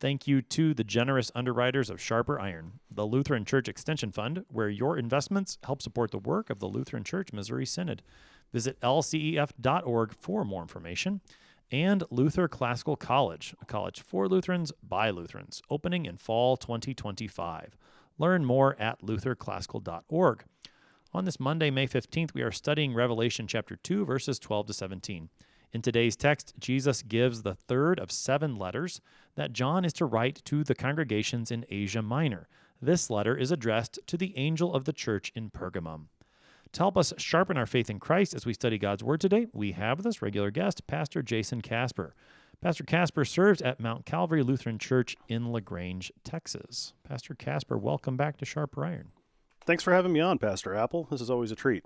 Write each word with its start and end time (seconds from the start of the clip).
Thank 0.00 0.26
you 0.26 0.40
to 0.40 0.72
the 0.72 0.82
generous 0.82 1.30
underwriters 1.34 1.90
of 1.90 2.00
Sharper 2.00 2.40
Iron, 2.40 2.80
the 2.90 3.04
Lutheran 3.04 3.44
Church 3.44 3.68
Extension 3.68 4.10
Fund, 4.10 4.46
where 4.50 4.70
your 4.70 4.96
investments 4.96 5.58
help 5.62 5.82
support 5.82 6.10
the 6.10 6.18
work 6.18 6.48
of 6.48 6.58
the 6.58 6.68
Lutheran 6.68 7.04
Church 7.04 7.34
Missouri 7.34 7.66
Synod. 7.66 8.00
Visit 8.50 8.80
lcef.org 8.80 10.14
for 10.18 10.42
more 10.42 10.62
information. 10.62 11.20
And 11.70 12.02
Luther 12.10 12.48
Classical 12.48 12.96
College, 12.96 13.54
a 13.60 13.66
college 13.66 14.00
for 14.00 14.26
Lutherans 14.26 14.72
by 14.82 15.10
Lutherans, 15.10 15.60
opening 15.68 16.06
in 16.06 16.16
fall 16.16 16.56
2025. 16.56 17.76
Learn 18.18 18.46
more 18.46 18.80
at 18.80 19.02
lutherclassical.org. 19.02 20.44
On 21.12 21.24
this 21.26 21.38
Monday, 21.38 21.70
May 21.70 21.86
15th, 21.86 22.32
we 22.32 22.40
are 22.40 22.50
studying 22.50 22.94
Revelation 22.94 23.46
chapter 23.46 23.76
2, 23.76 24.06
verses 24.06 24.38
12 24.38 24.68
to 24.68 24.72
17. 24.72 25.28
In 25.72 25.82
today's 25.82 26.16
text, 26.16 26.54
Jesus 26.58 27.02
gives 27.02 27.42
the 27.42 27.54
third 27.54 28.00
of 28.00 28.10
seven 28.10 28.56
letters 28.56 29.00
that 29.36 29.52
John 29.52 29.84
is 29.84 29.92
to 29.94 30.04
write 30.04 30.42
to 30.46 30.64
the 30.64 30.74
congregations 30.74 31.52
in 31.52 31.64
Asia 31.70 32.02
Minor. 32.02 32.48
This 32.82 33.08
letter 33.08 33.36
is 33.36 33.52
addressed 33.52 34.00
to 34.08 34.16
the 34.16 34.36
angel 34.36 34.74
of 34.74 34.84
the 34.84 34.92
church 34.92 35.30
in 35.36 35.48
Pergamum. 35.48 36.06
To 36.72 36.80
help 36.80 36.96
us 36.96 37.12
sharpen 37.18 37.56
our 37.56 37.66
faith 37.66 37.88
in 37.88 38.00
Christ 38.00 38.34
as 38.34 38.44
we 38.44 38.52
study 38.52 38.78
God's 38.78 39.04
Word 39.04 39.20
today, 39.20 39.46
we 39.52 39.70
have 39.72 40.02
this 40.02 40.20
regular 40.20 40.50
guest, 40.50 40.88
Pastor 40.88 41.22
Jason 41.22 41.60
Kaspar. 41.60 42.16
Pastor 42.60 42.82
Kaspar 42.82 43.24
serves 43.24 43.62
at 43.62 43.78
Mount 43.78 44.04
Calvary 44.04 44.42
Lutheran 44.42 44.78
Church 44.78 45.16
in 45.28 45.52
LaGrange, 45.52 46.10
Texas. 46.24 46.94
Pastor 47.04 47.34
Kaspar, 47.34 47.78
welcome 47.78 48.16
back 48.16 48.38
to 48.38 48.44
Sharper 48.44 48.84
Iron. 48.84 49.12
Thanks 49.64 49.84
for 49.84 49.92
having 49.92 50.12
me 50.12 50.18
on, 50.18 50.38
Pastor 50.38 50.74
Appel. 50.74 51.04
This 51.04 51.20
is 51.20 51.30
always 51.30 51.52
a 51.52 51.56
treat. 51.56 51.84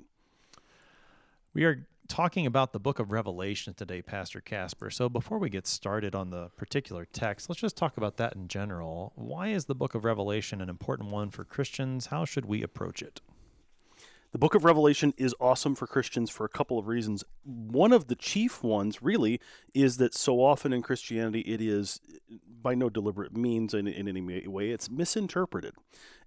We 1.53 1.65
are 1.65 1.87
talking 2.09 2.47
about 2.47 2.73
the 2.73 2.79
book 2.79 2.99
of 2.99 3.11
Revelation 3.11 3.75
today, 3.75 4.03
Pastor 4.03 4.41
Kaspar. 4.41 4.91
So 4.91 5.09
before 5.09 5.39
we 5.39 5.49
get 5.49 5.67
started 5.67 6.15
on 6.15 6.31
the 6.31 6.51
particular 6.57 7.07
text, 7.07 7.49
let's 7.49 7.61
just 7.61 7.77
talk 7.77 7.97
about 7.97 8.17
that 8.19 8.35
in 8.35 8.49
general. 8.49 9.13
Why 9.17 9.49
is 9.49 9.65
the 9.65 9.75
book 9.75 9.95
of 9.95 10.05
Revelation 10.05 10.61
an 10.61 10.69
important 10.69 11.11
one 11.11 11.31
for 11.31 11.45
Christians? 11.45 12.07
How 12.07 12.25
should 12.25 12.45
we 12.45 12.63
approach 12.63 13.03
it? 13.03 13.21
The 14.35 14.39
book 14.39 14.57
of 14.57 14.65
Revelation 14.65 15.15
is 15.17 15.33
awesome 15.39 15.77
for 15.77 15.87
Christians 15.87 16.29
for 16.29 16.45
a 16.45 16.49
couple 16.49 16.77
of 16.77 16.89
reasons. 16.89 17.23
One 17.45 17.93
of 17.93 18.09
the 18.09 18.17
chief 18.17 18.65
ones, 18.65 19.01
really, 19.01 19.41
is 19.75 19.99
that 19.99 20.13
so 20.13 20.41
often 20.41 20.73
in 20.73 20.83
Christianity 20.83 21.43
it 21.43 21.61
is, 21.61 22.01
by 22.61 22.75
no 22.75 22.91
deliberate 22.91 23.37
means 23.37 23.75
in, 23.75 23.87
in 23.87 24.09
any 24.09 24.49
way, 24.49 24.71
it's 24.71 24.91
misinterpreted. 24.91 25.75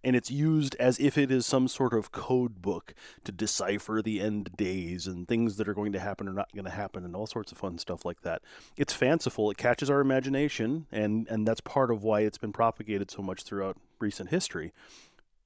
And 0.06 0.16
it's 0.16 0.32
used 0.32 0.74
as 0.76 0.98
if 1.02 1.18
it 1.18 1.30
is 1.30 1.46
some 1.46 1.68
sort 1.68 1.94
of 1.94 2.14
code 2.14 2.62
book 2.62 2.94
to 3.26 3.34
decipher 3.34 4.02
the 4.02 4.22
end 4.22 4.56
days 4.56 5.06
and 5.06 5.28
things 5.28 5.58
that 5.58 5.68
are 5.68 5.74
going 5.74 5.92
to 5.92 6.00
happen 6.00 6.30
or 6.30 6.34
not 6.34 6.54
going 6.56 6.64
to 6.64 6.72
happen 6.72 7.04
and 7.04 7.14
all 7.14 7.28
sorts 7.28 7.52
of 7.52 7.58
fun 7.58 7.78
stuff 7.78 8.06
like 8.06 8.22
that. 8.22 8.42
It's 8.78 8.94
fanciful, 8.94 9.52
it 9.52 9.58
catches 9.58 9.90
our 9.90 10.00
imagination, 10.00 10.88
and, 10.94 11.28
and 11.28 11.46
that's 11.46 11.60
part 11.60 11.92
of 11.92 12.04
why 12.04 12.22
it's 12.22 12.38
been 12.38 12.54
propagated 12.54 13.12
so 13.12 13.22
much 13.22 13.44
throughout 13.44 13.76
recent 14.00 14.30
history 14.30 14.72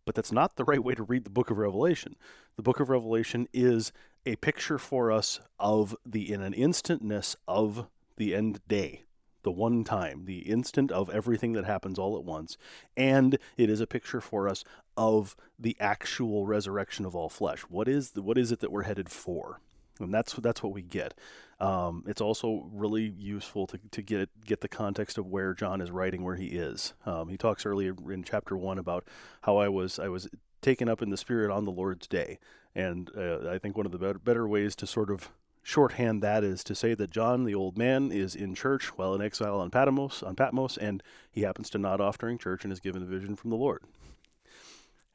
but 0.06 0.16
that's 0.16 0.32
not 0.32 0.56
the 0.56 0.64
right 0.64 0.84
way 0.84 0.96
to 0.96 1.04
read 1.04 1.24
the 1.24 1.30
book 1.30 1.50
of 1.50 1.58
Revelation. 1.58 2.16
The 2.58 2.64
book 2.64 2.80
of 2.80 2.90
Revelation 2.90 3.48
is 3.54 3.92
a 4.26 4.36
picture 4.36 4.78
for 4.78 5.12
us 5.12 5.40
of 5.60 5.96
the 6.06 6.32
in 6.32 6.42
an 6.42 6.54
instantness 6.54 7.36
of 7.48 7.88
the 8.18 8.36
end 8.36 8.60
day, 8.68 9.04
the 9.44 9.52
one 9.52 9.84
time, 9.84 10.26
the 10.26 10.40
instant 10.40 10.92
of 10.92 11.10
everything 11.10 11.54
that 11.54 11.66
happens 11.66 11.98
all 11.98 12.18
at 12.18 12.24
once, 12.24 12.58
and 12.96 13.40
it 13.58 13.70
is 13.70 13.82
a 13.82 13.88
picture 13.88 14.22
for 14.22 14.48
us 14.48 14.64
of 14.98 15.36
the 15.58 15.76
actual 15.80 16.46
resurrection 16.46 17.06
of 17.06 17.16
all 17.16 17.30
flesh. 17.30 17.62
What 17.62 17.88
is 17.88 18.12
the, 18.12 18.22
what 18.22 18.38
is 18.38 18.52
it 18.52 18.60
that 18.60 18.72
we're 18.72 18.84
headed 18.84 19.10
for? 19.10 19.60
And 20.00 20.14
that's 20.14 20.34
that's 20.34 20.64
what 20.64 20.74
we 20.74 20.82
get. 20.82 21.14
Um, 21.60 22.04
it's 22.08 22.22
also 22.22 22.70
really 22.74 23.14
useful 23.18 23.68
to, 23.68 23.80
to 23.92 24.02
get 24.02 24.30
get 24.46 24.62
the 24.62 24.68
context 24.68 25.18
of 25.18 25.28
where 25.28 25.54
John 25.54 25.80
is 25.80 25.92
writing, 25.92 26.24
where 26.24 26.36
he 26.36 26.48
is. 26.48 26.94
Um, 27.06 27.30
he 27.30 27.38
talks 27.38 27.66
earlier 27.66 27.96
in 28.10 28.24
chapter 28.24 28.58
one 28.58 28.78
about 28.78 29.08
how 29.44 29.58
I 29.58 29.70
was 29.70 30.00
I 30.00 30.10
was 30.10 30.28
taken 30.62 30.88
up 30.88 31.02
in 31.02 31.10
the 31.10 31.18
Spirit 31.18 31.52
on 31.52 31.66
the 31.66 31.72
Lord's 31.72 32.08
day, 32.08 32.40
and 32.76 33.12
uh, 33.18 33.50
I 33.50 33.58
think 33.58 33.78
one 33.78 33.86
of 33.86 33.92
the 33.92 33.98
better, 33.98 34.20
better 34.20 34.48
ways 34.48 34.76
to 34.78 34.88
sort 34.88 35.10
of 35.10 35.30
shorthand 35.64 36.24
that 36.24 36.44
is 36.44 36.64
to 36.64 36.74
say 36.74 36.94
that 36.96 37.12
John, 37.12 37.46
the 37.46 37.54
old 37.54 37.78
man, 37.78 38.12
is 38.12 38.36
in 38.36 38.56
church 38.56 38.98
while 38.98 39.14
in 39.14 39.22
exile 39.22 39.60
on 39.60 39.70
Patmos, 39.70 40.24
on 40.24 40.36
Patmos, 40.36 40.78
and 40.78 41.04
he 41.32 41.42
happens 41.42 41.70
to 41.72 41.78
nod 41.78 42.02
off 42.02 42.18
during 42.18 42.38
church 42.38 42.64
and 42.64 42.74
is 42.74 42.80
given 42.80 43.04
a 43.04 43.06
vision 43.06 43.36
from 43.36 43.50
the 43.50 43.58
Lord 43.58 43.84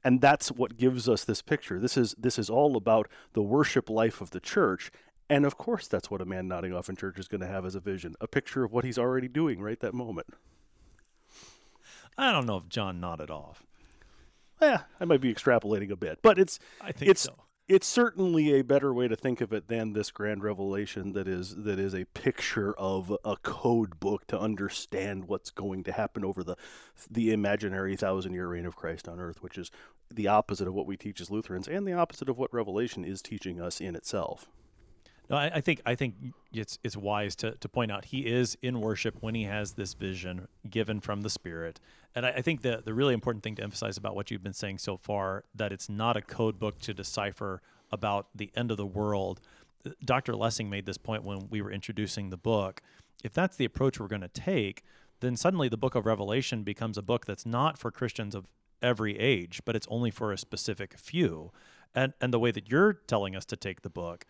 and 0.04 0.20
that's 0.20 0.52
what 0.52 0.76
gives 0.76 1.08
us 1.08 1.24
this 1.24 1.40
picture 1.40 1.80
this 1.80 1.96
is 1.96 2.14
this 2.18 2.38
is 2.38 2.50
all 2.50 2.76
about 2.76 3.08
the 3.32 3.42
worship 3.42 3.88
life 3.88 4.20
of 4.20 4.30
the 4.30 4.38
church 4.38 4.92
and 5.28 5.44
of 5.44 5.58
course, 5.58 5.88
that's 5.88 6.10
what 6.10 6.20
a 6.20 6.24
man 6.24 6.46
nodding 6.46 6.72
off 6.72 6.88
in 6.88 6.96
church 6.96 7.18
is 7.18 7.28
going 7.28 7.40
to 7.40 7.46
have 7.46 7.64
as 7.66 7.74
a 7.74 7.80
vision 7.80 8.14
a 8.20 8.28
picture 8.28 8.64
of 8.64 8.72
what 8.72 8.84
he's 8.84 8.98
already 8.98 9.28
doing 9.28 9.60
right 9.60 9.78
that 9.80 9.94
moment. 9.94 10.28
I 12.16 12.32
don't 12.32 12.46
know 12.46 12.56
if 12.56 12.68
John 12.68 13.00
nodded 13.00 13.30
off. 13.30 13.64
Yeah, 14.60 14.82
I 15.00 15.04
might 15.04 15.20
be 15.20 15.32
extrapolating 15.32 15.90
a 15.90 15.96
bit, 15.96 16.18
but 16.22 16.38
it's 16.38 16.58
I 16.80 16.92
think 16.92 17.10
it's 17.10 17.22
so. 17.22 17.34
it's 17.68 17.86
certainly 17.86 18.54
a 18.58 18.62
better 18.62 18.94
way 18.94 19.06
to 19.08 19.16
think 19.16 19.40
of 19.40 19.52
it 19.52 19.68
than 19.68 19.92
this 19.92 20.10
grand 20.10 20.42
revelation 20.42 21.12
that 21.12 21.28
is 21.28 21.54
that 21.56 21.78
is 21.78 21.94
a 21.94 22.04
picture 22.06 22.74
of 22.78 23.14
a 23.24 23.36
code 23.36 24.00
book 24.00 24.26
to 24.28 24.38
understand 24.38 25.26
what's 25.26 25.50
going 25.50 25.84
to 25.84 25.92
happen 25.92 26.24
over 26.24 26.42
the 26.42 26.56
the 27.10 27.32
imaginary 27.32 27.96
thousand 27.96 28.32
year 28.32 28.48
reign 28.48 28.66
of 28.66 28.76
Christ 28.76 29.08
on 29.08 29.20
earth, 29.20 29.42
which 29.42 29.58
is 29.58 29.70
the 30.12 30.28
opposite 30.28 30.68
of 30.68 30.74
what 30.74 30.86
we 30.86 30.96
teach 30.96 31.20
as 31.20 31.30
Lutherans 31.30 31.68
and 31.68 31.86
the 31.86 31.92
opposite 31.92 32.28
of 32.28 32.38
what 32.38 32.54
Revelation 32.54 33.04
is 33.04 33.20
teaching 33.20 33.60
us 33.60 33.80
in 33.80 33.94
itself. 33.96 34.46
No, 35.28 35.36
I, 35.36 35.50
I, 35.56 35.60
think 35.60 35.80
I 35.84 35.94
think 35.96 36.14
it's 36.52 36.78
it's 36.84 36.96
wise 36.96 37.34
to, 37.36 37.52
to 37.52 37.68
point 37.68 37.90
out 37.90 38.06
he 38.06 38.26
is 38.26 38.56
in 38.62 38.80
worship 38.80 39.16
when 39.20 39.34
he 39.34 39.44
has 39.44 39.72
this 39.72 39.94
vision 39.94 40.46
given 40.68 41.00
from 41.00 41.22
the 41.22 41.30
Spirit, 41.30 41.80
and 42.14 42.24
I, 42.24 42.30
I 42.30 42.42
think 42.42 42.62
the 42.62 42.80
the 42.84 42.94
really 42.94 43.14
important 43.14 43.42
thing 43.42 43.56
to 43.56 43.62
emphasize 43.62 43.96
about 43.96 44.14
what 44.14 44.30
you've 44.30 44.42
been 44.42 44.52
saying 44.52 44.78
so 44.78 44.96
far 44.96 45.44
that 45.54 45.72
it's 45.72 45.88
not 45.88 46.16
a 46.16 46.22
code 46.22 46.58
book 46.58 46.78
to 46.80 46.94
decipher 46.94 47.60
about 47.90 48.28
the 48.34 48.52
end 48.54 48.70
of 48.70 48.76
the 48.76 48.86
world. 48.86 49.40
Uh, 49.84 49.90
Dr. 50.04 50.36
Lessing 50.36 50.70
made 50.70 50.86
this 50.86 50.98
point 50.98 51.24
when 51.24 51.48
we 51.50 51.60
were 51.60 51.72
introducing 51.72 52.30
the 52.30 52.36
book. 52.36 52.80
If 53.24 53.32
that's 53.32 53.56
the 53.56 53.64
approach 53.64 53.98
we're 53.98 54.08
going 54.08 54.20
to 54.20 54.28
take, 54.28 54.84
then 55.20 55.36
suddenly 55.36 55.68
the 55.68 55.76
book 55.76 55.94
of 55.94 56.06
Revelation 56.06 56.62
becomes 56.62 56.98
a 56.98 57.02
book 57.02 57.26
that's 57.26 57.46
not 57.46 57.78
for 57.78 57.90
Christians 57.90 58.34
of 58.34 58.46
every 58.82 59.18
age, 59.18 59.62
but 59.64 59.74
it's 59.74 59.86
only 59.90 60.10
for 60.10 60.32
a 60.32 60.38
specific 60.38 60.96
few. 60.96 61.50
And 61.94 62.12
and 62.20 62.32
the 62.32 62.38
way 62.38 62.52
that 62.52 62.70
you're 62.70 62.92
telling 62.92 63.34
us 63.34 63.44
to 63.46 63.56
take 63.56 63.82
the 63.82 63.90
book 63.90 64.24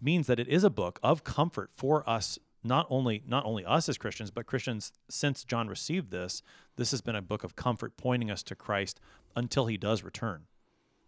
means 0.00 0.26
that 0.26 0.40
it 0.40 0.48
is 0.48 0.64
a 0.64 0.70
book 0.70 0.98
of 1.02 1.24
comfort 1.24 1.70
for 1.72 2.08
us 2.08 2.38
not 2.64 2.86
only 2.90 3.22
not 3.26 3.44
only 3.44 3.64
us 3.64 3.88
as 3.88 3.98
Christians, 3.98 4.30
but 4.30 4.46
Christians 4.46 4.92
since 5.08 5.44
John 5.44 5.68
received 5.68 6.10
this, 6.10 6.42
this 6.76 6.90
has 6.92 7.00
been 7.00 7.16
a 7.16 7.22
book 7.22 7.44
of 7.44 7.56
comfort 7.56 7.96
pointing 7.96 8.30
us 8.30 8.42
to 8.44 8.54
Christ 8.54 9.00
until 9.34 9.66
he 9.66 9.76
does 9.76 10.02
return. 10.02 10.44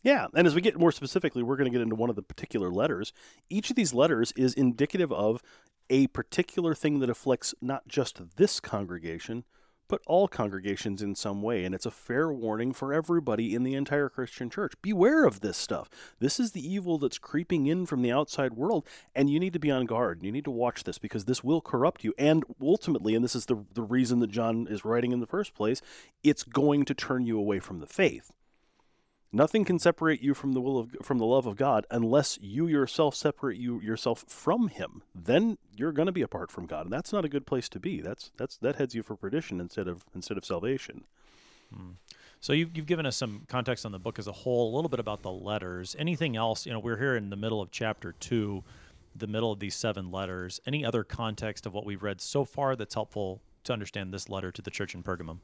Yeah, 0.02 0.26
and 0.34 0.46
as 0.46 0.54
we 0.54 0.60
get 0.60 0.78
more 0.78 0.92
specifically, 0.92 1.42
we're 1.42 1.56
going 1.56 1.70
to 1.70 1.76
get 1.76 1.82
into 1.82 1.94
one 1.94 2.10
of 2.10 2.16
the 2.16 2.22
particular 2.22 2.70
letters. 2.70 3.12
Each 3.48 3.70
of 3.70 3.76
these 3.76 3.94
letters 3.94 4.32
is 4.36 4.52
indicative 4.52 5.10
of 5.10 5.42
a 5.88 6.08
particular 6.08 6.74
thing 6.74 6.98
that 6.98 7.08
afflicts 7.08 7.54
not 7.62 7.88
just 7.88 8.36
this 8.36 8.60
congregation, 8.60 9.44
but 9.88 10.00
all 10.06 10.28
congregations 10.28 11.02
in 11.02 11.14
some 11.14 11.42
way. 11.42 11.64
And 11.64 11.74
it's 11.74 11.86
a 11.86 11.90
fair 11.90 12.32
warning 12.32 12.72
for 12.72 12.92
everybody 12.92 13.54
in 13.54 13.62
the 13.62 13.74
entire 13.74 14.08
Christian 14.08 14.50
church. 14.50 14.72
Beware 14.82 15.24
of 15.24 15.40
this 15.40 15.56
stuff. 15.56 15.90
This 16.18 16.40
is 16.40 16.52
the 16.52 16.66
evil 16.66 16.98
that's 16.98 17.18
creeping 17.18 17.66
in 17.66 17.86
from 17.86 18.02
the 18.02 18.12
outside 18.12 18.54
world, 18.54 18.86
and 19.14 19.30
you 19.30 19.38
need 19.38 19.52
to 19.52 19.58
be 19.58 19.70
on 19.70 19.86
guard. 19.86 20.22
You 20.22 20.32
need 20.32 20.44
to 20.44 20.50
watch 20.50 20.84
this 20.84 20.98
because 20.98 21.24
this 21.24 21.44
will 21.44 21.60
corrupt 21.60 22.04
you. 22.04 22.14
And 22.18 22.44
ultimately, 22.60 23.14
and 23.14 23.24
this 23.24 23.36
is 23.36 23.46
the, 23.46 23.64
the 23.74 23.82
reason 23.82 24.20
that 24.20 24.30
John 24.30 24.66
is 24.68 24.84
writing 24.84 25.12
in 25.12 25.20
the 25.20 25.26
first 25.26 25.54
place, 25.54 25.80
it's 26.22 26.42
going 26.42 26.84
to 26.86 26.94
turn 26.94 27.26
you 27.26 27.38
away 27.38 27.60
from 27.60 27.80
the 27.80 27.86
faith. 27.86 28.32
Nothing 29.34 29.64
can 29.64 29.80
separate 29.80 30.22
you 30.22 30.32
from 30.32 30.52
the 30.52 30.60
will 30.60 30.78
of 30.78 30.96
from 31.02 31.18
the 31.18 31.24
love 31.24 31.44
of 31.44 31.56
God 31.56 31.86
unless 31.90 32.38
you 32.40 32.68
yourself 32.68 33.16
separate 33.16 33.58
you 33.58 33.80
yourself 33.80 34.24
from 34.28 34.68
him. 34.68 35.02
Then 35.12 35.58
you're 35.76 35.90
going 35.90 36.06
to 36.06 36.12
be 36.12 36.22
apart 36.22 36.52
from 36.52 36.66
God, 36.66 36.86
and 36.86 36.92
that's 36.92 37.12
not 37.12 37.24
a 37.24 37.28
good 37.28 37.44
place 37.44 37.68
to 37.70 37.80
be. 37.80 38.00
That's 38.00 38.30
that's 38.36 38.56
that 38.58 38.76
heads 38.76 38.94
you 38.94 39.02
for 39.02 39.16
perdition 39.16 39.60
instead 39.60 39.88
of 39.88 40.04
instead 40.14 40.38
of 40.38 40.44
salvation. 40.44 41.02
Hmm. 41.74 41.94
So 42.38 42.52
you've, 42.52 42.76
you've 42.76 42.86
given 42.86 43.06
us 43.06 43.16
some 43.16 43.42
context 43.48 43.84
on 43.84 43.90
the 43.90 43.98
book 43.98 44.20
as 44.20 44.28
a 44.28 44.32
whole, 44.32 44.72
a 44.72 44.76
little 44.76 44.88
bit 44.88 45.00
about 45.00 45.22
the 45.22 45.32
letters. 45.32 45.96
Anything 45.98 46.36
else? 46.36 46.64
You 46.64 46.72
know, 46.72 46.78
we're 46.78 46.98
here 46.98 47.16
in 47.16 47.30
the 47.30 47.36
middle 47.36 47.60
of 47.60 47.72
chapter 47.72 48.12
two, 48.12 48.62
the 49.16 49.26
middle 49.26 49.50
of 49.50 49.58
these 49.58 49.74
seven 49.74 50.12
letters. 50.12 50.60
Any 50.64 50.84
other 50.84 51.02
context 51.02 51.66
of 51.66 51.74
what 51.74 51.84
we've 51.84 52.04
read 52.04 52.20
so 52.20 52.44
far 52.44 52.76
that's 52.76 52.94
helpful 52.94 53.42
to 53.64 53.72
understand 53.72 54.14
this 54.14 54.28
letter 54.28 54.52
to 54.52 54.62
the 54.62 54.70
church 54.70 54.94
in 54.94 55.02
Pergamum? 55.02 55.38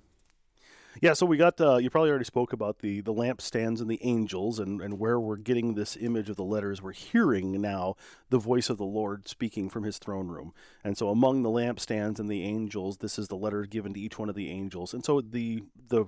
Yeah, 1.00 1.12
so 1.12 1.24
we 1.24 1.36
got 1.36 1.58
you 1.60 1.88
probably 1.88 2.10
already 2.10 2.24
spoke 2.24 2.52
about 2.52 2.80
the 2.80 3.00
the 3.00 3.14
lampstands 3.14 3.80
and 3.80 3.88
the 3.88 4.00
angels 4.02 4.58
and 4.58 4.80
and 4.80 4.98
where 4.98 5.20
we're 5.20 5.36
getting 5.36 5.74
this 5.74 5.96
image 5.96 6.28
of 6.28 6.36
the 6.36 6.44
letters. 6.44 6.82
We're 6.82 6.92
hearing 6.92 7.60
now 7.60 7.96
the 8.28 8.38
voice 8.38 8.68
of 8.68 8.76
the 8.76 8.84
Lord 8.84 9.28
speaking 9.28 9.70
from 9.70 9.84
his 9.84 9.98
throne 9.98 10.28
room. 10.28 10.52
And 10.82 10.98
so 10.98 11.08
among 11.08 11.42
the 11.42 11.48
lampstands 11.48 12.18
and 12.18 12.28
the 12.28 12.42
angels, 12.42 12.98
this 12.98 13.18
is 13.18 13.28
the 13.28 13.36
letter 13.36 13.64
given 13.64 13.94
to 13.94 14.00
each 14.00 14.18
one 14.18 14.28
of 14.28 14.34
the 14.34 14.50
angels. 14.50 14.92
And 14.92 15.04
so 15.04 15.20
the 15.20 15.62
the 15.88 16.06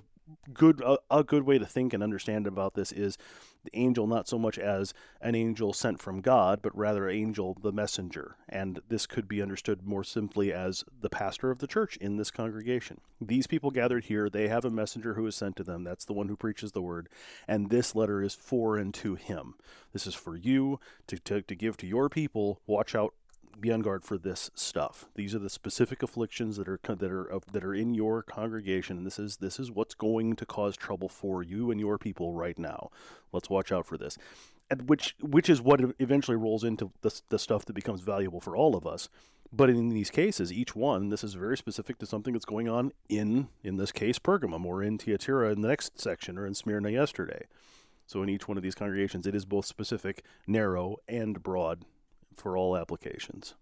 good 0.53 0.81
a, 0.81 0.99
a, 1.11 1.25
good 1.25 1.45
way 1.45 1.59
to 1.59 1.67
think 1.67 1.93
and 1.93 2.03
understand 2.03 2.47
about 2.47 2.75
this 2.75 2.93
is 2.93 3.19
the 3.65 3.71
angel 3.79 4.07
not 4.07 4.29
so 4.29 4.39
much 4.39 4.59
as 4.59 4.93
an 5.21 5.35
angel 5.35 5.73
sent 5.73 6.01
from 6.01 6.21
God, 6.21 6.61
but 6.63 6.77
rather 6.77 7.09
angel 7.09 7.57
the 7.61 7.73
messenger. 7.73 8.37
And 8.49 8.81
this 8.89 9.07
could 9.07 9.29
be 9.29 9.41
understood 9.41 9.85
more 9.85 10.05
simply 10.05 10.53
as 10.53 10.85
the 11.01 11.11
pastor 11.11 11.51
of 11.51 11.59
the 11.59 11.67
church 11.67 11.97
in 11.99 12.17
this 12.17 12.31
congregation. 12.31 13.01
These 13.21 13.47
people 13.47 13.71
gathered 13.71 14.05
here, 14.05 14.29
they 14.29 14.49
have 14.49 14.65
a 14.65 14.71
messenger 14.71 15.15
who 15.15 15.27
is 15.27 15.37
sent 15.37 15.57
to 15.57 15.65
them. 15.65 15.85
That's 15.85 16.05
the 16.05 16.13
one 16.13 16.29
who 16.29 16.37
preaches 16.37 16.73
the 16.73 16.83
word. 16.83 17.09
And 17.47 17.71
this 17.71 17.95
letter 17.95 18.23
is 18.23 18.35
for 18.35 18.77
and 18.77 18.93
to 18.95 19.15
him. 19.15 19.55
This 19.93 20.07
is 20.07 20.15
for 20.15 20.37
you 20.37 20.81
to, 21.07 21.19
to, 21.21 21.43
to 21.43 21.55
give 21.55 21.77
to 21.79 21.87
your 21.87 22.09
people. 22.09 22.61
Watch 22.67 22.95
out 22.95 23.15
be 23.61 23.73
on 23.73 23.81
guard 23.81 24.05
for 24.05 24.19
this 24.19 24.51
stuff. 24.55 25.07
These 25.15 25.35
are 25.35 25.39
the 25.39 25.51
specific 25.51 26.03
afflictions 26.03 26.57
that 26.57 26.69
are 26.69 26.81
that 26.85 27.11
are 27.11 27.41
that 27.53 27.65
are 27.65 27.75
in 27.75 27.95
your 27.95 28.23
congregation, 28.23 29.05
this 29.05 29.19
is 29.19 29.39
this 29.39 29.59
is 29.59 29.71
what's 29.71 29.95
going 29.95 30.37
to 30.37 30.47
cause 30.47 30.77
trouble 30.77 31.09
for 31.09 31.43
you 31.43 31.71
and 31.71 31.81
your 31.81 31.99
people 31.99 32.33
right 32.35 32.59
now. 32.59 32.91
Let's 33.33 33.51
watch 33.51 33.73
out 33.73 33.87
for 33.87 33.97
this, 33.97 34.19
and 34.71 34.89
which 34.89 35.17
which 35.21 35.49
is 35.49 35.61
what 35.61 35.81
eventually 35.99 36.37
rolls 36.37 36.65
into 36.65 36.91
the 37.03 37.21
the 37.29 37.39
stuff 37.39 37.65
that 37.67 37.75
becomes 37.75 38.01
valuable 38.01 38.41
for 38.41 38.57
all 38.57 38.77
of 38.77 38.87
us. 38.87 39.09
But 39.55 39.69
in 39.69 39.91
these 39.91 40.11
cases, 40.11 40.51
each 40.51 40.75
one, 40.75 41.11
this 41.11 41.23
is 41.23 41.35
very 41.35 41.59
specific 41.59 41.99
to 41.99 42.07
something 42.07 42.33
that's 42.33 42.47
going 42.47 42.71
on 42.71 42.93
in, 43.11 43.49
in 43.63 43.77
this 43.77 43.93
case, 43.93 44.19
Pergamum, 44.19 44.65
or 44.65 44.83
in 44.83 44.97
Thyatira 44.97 45.53
in 45.53 45.61
the 45.61 45.69
next 45.69 46.01
section, 46.01 46.39
or 46.39 46.47
in 46.47 46.55
Smyrna 46.55 46.89
yesterday. 46.89 47.45
So 48.07 48.23
in 48.23 48.31
each 48.31 48.49
one 48.49 48.57
of 48.57 48.63
these 48.63 48.75
congregations, 48.75 49.27
it 49.27 49.35
is 49.35 49.45
both 49.45 49.67
specific, 49.67 50.25
narrow, 50.47 50.97
and 51.07 51.43
broad 51.43 51.85
for 52.37 52.57
all 52.57 52.77
applications. 52.77 53.55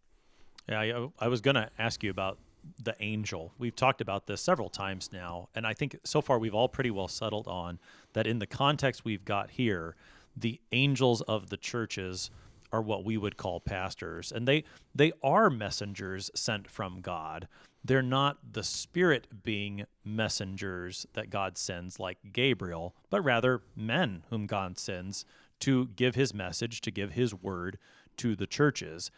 Yeah, 0.68 0.80
I, 0.80 1.08
I 1.18 1.28
was 1.28 1.40
going 1.40 1.56
to 1.56 1.70
ask 1.78 2.02
you 2.02 2.10
about 2.10 2.38
the 2.82 2.94
angel. 3.00 3.52
We've 3.58 3.74
talked 3.74 4.00
about 4.00 4.26
this 4.26 4.40
several 4.40 4.68
times 4.68 5.10
now, 5.12 5.48
and 5.54 5.66
I 5.66 5.74
think 5.74 5.98
so 6.04 6.20
far 6.20 6.38
we've 6.38 6.54
all 6.54 6.68
pretty 6.68 6.90
well 6.90 7.08
settled 7.08 7.48
on 7.48 7.78
that 8.12 8.26
in 8.26 8.38
the 8.38 8.46
context 8.46 9.04
we've 9.04 9.24
got 9.24 9.50
here, 9.50 9.96
the 10.36 10.60
angels 10.72 11.22
of 11.22 11.50
the 11.50 11.56
churches 11.56 12.30
are 12.72 12.82
what 12.82 13.04
we 13.04 13.16
would 13.16 13.36
call 13.36 13.60
pastors, 13.60 14.30
and 14.30 14.46
they 14.46 14.64
they 14.94 15.12
are 15.22 15.50
messengers 15.50 16.30
sent 16.34 16.68
from 16.68 17.00
God. 17.00 17.48
They're 17.82 18.02
not 18.02 18.52
the 18.52 18.62
spirit 18.62 19.42
being 19.42 19.86
messengers 20.04 21.06
that 21.14 21.30
God 21.30 21.56
sends 21.56 21.98
like 21.98 22.18
Gabriel, 22.32 22.94
but 23.08 23.22
rather 23.22 23.62
men 23.74 24.22
whom 24.30 24.46
God 24.46 24.78
sends 24.78 25.24
to 25.60 25.88
give 25.88 26.14
his 26.14 26.34
message, 26.34 26.80
to 26.82 26.90
give 26.90 27.12
his 27.12 27.34
word 27.34 27.78
to 28.20 28.36
the 28.36 28.46
churches. 28.46 29.10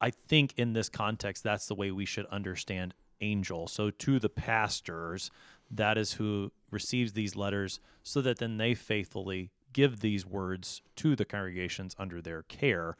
I 0.00 0.10
think 0.10 0.54
in 0.56 0.72
this 0.72 0.88
context, 0.88 1.42
that's 1.42 1.66
the 1.66 1.74
way 1.74 1.90
we 1.90 2.06
should 2.06 2.26
understand 2.26 2.94
angel. 3.20 3.66
So 3.66 3.90
to 3.90 4.18
the 4.18 4.28
pastors, 4.28 5.30
that 5.70 5.98
is 5.98 6.12
who 6.12 6.52
receives 6.70 7.12
these 7.12 7.34
letters, 7.34 7.80
so 8.02 8.20
that 8.22 8.38
then 8.38 8.56
they 8.56 8.74
faithfully 8.74 9.50
give 9.72 10.00
these 10.00 10.24
words 10.24 10.82
to 10.96 11.16
the 11.16 11.24
congregations 11.24 11.96
under 11.98 12.22
their 12.22 12.42
care. 12.44 12.96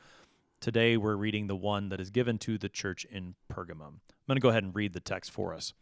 Today, 0.60 0.96
we're 0.96 1.16
reading 1.16 1.46
the 1.46 1.54
one 1.54 1.88
that 1.90 2.00
is 2.00 2.10
given 2.10 2.38
to 2.38 2.58
the 2.58 2.68
church 2.68 3.04
in 3.04 3.36
Pergamum. 3.52 4.00
I'm 4.00 4.26
going 4.26 4.36
to 4.36 4.40
go 4.40 4.48
ahead 4.48 4.64
and 4.64 4.74
read 4.74 4.92
the 4.92 5.00
text 5.00 5.30
for 5.30 5.54
us. 5.54 5.72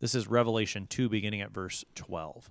This 0.00 0.14
is 0.14 0.26
Revelation 0.28 0.86
2, 0.86 1.08
beginning 1.08 1.40
at 1.40 1.52
verse 1.52 1.84
12. 1.94 2.50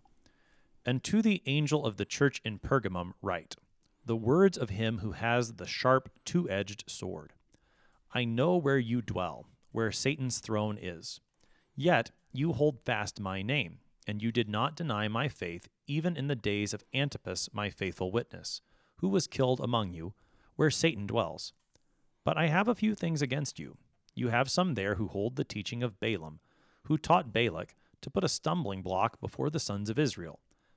And 0.86 1.04
to 1.04 1.22
the 1.22 1.44
angel 1.46 1.86
of 1.86 1.98
the 1.98 2.06
church 2.06 2.42
in 2.44 2.58
Pergamum, 2.58 3.14
write 3.22 3.56
the 4.12 4.18
words 4.18 4.58
of 4.58 4.72
him 4.72 4.98
who 4.98 5.13
has 5.13 5.54
the 5.54 5.66
sharp, 5.66 6.10
two 6.25 6.50
edged 6.50 6.84
sword. 6.86 7.31
I 8.13 8.25
know 8.25 8.58
where 8.58 8.78
you 8.78 9.02
dwell, 9.02 9.46
where 9.72 9.90
Satan's 9.90 10.40
throne 10.40 10.78
is. 10.78 11.22
Yet 11.78 12.12
you 12.34 12.52
hold 12.52 12.81
fast 12.81 13.22
my 13.22 13.42
name, 13.42 13.80
and 14.06 14.22
you 14.22 14.34
did 14.34 14.50
not 14.50 14.75
deny 14.75 15.08
my 15.08 15.30
faith, 15.30 15.69
even 15.88 16.18
in 16.18 16.28
the 16.28 16.36
days 16.36 16.74
of 16.74 16.84
Antipas, 16.94 17.48
my 17.54 17.69
faithful 17.69 18.12
witness, 18.12 18.60
who 18.98 19.08
was 19.08 19.28
killed 19.28 19.62
among 19.62 19.94
you, 19.94 20.14
where 20.57 20.69
Satan 20.69 21.07
dwells. 21.07 21.54
But 22.25 22.38
I 22.38 22.48
have 22.48 22.68
a 22.68 22.75
few 22.75 22.96
things 22.96 23.22
against 23.22 23.60
you. 23.60 23.78
You 24.14 24.28
have 24.28 24.52
some 24.52 24.74
there 24.74 24.96
who 24.96 25.07
hold 25.07 25.38
the 25.38 25.46
teaching 25.46 25.84
of 25.84 26.02
Balaam, 26.02 26.42
who 26.88 26.98
taught 26.98 27.31
Balak 27.31 27.75
to 28.02 28.10
put 28.10 28.25
a 28.25 28.28
stumbling 28.28 28.81
block 28.81 29.22
before 29.22 29.50
the 29.50 29.57
sons 29.57 29.90
of 29.90 29.98
Israel 29.98 30.42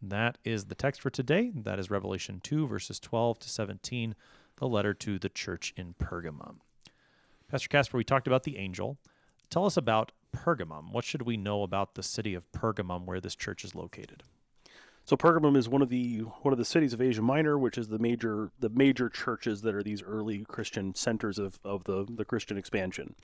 That 0.00 0.38
is 0.44 0.66
the 0.66 0.74
text 0.74 1.00
for 1.00 1.10
today. 1.10 1.52
That 1.54 1.78
is 1.78 1.90
Revelation 1.90 2.40
2, 2.42 2.66
verses 2.66 3.00
12 3.00 3.40
to 3.40 3.48
17, 3.48 4.14
the 4.56 4.68
letter 4.68 4.94
to 4.94 5.18
the 5.18 5.28
church 5.28 5.72
in 5.76 5.94
Pergamum. 5.94 6.56
Pastor 7.50 7.68
Kaspar, 7.68 7.96
we 7.96 8.04
talked 8.04 8.26
about 8.26 8.44
the 8.44 8.58
angel. 8.58 8.98
Tell 9.50 9.64
us 9.64 9.76
about 9.76 10.12
Pergamum. 10.34 10.92
What 10.92 11.04
should 11.04 11.22
we 11.22 11.36
know 11.36 11.62
about 11.62 11.94
the 11.94 12.02
city 12.02 12.34
of 12.34 12.50
Pergamum 12.52 13.06
where 13.06 13.20
this 13.20 13.34
church 13.34 13.64
is 13.64 13.74
located? 13.74 14.22
So 15.04 15.16
Pergamum 15.16 15.56
is 15.56 15.70
one 15.70 15.80
of 15.80 15.88
the 15.88 16.18
one 16.42 16.52
of 16.52 16.58
the 16.58 16.66
cities 16.66 16.92
of 16.92 17.00
Asia 17.00 17.22
Minor, 17.22 17.58
which 17.58 17.78
is 17.78 17.88
the 17.88 17.98
major 17.98 18.50
the 18.60 18.68
major 18.68 19.08
churches 19.08 19.62
that 19.62 19.74
are 19.74 19.82
these 19.82 20.02
early 20.02 20.44
Christian 20.44 20.94
centers 20.94 21.38
of, 21.38 21.58
of 21.64 21.84
the, 21.84 22.06
the 22.08 22.26
Christian 22.26 22.58
expansion. 22.58 23.14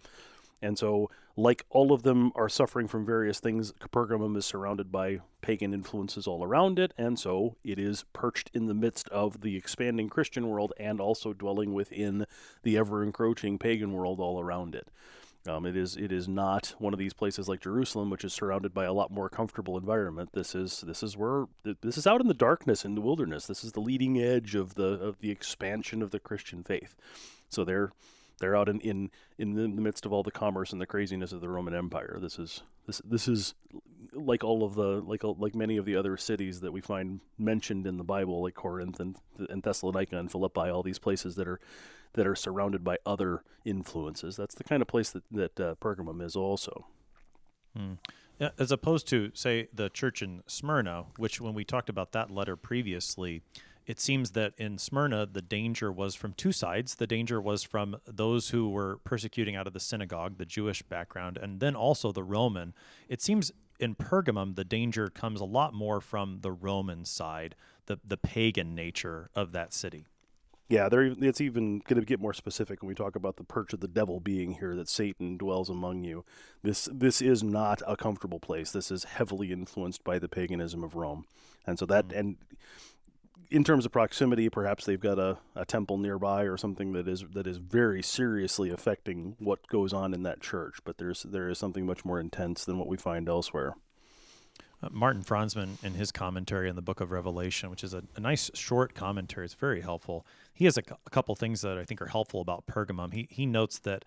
And 0.62 0.78
so, 0.78 1.11
like 1.37 1.64
all 1.69 1.93
of 1.93 2.05
them 2.05 2.33
are 2.35 2.49
suffering 2.49 2.88
from 2.88 3.05
various 3.05 3.40
things, 3.40 3.73
Pergamum 3.93 4.37
is 4.37 4.47
surrounded 4.47 4.90
by 4.90 5.21
pagan 5.43 5.75
influences 5.75 6.26
all 6.26 6.43
around 6.43 6.78
it, 6.78 6.95
and 6.97 7.19
so 7.19 7.57
it 7.64 7.78
is 7.78 8.05
perched 8.12 8.50
in 8.55 8.67
the 8.67 8.75
midst 8.75 9.09
of 9.11 9.43
the 9.43 9.57
expanding 9.57 10.09
Christian 10.09 10.49
world 10.49 10.73
and 10.78 11.00
also 11.00 11.33
dwelling 11.33 11.75
within 11.75 12.26
the 12.62 12.78
ever 12.78 13.02
encroaching 13.02 13.59
pagan 13.59 13.93
world 13.93 14.21
all 14.21 14.40
around 14.40 14.75
it. 14.75 14.88
Um, 15.47 15.67
it 15.67 15.76
is 15.76 15.97
it 15.97 16.11
is 16.11 16.26
not 16.26 16.75
one 16.78 16.95
of 16.95 16.99
these 16.99 17.12
places 17.12 17.49
like 17.49 17.61
Jerusalem, 17.61 18.09
which 18.09 18.25
is 18.25 18.33
surrounded 18.33 18.73
by 18.73 18.87
a 18.87 18.95
lot 18.95 19.11
more 19.11 19.28
comfortable 19.28 19.76
environment. 19.76 20.31
This 20.33 20.55
is 20.55 20.81
this 20.87 21.02
is 21.02 21.17
where 21.17 21.45
this 21.83 21.99
is 21.99 22.07
out 22.07 22.23
in 22.23 22.28
the 22.28 22.35
darkness 22.35 22.85
in 22.85 22.95
the 22.95 23.02
wilderness. 23.02 23.47
This 23.47 23.62
is 23.62 23.73
the 23.73 23.81
leading 23.81 24.19
edge 24.19 24.55
of 24.55 24.75
the 24.75 24.85
of 24.85 25.19
the 25.19 25.31
expansion 25.31 26.00
of 26.00 26.12
the 26.12 26.19
Christian 26.19 26.62
faith. 26.62 26.97
So 27.50 27.62
they're 27.62 27.93
they're 28.38 28.57
out 28.57 28.69
in, 28.69 28.81
in 28.81 29.11
in 29.38 29.55
the 29.55 29.69
midst 29.69 30.07
of 30.07 30.12
all 30.12 30.23
the 30.23 30.31
commerce 30.31 30.73
and 30.73 30.81
the 30.81 30.87
craziness 30.87 31.33
of 31.33 31.41
the 31.41 31.49
Roman 31.49 31.75
Empire. 31.75 32.19
This 32.21 32.38
is 32.38 32.62
this 32.87 33.00
this 33.05 33.29
is 33.29 33.55
like 34.12 34.45
all 34.45 34.64
of 34.64 34.75
the 34.75 35.00
like 35.00 35.23
like 35.25 35.55
many 35.55 35.76
of 35.76 35.85
the 35.85 35.97
other 35.97 36.17
cities 36.17 36.61
that 36.61 36.73
we 36.73 36.81
find 36.81 37.21
mentioned 37.38 37.87
in 37.87 37.97
the 37.97 38.05
Bible, 38.05 38.43
like 38.43 38.55
Corinth 38.55 39.00
and 39.00 39.17
and 39.49 39.62
Thessalonica 39.62 40.19
and 40.19 40.31
Philippi, 40.31 40.69
all 40.69 40.83
these 40.83 40.99
places 40.99 41.37
that 41.37 41.49
are 41.49 41.61
that 42.14 42.26
are 42.26 42.37
surrounded 42.37 42.85
by 42.85 42.99
other 43.05 43.43
influences. 43.64 44.37
That's 44.37 44.55
the 44.55 44.64
kind 44.64 44.83
of 44.83 44.88
place 44.88 45.11
that 45.11 45.25
that 45.31 45.61
uh, 45.61 45.75
Pergamum 45.81 46.23
is 46.23 46.37
also. 46.37 46.87
Hmm. 47.76 47.95
As 48.59 48.73
opposed 48.73 49.07
to, 49.09 49.31
say, 49.33 49.69
the 49.73 49.88
church 49.88 50.21
in 50.21 50.43
Smyrna, 50.49 51.05
which 51.17 51.41
when 51.41 51.55
we 51.55 51.64
talked 51.64 51.88
about 51.88 52.12
that 52.12 52.33
letter 52.33 52.57
previously, 52.57 53.43
it 53.87 54.00
seems 54.00 54.31
that 54.31 54.55
in 54.57 54.79
Smyrna, 54.79 55.26
the 55.26 55.43
danger 55.43 55.93
was 55.93 56.14
from 56.14 56.33
two 56.33 56.53
sides. 56.53 56.95
The 56.95 57.07
danger 57.07 57.41
was 57.41 57.62
from 57.62 57.97
those 58.07 58.50
who 58.50 58.71
were 58.71 58.99
persecuting 59.05 59.57
out 59.57 59.67
of 59.67 59.73
the 59.73 59.81
synagogue, 59.81 60.38
the 60.38 60.47
Jewish 60.47 60.83
background, 60.83 61.37
and 61.37 61.61
then 61.61 61.76
also 61.76 62.12
the 62.12 62.23
Roman. 62.23 62.75
It 63.09 63.21
seems 63.21 63.53
in 63.79 63.95
Pergamum, 63.95 64.55
the 64.55 64.64
danger 64.64 65.09
comes 65.09 65.41
a 65.41 65.45
lot 65.45 65.75
more 65.75 66.00
from 66.00 66.38
the 66.41 66.53
Roman 66.53 67.05
side, 67.05 67.55
the, 67.87 67.99
the 68.05 68.17
pagan 68.17 68.75
nature 68.75 69.31
of 69.35 69.53
that 69.53 69.75
city. 69.75 70.07
Yeah. 70.69 70.88
It's 70.91 71.43
even 71.43 71.81
going 71.81 72.00
to 72.00 72.07
get 72.07 72.21
more 72.21 72.33
specific 72.33 72.83
when 72.83 72.88
we 72.88 72.95
talk 72.95 73.17
about 73.17 73.37
the 73.37 73.45
perch 73.45 73.75
of 73.75 73.81
the 73.81 73.88
devil 73.88 74.19
being 74.19 74.53
here, 74.53 74.75
that 74.76 74.88
Satan 74.88 75.37
dwells 75.37 75.69
among 75.69 76.05
you. 76.05 76.25
This 76.62 76.88
this 76.91 77.21
is 77.21 77.43
not 77.43 77.83
a 77.87 77.97
comfortable 77.97 78.41
place. 78.41 78.71
This 78.71 78.91
is 78.91 79.05
heavily 79.05 79.53
influenced 79.53 80.03
by 80.05 80.19
the 80.19 80.29
paganism 80.29 80.83
of 80.83 80.95
Rome, 80.95 81.26
and 81.67 81.79
so 81.79 81.85
that 81.87 82.09
mm. 82.09 82.19
and 82.19 82.37
in 83.54 83.62
terms 83.62 83.87
of 83.87 83.92
proximity, 83.92 84.49
perhaps 84.49 84.84
they've 84.84 85.00
got 85.00 85.16
a, 85.16 85.38
a 85.54 85.64
temple 85.64 85.96
nearby 85.96 86.42
or 86.42 86.56
something 86.56 86.92
that 86.92 87.06
is 87.06 87.25
that 87.34 87.46
is 87.46 87.58
very 87.58 88.02
seriously 88.02 88.70
affecting 88.70 89.37
what 89.38 89.64
goes 89.68 89.92
on 89.92 90.12
in 90.12 90.25
that 90.25 90.40
church. 90.40 90.78
But 90.84 90.99
there's 90.99 91.23
there 91.23 91.49
is 91.49 91.56
something 91.56 91.87
much 91.87 92.04
more 92.04 92.18
intense 92.18 92.64
than 92.64 92.78
what 92.78 92.88
we 92.88 92.96
find 92.96 93.28
elsewhere. 93.28 93.76
Uh, 94.82 94.88
Martin 94.90 95.23
Franzmann, 95.23 95.82
in 95.84 95.94
his 95.94 96.11
commentary 96.11 96.68
on 96.68 96.75
the 96.75 96.82
book 96.82 97.00
of 97.00 97.12
Revelation, 97.12 97.70
which 97.70 97.84
is 97.84 97.94
a, 97.94 98.02
a 98.16 98.20
nice 98.20 98.50
short 98.54 98.92
commentary, 98.94 99.46
it's 99.46 99.54
very 99.54 99.82
helpful. 99.82 100.26
He 100.52 100.64
has 100.64 100.76
a, 100.76 100.82
a 101.06 101.11
couple 101.11 101.37
things 101.37 101.61
that 101.61 101.78
I 101.78 101.84
think 101.84 102.02
are 102.02 102.08
helpful 102.08 102.40
about 102.40 102.66
Pergamum. 102.66 103.14
He, 103.14 103.28
he 103.30 103.46
notes 103.46 103.78
that 103.80 104.04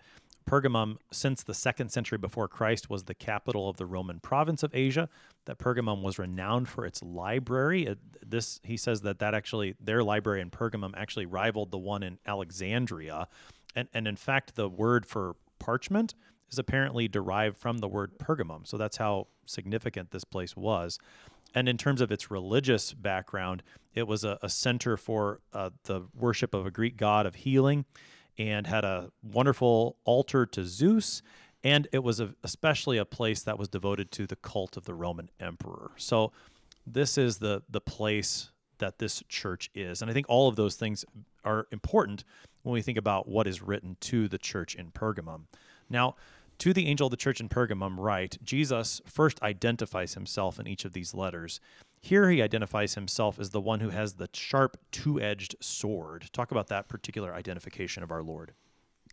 Pergamum, 0.48 0.96
since 1.12 1.42
the 1.42 1.54
second 1.54 1.90
century 1.90 2.18
before 2.18 2.48
Christ, 2.48 2.88
was 2.88 3.04
the 3.04 3.14
capital 3.14 3.68
of 3.68 3.76
the 3.76 3.86
Roman 3.86 4.18
province 4.18 4.62
of 4.62 4.74
Asia. 4.74 5.08
That 5.44 5.58
Pergamum 5.58 6.02
was 6.02 6.18
renowned 6.18 6.68
for 6.68 6.86
its 6.86 7.02
library. 7.02 7.86
Uh, 7.86 7.94
this 8.26 8.60
he 8.64 8.76
says 8.76 9.02
that 9.02 9.18
that 9.18 9.34
actually 9.34 9.74
their 9.80 10.02
library 10.02 10.40
in 10.40 10.50
Pergamum 10.50 10.92
actually 10.96 11.26
rivaled 11.26 11.70
the 11.70 11.78
one 11.78 12.02
in 12.02 12.18
Alexandria, 12.26 13.28
and 13.76 13.88
and 13.92 14.08
in 14.08 14.16
fact 14.16 14.54
the 14.54 14.68
word 14.68 15.04
for 15.04 15.36
parchment 15.58 16.14
is 16.50 16.58
apparently 16.58 17.08
derived 17.08 17.58
from 17.58 17.78
the 17.78 17.88
word 17.88 18.18
Pergamum. 18.18 18.66
So 18.66 18.78
that's 18.78 18.96
how 18.96 19.26
significant 19.44 20.10
this 20.10 20.24
place 20.24 20.56
was. 20.56 20.98
And 21.54 21.68
in 21.68 21.76
terms 21.78 22.00
of 22.00 22.10
its 22.10 22.30
religious 22.30 22.92
background, 22.92 23.62
it 23.94 24.06
was 24.06 24.24
a, 24.24 24.38
a 24.42 24.48
center 24.48 24.96
for 24.96 25.40
uh, 25.52 25.70
the 25.84 26.02
worship 26.14 26.54
of 26.54 26.66
a 26.66 26.70
Greek 26.70 26.96
god 26.96 27.26
of 27.26 27.34
healing 27.34 27.84
and 28.38 28.66
had 28.66 28.84
a 28.84 29.10
wonderful 29.22 29.96
altar 30.04 30.46
to 30.46 30.64
Zeus. 30.64 31.22
And 31.64 31.88
it 31.92 32.04
was 32.04 32.20
a, 32.20 32.34
especially 32.44 32.98
a 32.98 33.04
place 33.04 33.42
that 33.42 33.58
was 33.58 33.68
devoted 33.68 34.12
to 34.12 34.26
the 34.26 34.36
cult 34.36 34.76
of 34.76 34.84
the 34.84 34.94
Roman 34.94 35.28
emperor. 35.40 35.90
So 35.96 36.32
this 36.86 37.18
is 37.18 37.38
the 37.38 37.62
the 37.68 37.80
place 37.80 38.50
that 38.78 38.98
this 38.98 39.22
church 39.28 39.70
is. 39.74 40.00
And 40.00 40.10
I 40.10 40.14
think 40.14 40.26
all 40.28 40.48
of 40.48 40.56
those 40.56 40.76
things 40.76 41.04
are 41.44 41.66
important 41.72 42.24
when 42.62 42.72
we 42.72 42.82
think 42.82 42.98
about 42.98 43.28
what 43.28 43.46
is 43.46 43.60
written 43.60 43.96
to 44.00 44.28
the 44.28 44.38
church 44.38 44.74
in 44.74 44.90
Pergamum. 44.92 45.42
Now, 45.90 46.14
to 46.58 46.72
the 46.72 46.86
angel 46.86 47.06
of 47.06 47.10
the 47.10 47.16
church 47.16 47.40
in 47.40 47.48
Pergamum, 47.48 47.96
write 47.98 48.38
Jesus 48.42 49.00
first 49.06 49.42
identifies 49.42 50.14
himself 50.14 50.58
in 50.58 50.66
each 50.66 50.84
of 50.84 50.92
these 50.92 51.14
letters. 51.14 51.60
Here 52.00 52.30
he 52.30 52.42
identifies 52.42 52.94
himself 52.94 53.38
as 53.38 53.50
the 53.50 53.60
one 53.60 53.80
who 53.80 53.90
has 53.90 54.14
the 54.14 54.28
sharp 54.32 54.78
two 54.92 55.20
edged 55.20 55.56
sword. 55.60 56.28
Talk 56.32 56.50
about 56.50 56.68
that 56.68 56.88
particular 56.88 57.34
identification 57.34 58.02
of 58.02 58.10
our 58.10 58.22
Lord. 58.22 58.54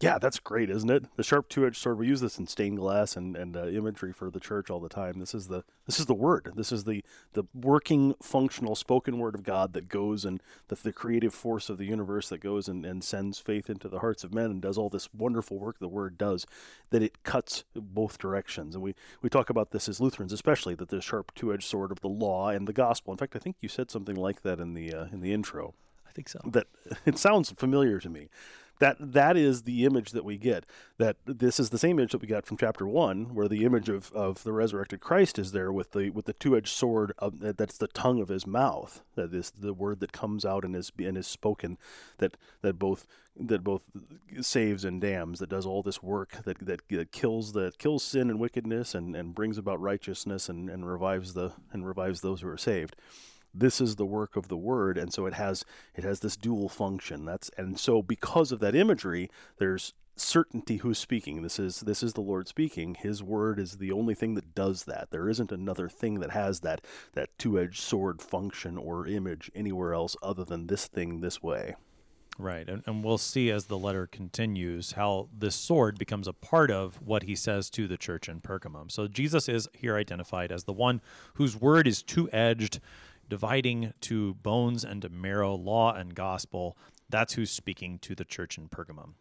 Yeah, 0.02 0.18
that's 0.20 0.40
great, 0.40 0.70
isn't 0.70 0.90
it? 0.90 1.06
The 1.16 1.24
sharp 1.24 1.48
two-edged 1.48 1.78
sword. 1.78 1.98
We 1.98 2.08
use 2.08 2.20
this 2.20 2.38
in 2.38 2.48
stained 2.48 2.78
glass 2.78 3.16
and, 3.16 3.36
and 3.38 3.56
uh, 3.56 3.68
imagery 3.68 4.12
for 4.12 4.30
the 4.30 4.42
church 4.42 4.70
all 4.70 4.82
the 4.82 4.90
time. 4.90 5.20
This 5.20 5.34
is 5.34 5.48
the 5.48 5.64
this 5.86 6.00
is 6.00 6.06
the 6.06 6.14
word. 6.14 6.52
This 6.56 6.72
is 6.72 6.84
the 6.84 7.04
the 7.34 7.44
working, 7.54 8.14
functional, 8.22 8.76
spoken 8.76 9.20
word 9.20 9.36
of 9.36 9.44
God 9.44 9.72
that 9.74 9.88
goes 9.88 10.26
and 10.26 10.42
the, 10.68 10.76
the 10.76 10.92
creative 10.92 11.34
force 11.34 11.70
of 11.70 11.78
the 11.78 11.86
universe 11.86 12.28
that 12.30 12.40
goes 12.40 12.68
and, 12.68 12.86
and 12.86 13.04
sends 13.04 13.40
faith 13.40 13.70
into 13.70 13.88
the 13.88 14.00
hearts 14.00 14.26
of 14.26 14.34
men 14.34 14.52
and 14.52 14.62
does 14.62 14.78
all 14.78 14.90
this 14.90 15.08
wonderful 15.14 15.60
work 15.60 15.80
the 15.80 15.88
word 15.88 16.18
does. 16.18 16.46
That 16.90 17.02
it 17.02 17.24
cuts 17.24 17.64
both 17.74 18.18
directions, 18.18 18.76
and 18.76 18.84
we 18.84 18.96
we 19.22 19.30
talk 19.30 19.50
about 19.50 19.72
this 19.72 19.88
as 19.88 20.02
Lutherans, 20.02 20.34
especially 20.34 20.76
that 20.76 20.90
the 20.90 21.02
sharp 21.02 21.34
two-edged 21.36 21.64
sword 21.64 21.92
of 21.92 22.02
the 22.02 22.10
law 22.10 22.50
and 22.50 22.68
the 22.68 22.74
gospel. 22.74 23.14
In 23.14 23.18
fact, 23.18 23.36
I 23.36 23.40
think 23.40 23.56
you 23.62 23.70
said 23.70 23.90
something 23.90 24.16
like 24.16 24.42
that 24.42 24.60
in 24.60 24.74
the 24.74 24.94
uh, 24.94 25.06
in 25.14 25.22
the 25.22 25.32
intro. 25.32 25.74
I 26.06 26.12
think 26.12 26.28
so. 26.28 26.40
That 26.46 26.68
it 27.06 27.18
sounds 27.18 27.54
familiar 27.56 28.00
to 28.02 28.10
me 28.10 28.28
that 28.80 28.98
that 29.00 29.38
is 29.38 29.64
the 29.64 29.86
image 29.86 30.12
that 30.12 30.26
we 30.26 30.38
get 30.38 30.66
that 30.98 31.18
this 31.26 31.60
is 31.60 31.70
the 31.70 31.78
same 31.78 32.00
image 32.00 32.12
that 32.12 32.22
we 32.22 32.28
got 32.28 32.46
from 32.46 32.58
chapter 32.58 32.88
1 32.88 33.34
where 33.34 33.48
the 33.48 33.66
image 33.66 33.90
of, 33.90 34.12
of 34.14 34.44
the 34.44 34.54
resurrected 34.54 35.00
christ 35.00 35.40
is 35.40 35.52
there 35.52 35.72
with 35.72 35.92
the 35.92 36.10
with 36.10 36.26
the 36.26 36.34
two-edged 36.34 36.68
sword 36.68 37.14
of, 37.20 37.40
that's 37.58 37.78
the 37.78 37.88
tongue 37.88 38.22
of 38.22 38.30
his 38.30 38.46
mouth 38.46 39.02
that 39.16 39.34
is 39.34 39.52
the 39.52 39.74
word 39.74 40.00
that 40.00 40.12
comes 40.12 40.46
out 40.46 40.64
and 40.64 40.76
is 40.76 40.92
and 40.98 41.18
is 41.18 41.28
spoken 41.28 41.78
that 42.18 42.38
that 42.62 42.80
both 42.80 43.08
that 43.38 43.64
both 43.64 43.84
saves 44.40 44.86
and 44.86 45.02
damns 45.02 45.40
that 45.40 45.50
does 45.50 45.66
all 45.66 45.84
this 45.84 46.02
work 46.02 46.44
that 46.46 46.58
that, 46.66 46.82
that 46.90 47.12
kills 47.12 47.54
the 47.54 47.72
kills 47.78 48.04
sin 48.04 48.30
and 48.30 48.40
wickedness 48.40 48.96
and, 48.96 49.16
and 49.16 49.36
brings 49.36 49.58
about 49.58 49.80
righteousness 49.82 50.48
and, 50.48 50.70
and 50.70 50.88
revives 50.88 51.34
the 51.34 51.52
and 51.72 51.86
revives 51.86 52.22
those 52.22 52.42
who 52.42 52.48
are 52.48 52.58
saved 52.58 52.96
this 53.58 53.80
is 53.80 53.96
the 53.96 54.06
work 54.06 54.36
of 54.36 54.48
the 54.48 54.58
word 54.58 54.98
and 54.98 55.14
so 55.14 55.26
it 55.26 55.34
has 55.34 55.66
it 55.96 56.04
has 56.04 56.20
this 56.20 56.36
dual 56.36 56.70
function 56.70 57.26
that's 57.26 57.50
and 57.58 57.80
so 57.80 58.02
because 58.02 58.52
of 58.52 58.60
that 58.60 58.76
imagery 58.76 59.30
there's 59.58 59.94
certainty 60.18 60.78
who's 60.78 60.98
speaking 60.98 61.42
this 61.42 61.60
is 61.60 61.82
this 61.82 62.02
is 62.02 62.14
the 62.14 62.22
lord 62.22 62.48
speaking 62.48 62.96
his 62.96 63.22
word 63.22 63.60
is 63.60 63.78
the 63.78 63.92
only 63.92 64.16
thing 64.16 64.34
that 64.36 64.56
does 64.56 64.84
that 64.86 65.10
there 65.12 65.28
isn't 65.28 65.52
another 65.52 65.90
thing 65.90 66.20
that 66.20 66.32
has 66.32 66.62
that 66.62 66.82
that 67.14 67.30
two-edged 67.38 67.82
sword 67.82 68.22
function 68.22 68.78
or 68.78 69.08
image 69.08 69.52
anywhere 69.54 69.94
else 69.94 70.16
other 70.24 70.46
than 70.46 70.68
this 70.68 70.88
thing 70.88 71.20
this 71.20 71.44
way 71.44 71.76
Right. 72.38 72.68
And, 72.68 72.84
and 72.86 73.04
we'll 73.04 73.18
see 73.18 73.50
as 73.50 73.66
the 73.66 73.78
letter 73.78 74.08
continues 74.08 74.94
how 74.94 75.30
this 75.36 75.56
sword 75.56 75.98
becomes 75.98 76.28
a 76.28 76.34
part 76.34 76.70
of 76.70 77.02
what 77.02 77.24
he 77.24 77.36
says 77.36 77.70
to 77.72 77.88
the 77.88 77.98
church 77.98 78.28
in 78.28 78.42
Pergamum. 78.42 78.92
So 78.92 79.08
Jesus 79.08 79.48
is 79.48 79.70
here 79.74 79.96
identified 79.96 80.52
as 80.52 80.66
the 80.66 80.74
one 80.74 81.02
whose 81.36 81.56
word 81.56 81.88
is 81.88 82.04
two 82.04 82.30
edged, 82.32 82.82
dividing 83.30 83.94
to 84.02 84.36
bones 84.36 84.84
and 84.84 85.02
to 85.02 85.10
marrow, 85.10 85.56
law 85.56 85.94
and 85.94 86.16
gospel. 86.16 86.78
That's 87.10 87.34
who's 87.34 87.52
speaking 87.52 88.00
to 88.00 88.16
the 88.16 88.26
church 88.26 88.58
in 88.58 88.70
Pergamum. 88.70 89.14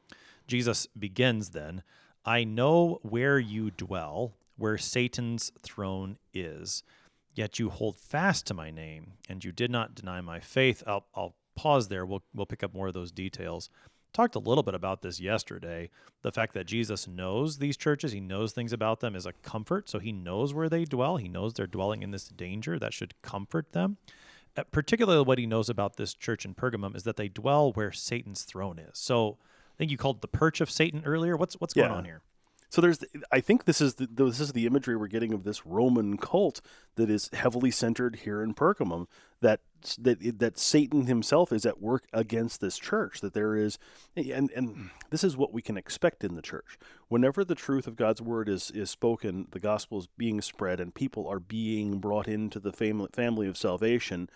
Jesus 0.47 0.87
begins 0.99 1.51
then 1.51 1.83
I 2.25 2.45
know 2.45 3.01
where 3.03 3.39
you 3.39 3.71
dwell, 3.71 4.33
where 4.57 4.79
Satan's 4.79 5.53
throne 5.61 6.19
is. 6.33 6.83
Yet 7.35 7.59
you 7.59 7.69
hold 7.69 7.99
fast 7.99 8.47
to 8.47 8.55
my 8.55 8.71
name, 8.71 9.15
and 9.29 9.45
you 9.45 9.53
did 9.53 9.71
not 9.71 9.95
deny 9.95 10.21
my 10.21 10.41
faith. 10.41 10.83
I'll, 10.87 11.07
I'll 11.15 11.35
pause 11.57 11.89
there. 11.89 12.07
We'll, 12.07 12.23
we'll 12.33 12.47
pick 12.47 12.63
up 12.63 12.73
more 12.73 12.89
of 12.89 12.95
those 12.95 13.13
details 13.13 13.69
talked 14.14 14.35
a 14.35 14.38
little 14.38 14.62
bit 14.62 14.75
about 14.75 15.02
this 15.02 15.21
yesterday. 15.21 15.90
The 16.23 16.33
fact 16.33 16.54
that 16.54 16.66
Jesus 16.66 17.06
knows 17.06 17.59
these 17.59 17.76
churches, 17.76 18.12
he 18.12 18.21
knows 18.21 18.52
things 18.52 18.73
about 18.73 19.00
them 19.00 19.14
is 19.14 19.26
a 19.26 19.33
comfort. 19.33 19.90
So 19.90 19.99
he 19.99 20.12
knows 20.12 20.54
where 20.54 20.71
they 20.71 20.85
dwell. 20.85 21.18
He 21.18 21.28
knows 21.28 21.52
they're 21.52 21.66
dwelling 21.66 22.02
in 22.02 22.12
this 22.12 22.28
danger. 22.28 22.78
That 22.78 22.94
should 22.94 23.21
comfort 23.21 23.73
them. 23.73 23.99
Uh, 24.56 24.62
particularly, 24.71 25.25
what 25.25 25.38
he 25.38 25.47
knows 25.47 25.68
about 25.68 25.97
this 25.97 26.14
church 26.14 26.44
in 26.44 26.54
Pergamum 26.54 26.97
is 26.97 27.02
that 27.02 27.16
they 27.16 27.28
dwell 27.28 27.73
where 27.73 27.92
Satan's 27.92 28.44
throne 28.44 28.78
is. 28.78 28.97
So 28.97 29.37
I 29.75 29.76
think 29.76 29.90
you 29.90 29.99
called 29.99 30.23
the 30.23 30.28
perch 30.28 30.61
of 30.61 30.71
Satan 30.71 31.02
earlier. 31.04 31.37
What's 31.37 31.61
what's 31.61 31.75
going 31.75 31.90
on 31.99 32.04
here? 32.04 32.23
So 32.75 32.81
there's, 32.81 33.04
I 33.31 33.38
think 33.38 33.66
this 33.66 33.81
is 33.81 33.95
the 33.95 34.09
this 34.11 34.40
is 34.40 34.52
the 34.52 34.66
imagery 34.66 34.97
we're 34.97 35.07
getting 35.07 35.33
of 35.33 35.45
this 35.45 35.64
Roman 35.64 36.16
cult 36.16 36.61
that 36.97 37.09
is 37.09 37.31
heavily 37.33 37.71
centered 37.71 38.16
here 38.16 38.43
in 38.43 38.52
Pergamum. 38.52 39.07
That 39.40 39.61
that 39.97 40.40
that 40.40 40.59
Satan 40.59 41.07
himself 41.07 41.52
is 41.52 41.64
at 41.64 41.81
work 41.81 42.09
against 42.12 42.61
this 42.61 42.76
church. 42.76 43.21
That 43.21 43.33
there 43.33 43.54
is, 43.54 43.78
and 44.16 44.50
and 44.50 44.90
this 45.11 45.23
is 45.23 45.37
what 45.37 45.52
we 45.52 45.62
can 45.62 45.76
expect 45.76 46.25
in 46.25 46.35
the 46.35 46.43
church. 46.43 46.76
Whenever 47.07 47.45
the 47.45 47.54
truth 47.54 47.87
of 47.87 47.95
God's 47.95 48.21
word 48.21 48.49
is 48.49 48.73
is 48.73 48.90
spoken, 48.90 49.47
the 49.52 49.61
gospel 49.61 50.00
is 50.00 50.09
being 50.19 50.43
spread, 50.43 50.81
and 50.81 50.93
people 50.93 51.28
are 51.28 51.38
being 51.38 51.99
brought 51.99 52.26
into 52.26 52.59
the 52.59 52.73
family 52.73 53.09
family 53.12 53.47
of 53.47 53.57
salvation 53.57 54.28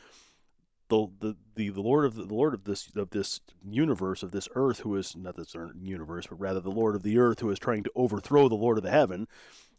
the 0.89 1.09
the 1.21 1.37
the, 1.55 1.69
the 1.71 1.81
Lord 1.81 2.05
of 2.05 2.15
the, 2.15 2.25
the 2.25 2.35
Lord 2.35 2.55
of 2.55 2.65
this 2.65 2.89
of 2.97 3.11
this 3.11 3.41
universe 3.69 4.23
of 4.23 4.33
this 4.33 4.49
earth 4.55 4.81
who 4.81 4.97
is 4.97 5.17
not 5.17 5.37
this 5.37 5.55
universe 5.83 6.27
but 6.29 6.41
rather 6.41 6.61
the 6.61 6.71
Lord 6.71 6.95
of 6.95 7.03
the 7.03 7.19
earth 7.19 7.41
who 7.41 7.51
is 7.51 7.59
trying 7.59 7.83
to 7.85 7.93
overthrow 7.95 8.49
the 8.49 8.55
Lord 8.55 8.79
of 8.79 8.85
the 8.85 8.91
heaven 8.91 9.27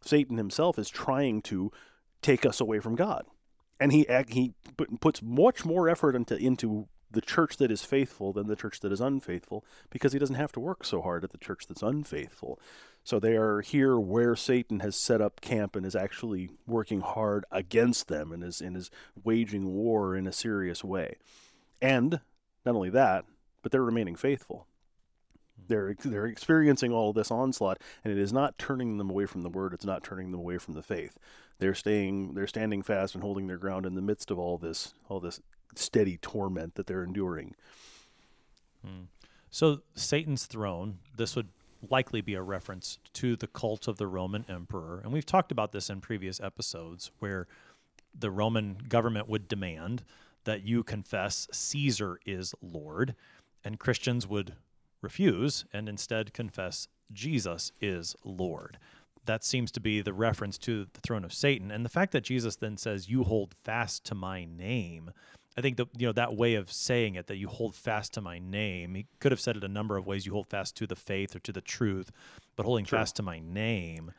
Satan 0.02 0.38
himself 0.38 0.80
is 0.80 0.90
trying 0.90 1.42
to 1.44 1.72
take 2.22 2.46
us 2.46 2.60
away 2.60 2.80
from 2.80 2.96
God. 2.96 3.26
And 3.80 3.92
he 3.92 4.06
he 4.28 4.54
puts 5.00 5.22
much 5.22 5.64
more 5.64 5.88
effort 5.88 6.16
into 6.16 6.36
into 6.36 6.88
the 7.12 7.22
church 7.22 7.58
that 7.58 7.72
is 7.72 7.84
faithful 7.84 8.34
than 8.34 8.48
the 8.48 8.56
church 8.56 8.80
that 8.82 8.92
is 8.92 9.02
unfaithful 9.02 9.66
because 9.90 10.14
he 10.14 10.20
doesn't 10.20 10.36
have 10.36 10.52
to 10.52 10.60
work 10.60 10.86
so 10.86 11.02
hard 11.02 11.24
at 11.24 11.32
the 11.32 11.38
church 11.38 11.66
that's 11.68 11.82
unfaithful 11.82 12.60
so 13.04 13.20
they 13.20 13.36
are 13.36 13.62
here 13.62 14.00
where 14.00 14.36
Satan 14.36 14.82
has 14.82 14.96
set 14.96 15.22
up 15.22 15.42
camp 15.42 15.76
and 15.76 15.86
is 15.86 15.96
actually 15.96 16.50
working 16.68 17.02
hard 17.02 17.46
against 17.52 18.08
them 18.08 18.32
and 18.32 18.44
is 18.44 18.62
and 18.62 18.76
is 18.78 18.92
waging 19.24 19.74
war 19.74 20.16
in 20.16 20.28
a 20.28 20.32
serious 20.32 20.84
way. 20.84 21.16
And 21.82 22.20
not 22.66 22.76
only 22.76 22.90
that, 22.92 23.26
but 23.62 23.72
they're 23.72 23.82
remaining 23.82 24.16
faithful. 24.16 24.68
They're 25.68 25.96
they're 26.04 26.26
experiencing 26.26 26.92
all 26.92 27.10
of 27.10 27.16
this 27.16 27.32
onslaught, 27.32 27.82
and 28.04 28.12
it 28.12 28.20
is 28.20 28.34
not 28.34 28.58
turning 28.58 28.98
them 28.98 29.10
away 29.10 29.26
from 29.26 29.42
the 29.42 29.50
word. 29.50 29.74
It's 29.74 29.86
not 29.86 30.04
turning 30.04 30.32
them 30.32 30.40
away 30.40 30.58
from 30.58 30.74
the 30.74 30.84
faith. 30.84 31.18
They're 31.60 31.74
staying. 31.74 32.34
They're 32.34 32.48
standing 32.48 32.82
fast 32.82 33.16
and 33.16 33.24
holding 33.24 33.48
their 33.48 33.58
ground 33.58 33.86
in 33.86 33.96
the 33.96 34.02
midst 34.02 34.32
of 34.32 34.40
all 34.40 34.58
this 34.58 34.94
all 35.10 35.20
this 35.20 35.42
steady 35.76 36.18
torment 36.18 36.76
that 36.76 36.88
they're 36.88 37.04
enduring. 37.04 37.56
Hmm. 38.86 39.04
So 39.50 39.82
Satan's 39.96 40.46
throne, 40.46 41.00
this 41.16 41.36
would 41.36 41.50
likely 41.90 42.22
be 42.22 42.34
a 42.34 42.42
reference 42.42 43.00
to 43.14 43.36
the 43.36 43.48
cult 43.48 43.88
of 43.88 43.98
the 43.98 44.08
Roman 44.08 44.46
emperor. 44.50 45.02
And 45.04 45.14
we've 45.14 45.26
talked 45.26 45.52
about 45.52 45.72
this 45.72 45.90
in 45.90 46.02
previous 46.02 46.40
episodes 46.40 47.12
where 47.20 47.48
the 48.18 48.32
Roman 48.32 48.78
government 48.88 49.30
would 49.30 49.48
demand 49.48 50.04
that 50.44 50.64
you 50.64 50.84
confess 50.84 51.48
Caesar 51.52 52.20
is 52.26 52.56
Lord, 52.62 53.16
and 53.64 53.80
Christians 53.80 54.28
would 54.28 54.56
refuse 55.02 55.66
and 55.74 55.88
instead 55.88 56.34
confess 56.34 56.88
Jesus 57.12 57.72
is 57.82 58.16
Lord. 58.24 58.78
That 59.26 59.44
seems 59.44 59.72
to 59.74 59.80
be 59.80 60.02
the 60.02 60.14
reference 60.14 60.58
to 60.60 60.88
the 60.94 61.02
throne 61.02 61.24
of 61.24 61.34
Satan. 61.34 61.72
And 61.72 61.86
the 61.86 61.90
fact 61.90 62.14
that 62.14 62.24
Jesus 62.24 62.56
then 62.56 62.78
says, 62.78 63.10
You 63.10 63.24
hold 63.24 63.54
fast 63.54 64.06
to 64.06 64.16
my 64.16 64.46
name. 64.46 65.12
I 65.58 65.62
think 65.62 65.78
that 65.78 65.88
you 65.98 66.08
know 66.08 66.14
that 66.14 66.36
way 66.36 66.56
of 66.56 66.72
saying 66.72 67.16
it 67.16 67.28
that 67.28 67.38
you 67.38 67.48
hold 67.48 67.76
fast 67.76 68.14
to 68.14 68.22
my 68.22 68.40
name. 68.40 68.96
He 68.96 69.08
could 69.20 69.32
have 69.32 69.42
said 69.42 69.58
it 69.58 69.64
a 69.64 69.68
number 69.68 69.98
of 69.98 70.06
ways. 70.06 70.26
You 70.26 70.32
hold 70.34 70.48
fast 70.48 70.76
to 70.78 70.88
the 70.88 70.96
faith 70.96 71.36
or 71.36 71.40
to 71.40 71.52
the 71.52 71.62
truth, 71.62 72.12
but 72.56 72.66
holding 72.66 72.86
fast 72.86 73.16
to 73.18 73.24
my 73.24 73.40
name, 73.40 74.12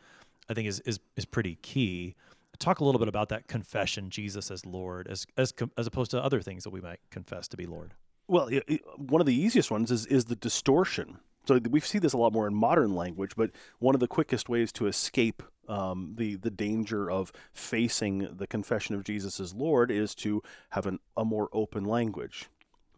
I 0.48 0.54
think 0.54 0.68
is 0.68 0.80
is 0.80 1.00
is 1.16 1.24
pretty 1.24 1.56
key. 1.62 2.14
talk 2.58 2.80
a 2.80 2.84
little 2.84 2.98
bit 2.98 3.08
about 3.08 3.30
that 3.30 3.46
confession, 3.48 4.10
Jesus 4.10 4.50
as 4.50 4.66
Lord, 4.66 5.08
as 5.08 5.26
as 5.36 5.54
as 5.78 5.86
opposed 5.86 6.10
to 6.10 6.22
other 6.22 6.42
things 6.42 6.64
that 6.64 6.70
we 6.70 6.80
might 6.80 7.00
confess 7.10 7.48
to 7.48 7.56
be 7.56 7.66
Lord. 7.66 7.94
Well, 8.28 8.46
it, 8.46 8.64
it, 8.68 8.80
one 8.96 9.20
of 9.20 9.26
the 9.26 9.34
easiest 9.34 9.70
ones 9.70 9.90
is 9.90 10.06
is 10.06 10.26
the 10.26 10.36
distortion. 10.36 11.18
So 11.46 11.58
we 11.70 11.80
see 11.80 11.98
this 11.98 12.12
a 12.12 12.18
lot 12.18 12.32
more 12.32 12.46
in 12.46 12.54
modern 12.54 12.94
language, 12.94 13.32
but 13.36 13.50
one 13.78 13.94
of 13.94 14.00
the 14.00 14.06
quickest 14.06 14.48
ways 14.48 14.72
to 14.72 14.86
escape 14.86 15.42
um, 15.70 16.14
the 16.16 16.34
the 16.34 16.50
danger 16.50 17.10
of 17.10 17.32
facing 17.52 18.36
the 18.36 18.46
confession 18.46 18.94
of 18.94 19.04
Jesus 19.04 19.38
as 19.40 19.54
Lord 19.54 19.90
is 19.90 20.14
to 20.16 20.42
have 20.70 20.86
an, 20.86 20.98
a 21.16 21.24
more 21.24 21.48
open 21.52 21.84
language. 21.84 22.48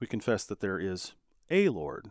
We 0.00 0.06
confess 0.06 0.44
that 0.44 0.60
there 0.60 0.78
is 0.78 1.12
a 1.50 1.68
Lord, 1.68 2.10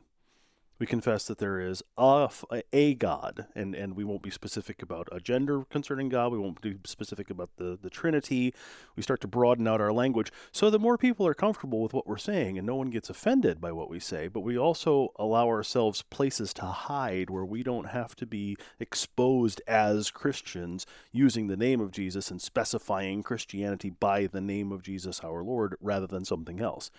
we 0.81 0.88
confess 0.88 1.25
that 1.25 1.38
there 1.38 1.59
is 1.59 1.83
a, 1.95 2.27
a 2.73 2.95
God, 2.95 3.45
and, 3.53 3.75
and 3.75 3.95
we 3.95 4.03
won't 4.03 4.23
be 4.23 4.31
specific 4.31 4.81
about 4.81 5.07
a 5.11 5.19
gender 5.19 5.63
concerning 5.65 6.09
God. 6.09 6.31
We 6.31 6.39
won't 6.39 6.59
be 6.59 6.77
specific 6.85 7.29
about 7.29 7.51
the, 7.57 7.77
the 7.79 7.91
Trinity. 7.91 8.55
We 8.95 9.03
start 9.03 9.21
to 9.21 9.27
broaden 9.27 9.67
out 9.67 9.79
our 9.79 9.93
language 9.93 10.31
so 10.51 10.71
that 10.71 10.79
more 10.79 10.97
people 10.97 11.27
are 11.27 11.35
comfortable 11.35 11.83
with 11.83 11.93
what 11.93 12.07
we're 12.07 12.17
saying 12.17 12.57
and 12.57 12.65
no 12.65 12.73
one 12.73 12.89
gets 12.89 13.11
offended 13.11 13.61
by 13.61 13.71
what 13.71 13.91
we 13.91 14.00
say. 14.00 14.27
But 14.27 14.39
we 14.39 14.57
also 14.57 15.13
allow 15.17 15.47
ourselves 15.50 16.01
places 16.01 16.51
to 16.55 16.65
hide 16.65 17.29
where 17.29 17.45
we 17.45 17.61
don't 17.61 17.89
have 17.89 18.15
to 18.15 18.25
be 18.25 18.57
exposed 18.79 19.61
as 19.67 20.09
Christians 20.09 20.88
using 21.11 21.45
the 21.45 21.57
name 21.57 21.79
of 21.79 21.91
Jesus 21.91 22.31
and 22.31 22.41
specifying 22.41 23.21
Christianity 23.21 23.91
by 23.91 24.25
the 24.25 24.41
name 24.41 24.71
of 24.71 24.81
Jesus 24.81 25.19
our 25.19 25.43
Lord 25.43 25.75
rather 25.79 26.07
than 26.07 26.25
something 26.25 26.59
else 26.59 26.89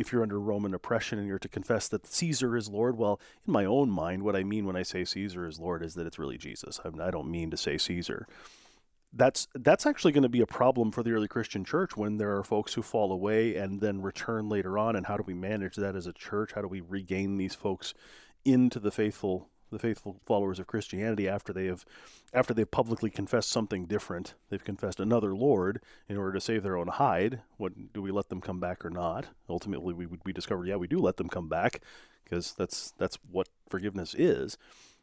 if 0.00 0.12
you're 0.12 0.22
under 0.22 0.40
Roman 0.40 0.74
oppression 0.74 1.18
and 1.18 1.28
you're 1.28 1.38
to 1.38 1.48
confess 1.48 1.88
that 1.88 2.06
Caesar 2.06 2.56
is 2.56 2.68
Lord, 2.68 2.96
well, 2.96 3.20
in 3.46 3.52
my 3.52 3.64
own 3.64 3.90
mind, 3.90 4.22
what 4.22 4.36
I 4.36 4.42
mean 4.42 4.66
when 4.66 4.76
I 4.76 4.82
say 4.82 5.04
Caesar 5.04 5.46
is 5.46 5.58
Lord 5.58 5.82
is 5.82 5.94
that 5.94 6.06
it's 6.06 6.18
really 6.18 6.38
Jesus. 6.38 6.80
I 6.84 7.10
don't 7.10 7.30
mean 7.30 7.50
to 7.50 7.56
say 7.56 7.78
Caesar. 7.78 8.26
That's 9.12 9.48
that's 9.54 9.86
actually 9.86 10.12
going 10.12 10.22
to 10.22 10.28
be 10.28 10.40
a 10.40 10.46
problem 10.46 10.92
for 10.92 11.02
the 11.02 11.10
early 11.12 11.26
Christian 11.26 11.64
church 11.64 11.96
when 11.96 12.16
there 12.16 12.36
are 12.36 12.44
folks 12.44 12.74
who 12.74 12.82
fall 12.82 13.10
away 13.10 13.56
and 13.56 13.80
then 13.80 14.02
return 14.02 14.48
later 14.48 14.78
on. 14.78 14.94
And 14.94 15.06
how 15.06 15.16
do 15.16 15.24
we 15.26 15.34
manage 15.34 15.74
that 15.76 15.96
as 15.96 16.06
a 16.06 16.12
church? 16.12 16.52
How 16.54 16.62
do 16.62 16.68
we 16.68 16.80
regain 16.80 17.36
these 17.36 17.56
folks 17.56 17.92
into 18.44 18.78
the 18.78 18.92
faithful 18.92 19.48
the 19.70 19.78
faithful 19.78 20.20
followers 20.26 20.58
of 20.58 20.66
Christianity 20.66 21.28
after 21.28 21.52
they 21.52 21.66
have 21.66 21.84
after 22.32 22.54
they've 22.54 22.70
publicly 22.70 23.10
confessed 23.10 23.50
something 23.50 23.86
different. 23.86 24.34
They've 24.48 24.62
confessed 24.62 25.00
another 25.00 25.34
Lord 25.34 25.80
in 26.08 26.16
order 26.16 26.32
to 26.32 26.40
save 26.40 26.62
their 26.62 26.76
own 26.76 26.88
hide. 26.88 27.40
What 27.56 27.92
do 27.92 28.02
we 28.02 28.10
let 28.10 28.28
them 28.28 28.40
come 28.40 28.60
back 28.60 28.84
or 28.84 28.90
not? 28.90 29.26
Ultimately, 29.48 29.94
we 29.94 30.06
we 30.24 30.32
discover 30.32 30.64
yeah 30.66 30.76
we 30.76 30.86
do 30.88 30.98
let 30.98 31.16
them 31.16 31.28
come 31.28 31.48
back 31.48 31.82
because 32.24 32.54
that's 32.54 32.92
that's 32.98 33.18
what 33.30 33.48
forgiveness 33.68 34.14
is. 34.14 34.56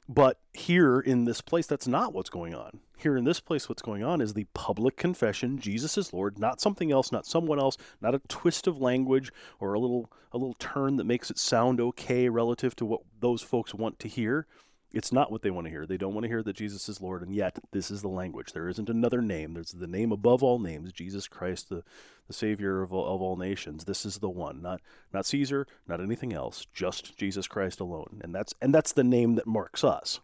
But 0.09 0.39
here 0.53 0.99
in 0.99 1.25
this 1.25 1.41
place, 1.41 1.67
that's 1.67 1.87
not 1.87 2.13
what's 2.13 2.29
going 2.29 2.55
on. 2.55 2.79
Here 2.97 3.17
in 3.17 3.25
this 3.25 3.39
place, 3.39 3.67
what's 3.67 3.81
going 3.81 4.03
on 4.03 4.21
is 4.21 4.33
the 4.33 4.47
public 4.53 4.95
confession 4.95 5.59
Jesus 5.59 5.97
is 5.97 6.13
Lord, 6.13 6.39
not 6.39 6.61
something 6.61 6.91
else, 6.91 7.11
not 7.11 7.25
someone 7.25 7.59
else, 7.59 7.77
not 8.01 8.15
a 8.15 8.21
twist 8.27 8.67
of 8.67 8.81
language 8.81 9.31
or 9.59 9.73
a 9.73 9.79
little 9.79 10.09
a 10.31 10.37
little 10.37 10.55
turn 10.55 10.95
that 10.97 11.03
makes 11.03 11.29
it 11.29 11.37
sound 11.37 11.79
okay 11.79 12.29
relative 12.29 12.75
to 12.77 12.85
what 12.85 13.01
those 13.19 13.41
folks 13.41 13.73
want 13.73 13.99
to 13.99 14.07
hear. 14.07 14.47
It's 14.93 15.11
not 15.11 15.31
what 15.31 15.41
they 15.41 15.51
want 15.51 15.65
to 15.65 15.71
hear. 15.71 15.85
They 15.85 15.97
don't 15.97 16.13
want 16.13 16.23
to 16.23 16.29
hear 16.29 16.43
that 16.43 16.55
Jesus 16.55 16.87
is 16.87 17.01
Lord, 17.01 17.21
and 17.21 17.35
yet 17.35 17.59
this 17.71 17.91
is 17.91 18.01
the 18.01 18.07
language. 18.07 18.53
There 18.53 18.69
isn't 18.69 18.89
another 18.89 19.21
name. 19.21 19.53
There's 19.53 19.71
the 19.71 19.85
name 19.85 20.13
above 20.13 20.41
all 20.41 20.59
names, 20.59 20.93
Jesus 20.93 21.27
Christ, 21.27 21.67
the, 21.69 21.83
the 22.27 22.33
Savior 22.33 22.81
of 22.81 22.93
all, 22.93 23.13
of 23.13 23.21
all 23.21 23.35
nations. 23.35 23.83
This 23.83 24.05
is 24.05 24.19
the 24.19 24.29
one, 24.29 24.61
not 24.61 24.81
not 25.13 25.25
Caesar, 25.25 25.67
not 25.87 25.99
anything 25.99 26.31
else, 26.31 26.65
just 26.73 27.17
Jesus 27.17 27.47
Christ 27.47 27.81
alone. 27.81 28.21
And 28.23 28.33
that's 28.33 28.53
and 28.61 28.73
that's 28.73 28.93
the 28.93 29.03
name 29.03 29.35
that 29.35 29.45
marks 29.45 29.83
us. 29.83 30.21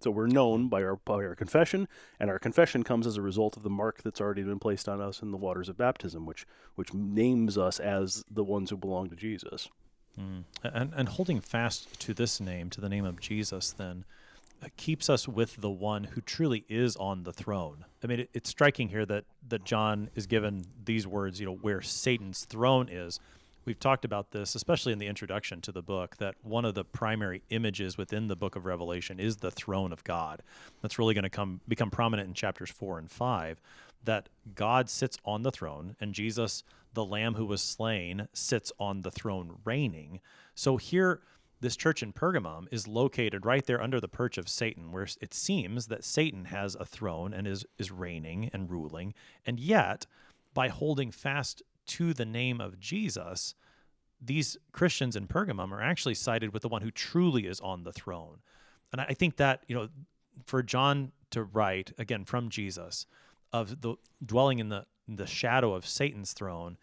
So 0.00 0.10
we're 0.10 0.26
known 0.26 0.68
by 0.68 0.82
our 0.82 0.96
by 0.96 1.14
our 1.24 1.34
confession, 1.34 1.88
and 2.20 2.28
our 2.28 2.38
confession 2.38 2.82
comes 2.82 3.06
as 3.06 3.16
a 3.16 3.22
result 3.22 3.56
of 3.56 3.62
the 3.62 3.70
mark 3.70 4.02
that's 4.02 4.20
already 4.20 4.42
been 4.42 4.58
placed 4.58 4.88
on 4.88 5.00
us 5.00 5.22
in 5.22 5.30
the 5.30 5.36
waters 5.38 5.68
of 5.70 5.78
baptism, 5.78 6.26
which 6.26 6.44
which 6.74 6.92
names 6.92 7.56
us 7.56 7.80
as 7.80 8.24
the 8.30 8.44
ones 8.44 8.68
who 8.70 8.76
belong 8.76 9.08
to 9.08 9.16
Jesus. 9.16 9.68
Mm. 10.18 10.44
And, 10.62 10.92
and 10.94 11.08
holding 11.08 11.40
fast 11.40 11.98
to 12.00 12.14
this 12.14 12.40
name, 12.40 12.70
to 12.70 12.80
the 12.80 12.88
name 12.88 13.04
of 13.04 13.20
Jesus, 13.20 13.72
then 13.72 14.04
uh, 14.62 14.68
keeps 14.76 15.08
us 15.08 15.26
with 15.26 15.56
the 15.56 15.70
one 15.70 16.04
who 16.04 16.20
truly 16.20 16.64
is 16.68 16.96
on 16.96 17.22
the 17.24 17.32
throne. 17.32 17.84
I 18.04 18.06
mean, 18.06 18.20
it, 18.20 18.30
it's 18.34 18.50
striking 18.50 18.88
here 18.88 19.06
that 19.06 19.24
that 19.48 19.64
John 19.64 20.10
is 20.14 20.26
given 20.26 20.66
these 20.84 21.06
words, 21.06 21.40
you 21.40 21.46
know, 21.46 21.54
where 21.54 21.80
Satan's 21.80 22.44
throne 22.44 22.88
is. 22.90 23.18
We've 23.64 23.78
talked 23.78 24.04
about 24.04 24.32
this, 24.32 24.56
especially 24.56 24.92
in 24.92 24.98
the 24.98 25.06
introduction 25.06 25.60
to 25.62 25.72
the 25.72 25.82
book, 25.82 26.16
that 26.16 26.34
one 26.42 26.64
of 26.64 26.74
the 26.74 26.84
primary 26.84 27.42
images 27.50 27.96
within 27.96 28.26
the 28.26 28.34
book 28.34 28.56
of 28.56 28.64
Revelation 28.64 29.20
is 29.20 29.36
the 29.36 29.52
throne 29.52 29.92
of 29.92 30.02
God. 30.02 30.42
That's 30.80 30.98
really 30.98 31.14
going 31.14 31.22
to 31.22 31.30
come 31.30 31.60
become 31.68 31.90
prominent 31.90 32.28
in 32.28 32.34
chapters 32.34 32.70
four 32.70 32.98
and 32.98 33.10
five. 33.10 33.60
That 34.04 34.28
God 34.54 34.90
sits 34.90 35.16
on 35.24 35.42
the 35.42 35.52
throne, 35.52 35.94
and 36.00 36.12
Jesus 36.12 36.64
the 36.94 37.04
lamb 37.04 37.34
who 37.34 37.46
was 37.46 37.62
slain 37.62 38.28
sits 38.32 38.72
on 38.78 39.02
the 39.02 39.10
throne 39.10 39.58
reigning. 39.64 40.20
So 40.54 40.76
here, 40.76 41.22
this 41.60 41.76
church 41.76 42.02
in 42.02 42.12
Pergamum 42.12 42.66
is 42.72 42.88
located 42.88 43.46
right 43.46 43.64
there 43.64 43.80
under 43.80 44.00
the 44.00 44.08
perch 44.08 44.36
of 44.36 44.48
Satan, 44.48 44.90
where 44.90 45.06
it 45.20 45.32
seems 45.32 45.86
that 45.86 46.04
Satan 46.04 46.46
has 46.46 46.74
a 46.74 46.84
throne 46.84 47.32
and 47.32 47.46
is, 47.46 47.64
is 47.78 47.90
reigning 47.90 48.50
and 48.52 48.70
ruling. 48.70 49.14
And 49.46 49.60
yet, 49.60 50.06
by 50.54 50.68
holding 50.68 51.10
fast 51.10 51.62
to 51.86 52.12
the 52.12 52.24
name 52.24 52.60
of 52.60 52.80
Jesus, 52.80 53.54
these 54.20 54.56
Christians 54.72 55.16
in 55.16 55.26
Pergamum 55.26 55.72
are 55.72 55.82
actually 55.82 56.14
sided 56.14 56.52
with 56.52 56.62
the 56.62 56.68
one 56.68 56.82
who 56.82 56.90
truly 56.90 57.46
is 57.46 57.60
on 57.60 57.84
the 57.84 57.92
throne. 57.92 58.38
And 58.92 59.00
I 59.00 59.14
think 59.14 59.36
that, 59.36 59.64
you 59.68 59.74
know, 59.74 59.88
for 60.44 60.62
John 60.62 61.12
to 61.30 61.44
write, 61.44 61.92
again, 61.98 62.24
from 62.24 62.50
Jesus, 62.50 63.06
of 63.52 63.80
the 63.80 63.94
dwelling 64.24 64.58
in 64.58 64.68
the 64.68 64.86
the 65.08 65.26
shadow 65.26 65.74
of 65.74 65.86
Satan's 65.86 66.32
throne 66.32 66.78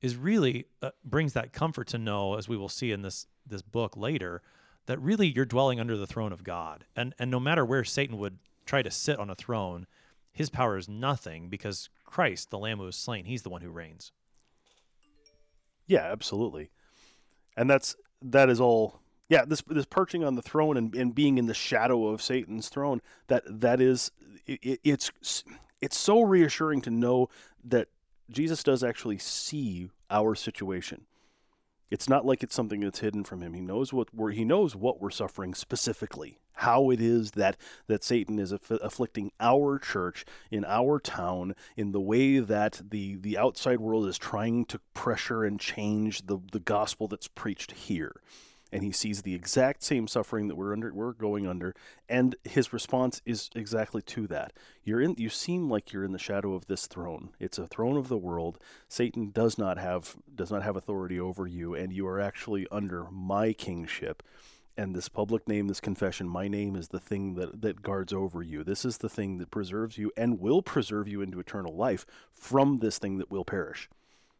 is 0.00 0.16
really 0.16 0.66
uh, 0.82 0.90
brings 1.04 1.32
that 1.32 1.52
comfort 1.52 1.88
to 1.88 1.98
know 1.98 2.34
as 2.34 2.48
we 2.48 2.56
will 2.56 2.68
see 2.68 2.92
in 2.92 3.02
this 3.02 3.26
this 3.46 3.62
book 3.62 3.96
later 3.96 4.42
that 4.86 5.00
really 5.00 5.26
you're 5.26 5.44
dwelling 5.44 5.80
under 5.80 5.96
the 5.96 6.06
throne 6.06 6.32
of 6.32 6.44
God. 6.44 6.84
And 6.94 7.14
and 7.18 7.30
no 7.30 7.40
matter 7.40 7.64
where 7.64 7.84
Satan 7.84 8.18
would 8.18 8.38
try 8.64 8.82
to 8.82 8.90
sit 8.90 9.18
on 9.18 9.30
a 9.30 9.34
throne 9.34 9.86
his 10.32 10.50
power 10.50 10.76
is 10.76 10.88
nothing 10.88 11.48
because 11.48 11.88
Christ 12.04 12.50
the 12.50 12.58
lamb 12.58 12.78
who 12.78 12.84
was 12.84 12.96
slain 12.96 13.24
he's 13.24 13.42
the 13.42 13.50
one 13.50 13.62
who 13.62 13.70
reigns. 13.70 14.12
Yeah 15.86 16.10
absolutely. 16.10 16.70
And 17.56 17.70
that's 17.70 17.96
that 18.22 18.50
is 18.50 18.60
all 18.60 19.00
yeah 19.28 19.44
this 19.44 19.62
this 19.66 19.86
perching 19.86 20.24
on 20.24 20.34
the 20.34 20.42
throne 20.42 20.76
and, 20.76 20.94
and 20.94 21.14
being 21.14 21.38
in 21.38 21.46
the 21.46 21.54
shadow 21.54 22.08
of 22.08 22.22
Satan's 22.22 22.68
throne 22.68 23.00
that 23.28 23.42
that 23.46 23.80
is 23.80 24.10
it, 24.46 24.80
it's 24.84 25.10
it's 25.80 25.98
so 25.98 26.22
reassuring 26.22 26.80
to 26.82 26.90
know 26.90 27.28
that 27.70 27.88
Jesus 28.30 28.62
does 28.62 28.82
actually 28.82 29.18
see 29.18 29.90
our 30.10 30.34
situation. 30.34 31.06
It's 31.90 32.08
not 32.08 32.26
like 32.26 32.42
it's 32.42 32.54
something 32.54 32.80
that's 32.80 32.98
hidden 32.98 33.22
from 33.22 33.42
him. 33.42 33.54
He 33.54 33.60
knows 33.60 33.92
what 33.92 34.12
we're 34.12 34.32
he 34.32 34.44
knows 34.44 34.74
what 34.74 35.00
we're 35.00 35.10
suffering 35.10 35.54
specifically. 35.54 36.40
How 36.54 36.90
it 36.90 37.00
is 37.00 37.32
that 37.32 37.56
that 37.86 38.02
Satan 38.02 38.38
is 38.38 38.50
aff- 38.50 38.70
afflicting 38.70 39.30
our 39.38 39.78
church 39.78 40.24
in 40.50 40.64
our 40.64 40.98
town 40.98 41.54
in 41.76 41.92
the 41.92 42.00
way 42.00 42.40
that 42.40 42.80
the 42.90 43.16
the 43.16 43.38
outside 43.38 43.78
world 43.78 44.06
is 44.08 44.18
trying 44.18 44.64
to 44.66 44.80
pressure 44.94 45.44
and 45.44 45.60
change 45.60 46.26
the 46.26 46.38
the 46.50 46.60
gospel 46.60 47.06
that's 47.06 47.28
preached 47.28 47.72
here 47.72 48.20
and 48.72 48.82
he 48.82 48.92
sees 48.92 49.22
the 49.22 49.34
exact 49.34 49.82
same 49.82 50.08
suffering 50.08 50.48
that 50.48 50.56
we're 50.56 50.72
under 50.72 50.92
we're 50.92 51.12
going 51.12 51.46
under 51.46 51.74
and 52.08 52.36
his 52.44 52.72
response 52.72 53.22
is 53.24 53.50
exactly 53.54 54.02
to 54.02 54.26
that. 54.26 54.52
You're 54.84 55.00
in 55.00 55.14
you 55.18 55.28
seem 55.28 55.70
like 55.70 55.92
you're 55.92 56.04
in 56.04 56.12
the 56.12 56.18
shadow 56.18 56.54
of 56.54 56.66
this 56.66 56.86
throne. 56.86 57.30
It's 57.38 57.58
a 57.58 57.66
throne 57.66 57.96
of 57.96 58.08
the 58.08 58.18
world. 58.18 58.58
Satan 58.88 59.30
does 59.30 59.58
not 59.58 59.78
have 59.78 60.16
does 60.34 60.50
not 60.50 60.62
have 60.62 60.76
authority 60.76 61.18
over 61.20 61.46
you 61.46 61.74
and 61.74 61.92
you 61.92 62.06
are 62.06 62.20
actually 62.20 62.66
under 62.70 63.04
my 63.10 63.52
kingship. 63.52 64.22
And 64.78 64.94
this 64.94 65.08
public 65.08 65.48
name 65.48 65.68
this 65.68 65.80
confession 65.80 66.28
my 66.28 66.48
name 66.48 66.76
is 66.76 66.88
the 66.88 67.00
thing 67.00 67.34
that 67.34 67.62
that 67.62 67.82
guards 67.82 68.12
over 68.12 68.42
you. 68.42 68.64
This 68.64 68.84
is 68.84 68.98
the 68.98 69.08
thing 69.08 69.38
that 69.38 69.50
preserves 69.50 69.96
you 69.96 70.12
and 70.16 70.40
will 70.40 70.62
preserve 70.62 71.08
you 71.08 71.22
into 71.22 71.40
eternal 71.40 71.74
life 71.74 72.04
from 72.32 72.78
this 72.78 72.98
thing 72.98 73.18
that 73.18 73.30
will 73.30 73.44
perish 73.44 73.88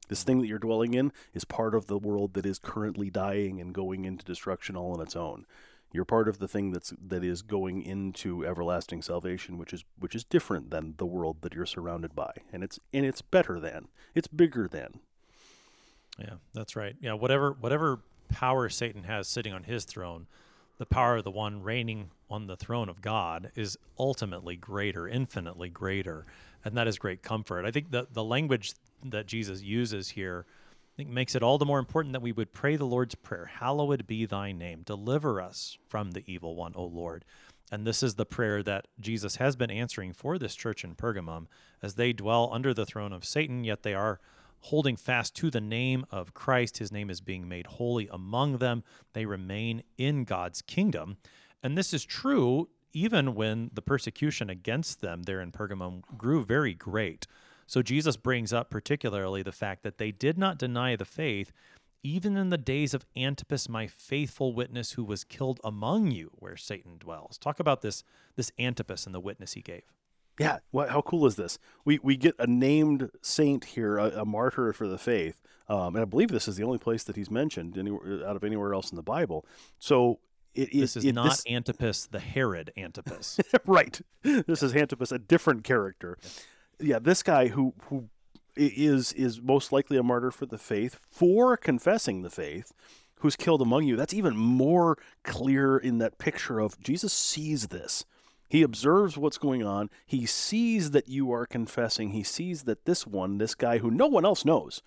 this 0.09 0.23
thing 0.23 0.41
that 0.41 0.47
you're 0.47 0.59
dwelling 0.59 0.95
in 0.95 1.13
is 1.35 1.45
part 1.45 1.75
of 1.75 1.87
the 1.87 1.99
world 1.99 2.35
that 2.35 2.47
is 2.47 2.59
currently 2.59 3.11
dying 3.11 3.61
and 3.61 3.75
going 3.75 4.05
into 4.05 4.25
destruction 4.25 4.77
all 4.77 4.93
on 4.93 5.01
its 5.01 5.17
own. 5.17 5.47
You're 5.93 6.05
part 6.05 6.29
of 6.29 6.39
the 6.39 6.49
thing 6.49 6.73
that's 6.73 6.93
that 7.07 7.25
is 7.25 7.43
going 7.43 7.83
into 7.83 8.45
everlasting 8.45 9.03
salvation, 9.03 9.57
which 9.57 9.73
is 9.73 9.85
which 9.99 10.15
is 10.15 10.25
different 10.25 10.71
than 10.71 10.95
the 10.99 11.07
world 11.07 11.39
that 11.43 11.55
you're 11.55 11.67
surrounded 11.67 12.15
by, 12.15 12.33
and 12.53 12.63
it's 12.63 12.79
and 12.93 13.07
it's 13.07 13.23
better 13.23 13.61
than, 13.61 13.89
it's 14.15 14.29
bigger 14.29 14.69
than. 14.69 15.01
Yeah, 16.19 16.35
that's 16.53 16.77
right. 16.77 16.97
Yeah, 17.01 17.15
whatever 17.15 17.53
whatever 17.53 18.01
power 18.29 18.69
Satan 18.69 19.05
has 19.05 19.29
sitting 19.29 19.53
on 19.53 19.63
his 19.63 19.85
throne, 19.85 20.27
the 20.79 20.87
power 20.87 21.19
of 21.19 21.25
the 21.25 21.31
one 21.31 21.63
reigning 21.63 22.11
on 22.29 22.47
the 22.47 22.57
throne 22.57 22.89
of 22.89 23.01
God 23.01 23.51
is 23.55 23.79
ultimately 23.99 24.57
greater, 24.57 25.07
infinitely 25.07 25.69
greater, 25.69 26.27
and 26.65 26.77
that 26.77 26.89
is 26.89 26.99
great 26.99 27.23
comfort. 27.23 27.65
I 27.65 27.71
think 27.71 27.91
the 27.91 28.07
the 28.11 28.25
language 28.25 28.73
that 29.05 29.27
Jesus 29.27 29.63
uses 29.63 30.11
here 30.11 30.47
I 30.97 31.03
think 31.03 31.11
makes 31.11 31.35
it 31.35 31.43
all 31.43 31.59
the 31.59 31.67
more 31.67 31.79
important 31.79 32.15
that 32.15 32.23
we 32.23 32.33
would 32.33 32.55
pray 32.55 32.77
the 32.77 32.87
Lord's 32.87 33.15
prayer. 33.15 33.45
Hallowed 33.45 34.07
be 34.07 34.25
thy 34.25 34.53
name. 34.53 34.81
Deliver 34.81 35.43
us 35.43 35.77
from 35.87 36.13
the 36.13 36.25
evil 36.27 36.57
one, 36.57 36.73
O 36.75 36.87
Lord. 36.87 37.27
And 37.71 37.87
this 37.87 38.03
is 38.03 38.15
the 38.15 38.25
prayer 38.25 38.63
that 38.63 38.89
Jesus 38.99 39.37
has 39.37 39.57
been 39.57 39.71
answering 39.71 40.15
for 40.15 40.39
this 40.39 40.55
church 40.55 40.85
in 40.85 40.95
Pergamum 40.95 41.49
as 41.83 41.97
they 41.97 42.15
dwell 42.15 42.49
under 42.51 42.73
the 42.73 42.87
throne 42.87 43.13
of 43.13 43.27
Satan, 43.27 43.63
yet 43.63 43.83
they 43.83 43.93
are 43.93 44.21
holding 44.61 44.97
fast 44.97 45.37
to 45.37 45.51
the 45.51 45.61
name 45.61 46.07
of 46.11 46.33
Christ. 46.33 46.79
His 46.79 46.91
name 46.91 47.11
is 47.11 47.21
being 47.21 47.47
made 47.47 47.67
holy 47.67 48.09
among 48.11 48.57
them. 48.57 48.83
They 49.13 49.27
remain 49.27 49.83
in 49.99 50.25
God's 50.25 50.63
kingdom. 50.63 51.19
And 51.63 51.77
this 51.77 51.93
is 51.93 52.07
true 52.07 52.71
even 52.95 53.35
when 53.35 53.71
the 53.75 53.83
persecution 53.83 54.49
against 54.49 55.03
them 55.03 55.25
there 55.25 55.43
in 55.43 55.53
Pergamum 55.53 56.01
grew 56.17 56.43
very 56.43 56.73
great. 56.73 57.27
So 57.67 57.83
Jesus 57.83 58.17
brings 58.17 58.53
up 58.53 58.71
particularly 58.71 59.43
the 59.43 59.53
fact 59.53 59.83
that 59.83 59.99
they 59.99 60.13
did 60.13 60.39
not 60.39 60.59
deny 60.59 60.97
the 60.97 61.05
faith 61.05 61.53
even 62.07 62.37
in 62.37 62.51
the 62.51 62.59
days 62.59 62.95
of 62.95 63.05
Antipas, 63.17 63.69
my 63.69 63.89
faithful 63.89 64.55
witness, 64.55 64.93
who 64.93 65.03
was 65.03 65.25
killed 65.25 65.61
among 65.65 66.13
you, 66.13 66.31
where 66.35 66.57
Satan 66.57 66.99
dwells. 66.99 67.37
Talk 67.37 67.59
about 67.59 67.83
this 67.83 68.05
this 68.37 68.53
Antipas 68.59 69.07
and 69.07 69.15
the 69.15 69.21
witness 69.21 69.55
he 69.55 69.61
gave. 69.61 69.83
Yeah, 70.39 70.59
what, 70.71 70.91
how 70.91 71.01
cool 71.01 71.27
is 71.27 71.35
this? 71.35 71.59
We 71.85 71.99
we 72.03 72.17
get 72.17 72.35
a 72.39 72.47
named 72.47 73.11
saint 73.23 73.65
here, 73.65 73.99
a, 73.99 74.21
a 74.21 74.25
martyr 74.25 74.73
for 74.73 74.87
the 74.87 74.99
faith, 74.99 75.43
um, 75.69 75.97
and 75.97 76.03
I 76.03 76.05
believe 76.05 76.29
this 76.29 76.47
is 76.47 76.57
the 76.57 76.63
only 76.63 76.79
place 76.79 77.03
that 77.05 77.17
he's 77.17 77.31
mentioned 77.31 77.77
anywhere 77.77 78.27
out 78.27 78.37
of 78.37 78.45
anywhere 78.45 78.73
else 78.73 78.91
in 78.91 78.97
the 78.97 79.03
Bible. 79.03 79.45
So 79.81 80.21
it, 80.55 80.71
this 80.73 80.97
is 80.97 81.05
it, 81.05 81.15
not 81.15 81.31
this, 81.31 81.45
Antipas, 81.49 82.07
the 82.07 82.21
Herod 82.21 82.73
Antipas. 82.77 83.41
right. 83.67 84.01
This 84.23 84.63
is 84.63 84.75
Antipas, 84.77 85.11
a 85.11 85.19
different 85.19 85.65
character. 85.65 86.19
Yeah, 86.23 86.31
this 86.79 87.23
guy 87.23 87.49
who 87.49 87.75
who 87.85 88.09
is 88.57 89.13
is 89.13 89.41
most 89.41 89.73
likely 89.73 89.97
a 89.97 90.03
martyr 90.03 90.31
for 90.31 90.47
the 90.47 90.59
faith 90.59 90.99
for 91.11 91.57
confessing 91.57 92.23
the 92.23 92.31
faith 92.31 92.73
who's 93.21 93.37
killed 93.37 93.61
among 93.61 93.85
you 93.85 93.97
that's 93.97 94.15
even 94.15 94.37
more 94.37 94.97
clear 95.25 95.77
in 95.77 95.99
that 95.99 96.19
picture 96.19 96.59
of 96.59 96.81
jesus 96.81 97.13
sees 97.13 97.69
this. 97.69 98.05
He 98.49 98.63
observes 98.63 99.19
what's 99.19 99.39
going 99.39 99.65
on. 99.65 99.91
He 100.07 100.25
sees 100.25 100.93
that 100.93 101.09
you 101.09 101.33
are 101.33 101.47
confessing. 101.47 102.11
He 102.11 102.23
sees 102.23 102.63
that 102.63 102.85
this 102.85 103.05
one 103.05 103.39
this 103.39 103.57
guy 103.57 103.79
who 103.79 103.91
no 103.91 104.07
one 104.07 104.25
else 104.25 104.45
knows 104.45 104.83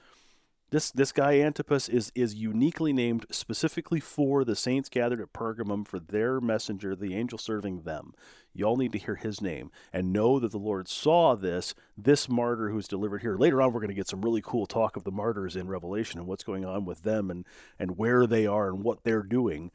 this 0.71 0.91
this 0.91 1.11
guy 1.11 1.39
Antipas 1.39 1.89
is 1.89 2.11
is 2.15 2.35
uniquely 2.35 2.93
named 2.93 3.25
specifically 3.31 3.99
for 3.99 4.43
the 4.43 4.55
saints 4.55 4.89
gathered 4.89 5.21
at 5.21 5.33
Pergamum 5.33 5.87
for 5.87 5.99
their 5.99 6.39
messenger, 6.39 6.95
the 6.95 7.15
angel 7.15 7.37
serving 7.37 7.81
them. 7.81 8.13
You 8.53 8.65
all 8.65 8.77
need 8.77 8.91
to 8.93 8.99
hear 8.99 9.15
his 9.15 9.41
name 9.41 9.71
and 9.93 10.11
know 10.13 10.39
that 10.39 10.51
the 10.51 10.57
Lord 10.57 10.87
saw 10.87 11.35
this 11.35 11.73
this 11.97 12.29
martyr 12.29 12.69
who's 12.69 12.87
delivered 12.87 13.21
here. 13.21 13.35
Later 13.35 13.61
on, 13.61 13.71
we're 13.71 13.79
going 13.79 13.89
to 13.89 13.95
get 13.95 14.07
some 14.07 14.21
really 14.21 14.41
cool 14.43 14.65
talk 14.65 14.95
of 14.95 15.03
the 15.03 15.11
martyrs 15.11 15.55
in 15.55 15.67
Revelation 15.67 16.19
and 16.19 16.27
what's 16.27 16.43
going 16.43 16.65
on 16.65 16.85
with 16.85 17.03
them 17.03 17.31
and 17.31 17.45
and 17.77 17.97
where 17.97 18.27
they 18.27 18.45
are 18.45 18.69
and 18.69 18.83
what 18.83 19.03
they're 19.03 19.23
doing 19.23 19.71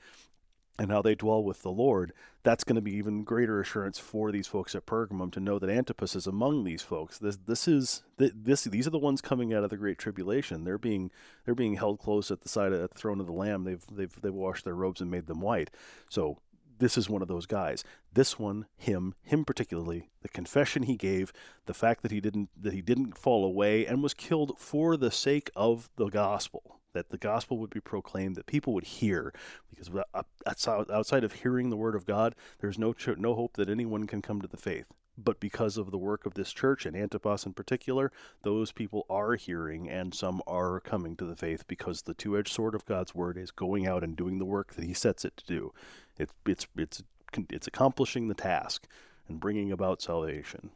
and 0.79 0.91
how 0.91 1.03
they 1.03 1.15
dwell 1.15 1.43
with 1.43 1.63
the 1.63 1.71
Lord, 1.71 2.13
that's 2.43 2.65
going 2.65 2.77
to 2.77 2.83
be 2.83 2.95
even 2.97 3.23
greater 3.23 3.61
assurance 3.61 3.99
for 3.99 4.33
these 4.33 4.47
folks 4.47 4.75
at 4.75 4.87
Pergamum 4.87 5.33
to 5.33 5.41
know 5.41 5.59
that 5.59 5.71
Antipas 5.71 6.17
is 6.17 6.27
among 6.27 6.65
these 6.65 6.83
folks. 6.83 7.19
This 7.19 7.37
this 7.47 7.69
is 7.69 8.03
this 8.19 8.65
these 8.65 8.87
are 8.87 8.91
the 8.91 8.99
ones 8.99 9.21
coming 9.21 9.55
out 9.55 9.65
of 9.65 9.71
the 9.71 9.77
great 9.77 9.99
tribulation. 9.99 10.65
They're 10.65 10.79
being 10.79 11.11
they're 11.45 11.55
being 11.55 11.77
held 11.77 12.01
close 12.01 12.31
at 12.31 12.41
the 12.41 12.49
side 12.49 12.73
of, 12.73 12.83
at 12.83 12.91
the 12.91 12.99
throne 12.99 13.21
of 13.21 13.27
the 13.27 13.33
Lamb. 13.33 13.65
They've 13.65 13.85
they've 13.91 14.21
they've 14.21 14.35
washed 14.35 14.65
their 14.65 14.75
robes 14.75 15.01
and 15.01 15.11
made 15.11 15.27
them 15.27 15.41
white. 15.41 15.71
So 16.09 16.39
this 16.79 16.99
is 16.99 17.09
one 17.09 17.23
of 17.23 17.29
those 17.29 17.47
guys. 17.47 17.85
This 18.13 18.37
one, 18.37 18.67
him, 18.77 19.15
him 19.23 19.45
particularly, 19.45 20.11
the 20.23 20.29
confession 20.29 20.83
he 20.83 20.97
gave, 20.97 21.33
the 21.67 21.75
fact 21.75 22.03
that 22.03 22.11
he 22.11 22.21
didn't 22.21 22.51
that 22.61 22.73
he 22.73 22.83
didn't 22.83 23.17
fall 23.17 23.45
away 23.45 23.87
and 23.87 24.03
was 24.03 24.13
killed 24.13 24.59
for 24.59 24.97
the 24.97 25.13
sake 25.13 25.51
of 25.55 25.89
the 25.97 26.09
gospel 26.09 26.81
that 26.95 27.11
the 27.11 27.19
gospel 27.19 27.59
would 27.59 27.71
be 27.71 27.81
proclaimed, 27.81 28.37
that 28.37 28.47
people 28.47 28.73
would 28.73 28.85
hear, 28.85 29.35
because 29.69 29.91
outside 30.91 31.25
of 31.25 31.33
hearing 31.33 31.69
the 31.69 31.77
word 31.77 31.95
of 31.95 32.07
God, 32.07 32.35
there's 32.61 32.79
no 32.79 32.95
no 33.19 33.35
hope 33.35 33.57
that 33.59 33.69
anyone 33.69 34.07
can 34.07 34.23
come 34.23 34.41
to 34.41 34.49
the 34.49 34.57
faith. 34.57 34.91
But 35.17 35.39
because 35.39 35.77
of 35.77 35.93
the 35.93 35.99
work 35.99 36.27
of 36.27 36.35
this 36.35 36.53
church 36.53 36.85
and 36.87 36.97
Antipas 36.97 37.47
in 37.47 37.53
particular, 37.53 38.11
those 38.43 38.73
people 38.73 39.07
are 39.09 39.37
hearing, 39.37 39.89
and 39.89 40.13
some 40.13 40.43
are 40.47 40.81
coming 40.81 41.15
to 41.17 41.25
the 41.25 41.37
faith 41.37 41.69
because 41.69 42.03
the 42.03 42.15
two-edged 42.15 42.53
sword 42.53 42.75
of 42.75 42.85
God's 42.85 43.15
word 43.15 43.39
is 43.39 43.53
going 43.53 43.87
out 43.87 44.03
and 44.03 44.17
doing 44.17 44.39
the 44.39 44.45
work 44.45 44.75
that 44.75 44.85
He 44.85 44.95
sets 44.95 45.25
it 45.25 45.37
to 45.37 45.47
do. 45.47 45.73
It's 46.19 46.33
it's 46.47 46.67
it's 46.77 47.03
it's 47.51 47.67
accomplishing 47.67 48.27
the 48.29 48.35
task 48.35 48.89
and 49.29 49.39
bringing 49.39 49.71
about 49.71 50.03
salvation. 50.03 50.71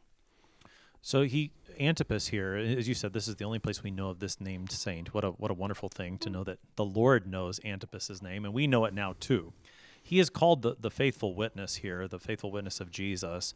So 1.01 1.23
he 1.23 1.51
Antipas 1.79 2.27
here, 2.27 2.55
as 2.55 2.87
you 2.89 2.93
said, 2.93 3.13
this 3.13 3.27
is 3.27 3.37
the 3.37 3.45
only 3.45 3.59
place 3.59 3.81
we 3.81 3.91
know 3.91 4.09
of 4.09 4.19
this 4.19 4.41
named 4.41 4.71
saint. 4.71 5.13
What 5.13 5.23
a 5.23 5.29
what 5.31 5.49
a 5.49 5.53
wonderful 5.53 5.89
thing 5.89 6.17
to 6.19 6.29
know 6.29 6.43
that 6.43 6.59
the 6.75 6.85
Lord 6.85 7.25
knows 7.25 7.59
Antipas's 7.63 8.21
name, 8.21 8.43
and 8.43 8.53
we 8.53 8.67
know 8.67 8.85
it 8.85 8.93
now 8.93 9.15
too. 9.19 9.53
He 10.01 10.19
is 10.19 10.29
called 10.29 10.61
the, 10.61 10.75
the 10.79 10.89
faithful 10.89 11.35
witness 11.35 11.75
here, 11.75 12.07
the 12.07 12.19
faithful 12.19 12.51
witness 12.51 12.79
of 12.81 12.91
Jesus. 12.91 13.53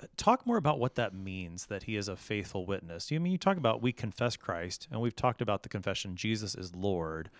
Uh, 0.00 0.06
talk 0.16 0.46
more 0.46 0.56
about 0.56 0.78
what 0.78 0.94
that 0.94 1.14
means 1.14 1.66
that 1.66 1.84
he 1.84 1.96
is 1.96 2.08
a 2.08 2.16
faithful 2.16 2.64
witness. 2.64 3.10
You 3.10 3.20
mean 3.20 3.32
you 3.32 3.38
talk 3.38 3.56
about 3.56 3.82
we 3.82 3.92
confess 3.92 4.36
Christ, 4.36 4.88
and 4.90 5.00
we've 5.00 5.14
talked 5.14 5.42
about 5.42 5.62
the 5.62 5.68
confession 5.68 6.16
Jesus 6.16 6.54
is 6.54 6.74
Lord. 6.74 7.30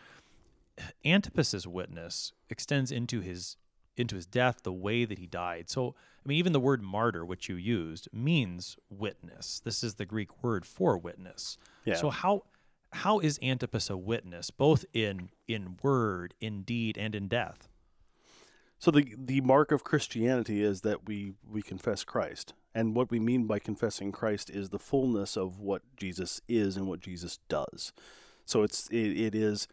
Antipas's 1.05 1.67
witness 1.67 2.33
extends 2.49 2.93
into 2.93 3.21
his 3.21 3.57
into 3.97 4.17
his 4.17 4.27
death, 4.27 4.63
the 4.63 4.73
way 4.73 5.05
that 5.05 5.19
he 5.19 5.27
died. 5.27 5.69
So, 5.69 5.95
I 6.25 6.29
mean, 6.29 6.39
even 6.39 6.53
the 6.53 6.61
word 6.61 6.83
martyr, 6.83 7.25
which 7.25 7.49
you 7.49 7.57
used, 7.57 8.09
means 8.13 8.77
witness. 8.89 9.61
This 9.65 9.83
is 9.83 9.95
the 9.95 10.07
Greek 10.07 10.43
word 10.43 10.65
for 10.67 10.97
witness. 10.97 11.59
Yeah. 11.85 11.95
So 11.95 12.11
how 12.11 12.45
how 12.93 13.21
is 13.21 13.39
Antipas 13.43 13.89
a 13.89 13.97
witness, 13.97 14.51
both 14.51 14.85
in 14.93 15.31
in 15.47 15.77
word, 15.83 16.35
in 16.41 16.63
deed, 16.63 16.99
and 16.99 17.15
in 17.15 17.29
death? 17.29 17.69
So 18.79 18.91
the 18.91 19.15
the 19.17 19.41
mark 19.43 19.73
of 19.73 19.85
Christianity 19.85 20.63
is 20.63 20.81
that 20.83 21.07
we 21.07 21.35
we 21.49 21.63
confess 21.63 22.05
Christ, 22.05 22.55
and 22.75 22.95
what 22.95 23.11
we 23.11 23.21
mean 23.21 23.47
by 23.47 23.59
confessing 23.59 24.13
Christ 24.13 24.51
is 24.51 24.71
the 24.71 24.79
fullness 24.79 25.37
of 25.37 25.59
what 25.61 25.83
Jesus 25.97 26.41
is 26.49 26.77
and 26.77 26.87
what 26.87 27.01
Jesus 27.01 27.39
does. 27.49 27.93
So 28.47 28.63
it's 28.63 28.89
it, 28.89 29.21
it 29.21 29.35
is 29.35 29.69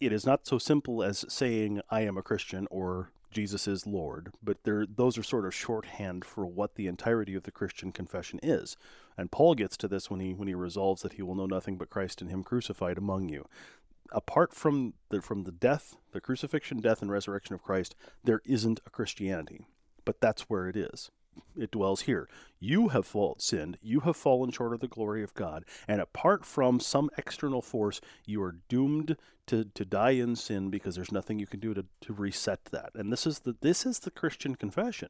it 0.00 0.12
is 0.12 0.24
not 0.24 0.46
so 0.46 0.58
simple 0.58 1.02
as 1.02 1.24
saying 1.28 1.80
I 1.90 2.02
am 2.02 2.16
a 2.16 2.22
Christian 2.22 2.66
or 2.70 3.10
Jesus 3.30 3.68
is 3.68 3.86
Lord, 3.86 4.32
but 4.42 4.58
those 4.64 5.18
are 5.18 5.22
sort 5.22 5.44
of 5.44 5.54
shorthand 5.54 6.24
for 6.24 6.46
what 6.46 6.74
the 6.74 6.86
entirety 6.86 7.34
of 7.34 7.42
the 7.42 7.50
Christian 7.50 7.92
confession 7.92 8.40
is. 8.42 8.76
And 9.16 9.30
Paul 9.30 9.54
gets 9.54 9.76
to 9.78 9.88
this 9.88 10.10
when 10.10 10.20
he 10.20 10.32
when 10.32 10.48
he 10.48 10.54
resolves 10.54 11.02
that 11.02 11.14
he 11.14 11.22
will 11.22 11.34
know 11.34 11.46
nothing 11.46 11.76
but 11.76 11.90
Christ 11.90 12.22
and 12.22 12.30
Him 12.30 12.42
crucified 12.42 12.96
among 12.96 13.28
you. 13.28 13.46
Apart 14.12 14.54
from 14.54 14.94
the 15.10 15.20
from 15.20 15.44
the 15.44 15.52
death, 15.52 15.96
the 16.12 16.20
crucifixion, 16.20 16.80
death, 16.80 17.02
and 17.02 17.10
resurrection 17.10 17.54
of 17.54 17.62
Christ, 17.62 17.94
there 18.24 18.40
isn't 18.44 18.80
a 18.86 18.90
Christianity. 18.90 19.66
But 20.04 20.20
that's 20.20 20.42
where 20.42 20.68
it 20.68 20.76
is 20.76 21.10
it 21.56 21.70
dwells 21.70 22.02
here. 22.02 22.28
You 22.60 22.88
have 22.88 23.06
fault 23.06 23.40
sinned, 23.40 23.78
you 23.82 24.00
have 24.00 24.16
fallen 24.16 24.50
short 24.50 24.72
of 24.72 24.80
the 24.80 24.88
glory 24.88 25.22
of 25.22 25.34
God, 25.34 25.64
and 25.86 26.00
apart 26.00 26.44
from 26.44 26.80
some 26.80 27.10
external 27.16 27.62
force, 27.62 28.00
you 28.26 28.42
are 28.42 28.56
doomed 28.68 29.16
to, 29.48 29.64
to 29.64 29.84
die 29.84 30.10
in 30.10 30.36
sin 30.36 30.70
because 30.70 30.94
there's 30.94 31.12
nothing 31.12 31.38
you 31.38 31.46
can 31.46 31.60
do 31.60 31.74
to, 31.74 31.84
to 32.02 32.12
reset 32.12 32.66
that. 32.66 32.90
And 32.94 33.12
this 33.12 33.26
is 33.26 33.40
the 33.40 33.56
this 33.60 33.84
is 33.84 34.00
the 34.00 34.10
Christian 34.10 34.54
confession. 34.54 35.08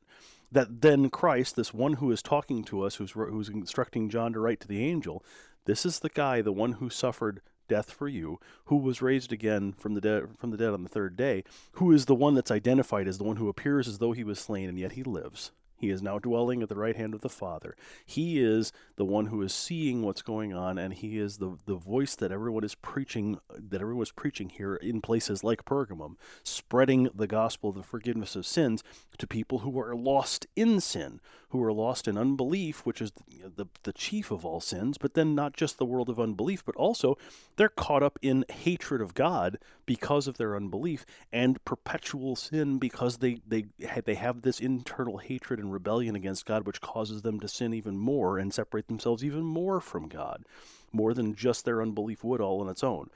That 0.50 0.80
then 0.80 1.10
Christ, 1.10 1.56
this 1.56 1.74
one 1.74 1.94
who 1.94 2.10
is 2.10 2.22
talking 2.22 2.64
to 2.64 2.82
us, 2.82 2.96
who's 2.96 3.12
who's 3.12 3.48
instructing 3.48 4.08
John 4.08 4.32
to 4.32 4.40
write 4.40 4.60
to 4.60 4.68
the 4.68 4.84
angel, 4.84 5.24
this 5.66 5.84
is 5.84 6.00
the 6.00 6.08
guy, 6.08 6.40
the 6.40 6.52
one 6.52 6.74
who 6.74 6.88
suffered 6.88 7.42
death 7.68 7.90
for 7.90 8.08
you, 8.08 8.40
who 8.64 8.76
was 8.76 9.02
raised 9.02 9.32
again 9.32 9.72
from 9.72 9.94
the 9.94 10.00
dead 10.00 10.24
from 10.38 10.50
the 10.50 10.56
dead 10.56 10.72
on 10.72 10.82
the 10.82 10.88
third 10.88 11.16
day, 11.16 11.44
who 11.72 11.92
is 11.92 12.06
the 12.06 12.14
one 12.14 12.34
that's 12.34 12.50
identified 12.50 13.06
as 13.06 13.18
the 13.18 13.24
one 13.24 13.36
who 13.36 13.48
appears 13.48 13.86
as 13.86 13.98
though 13.98 14.12
he 14.12 14.24
was 14.24 14.38
slain 14.38 14.68
and 14.68 14.78
yet 14.78 14.92
he 14.92 15.02
lives. 15.02 15.52
He 15.78 15.90
is 15.90 16.02
now 16.02 16.18
dwelling 16.18 16.62
at 16.62 16.68
the 16.68 16.74
right 16.74 16.96
hand 16.96 17.14
of 17.14 17.20
the 17.20 17.28
Father. 17.28 17.76
He 18.04 18.40
is 18.40 18.72
the 18.96 19.04
one 19.04 19.26
who 19.26 19.40
is 19.42 19.54
seeing 19.54 20.02
what's 20.02 20.22
going 20.22 20.52
on, 20.52 20.76
and 20.76 20.92
he 20.92 21.18
is 21.18 21.38
the, 21.38 21.56
the 21.66 21.76
voice 21.76 22.16
that 22.16 22.32
everyone 22.32 22.64
is 22.64 22.74
preaching, 22.74 23.38
that 23.56 23.80
everyone 23.80 24.02
is 24.02 24.10
preaching 24.10 24.48
here 24.48 24.74
in 24.74 25.00
places 25.00 25.44
like 25.44 25.64
Pergamum, 25.64 26.16
spreading 26.42 27.08
the 27.14 27.28
gospel 27.28 27.70
of 27.70 27.76
the 27.76 27.82
forgiveness 27.84 28.34
of 28.34 28.44
sins 28.44 28.82
to 29.18 29.26
people 29.26 29.60
who 29.60 29.78
are 29.78 29.94
lost 29.94 30.46
in 30.56 30.80
sin, 30.80 31.20
who 31.50 31.62
are 31.62 31.72
lost 31.72 32.08
in 32.08 32.18
unbelief, 32.18 32.84
which 32.84 33.00
is 33.00 33.12
the, 33.12 33.48
the, 33.56 33.66
the 33.84 33.92
chief 33.92 34.30
of 34.30 34.44
all 34.44 34.61
sins, 34.61 34.98
but 34.98 35.14
then 35.14 35.34
not 35.34 35.56
just 35.56 35.78
the 35.78 35.84
world 35.84 36.08
of 36.08 36.18
unbelief, 36.18 36.64
but 36.64 36.76
also 36.76 37.16
they're 37.56 37.68
caught 37.68 38.02
up 38.02 38.18
in 38.20 38.44
hatred 38.50 39.00
of 39.00 39.14
God 39.14 39.58
because 39.87 40.26
of 40.26 40.37
their 40.37 40.56
unbelief 40.56 41.06
and 41.32 41.64
perpetual 41.64 42.34
sin 42.34 42.78
because 42.78 43.18
they, 43.18 43.40
they, 43.46 43.66
they 44.04 44.14
have 44.14 44.42
this 44.42 44.61
internal 44.61 45.18
hatred 45.18 45.61
and 45.61 45.68
and 45.68 45.74
rebellion 45.74 46.16
against 46.16 46.46
God, 46.46 46.66
which 46.66 46.80
causes 46.80 47.22
them 47.22 47.38
to 47.40 47.48
sin 47.48 47.74
even 47.74 47.98
more 47.98 48.38
and 48.38 48.52
separate 48.52 48.88
themselves 48.88 49.22
even 49.22 49.42
more 49.42 49.80
from 49.80 50.08
God, 50.08 50.44
more 50.92 51.12
than 51.12 51.34
just 51.34 51.64
their 51.64 51.82
unbelief 51.82 52.24
would 52.24 52.40
all 52.40 52.62
on 52.62 52.68
its 52.68 52.82
own. 52.82 53.11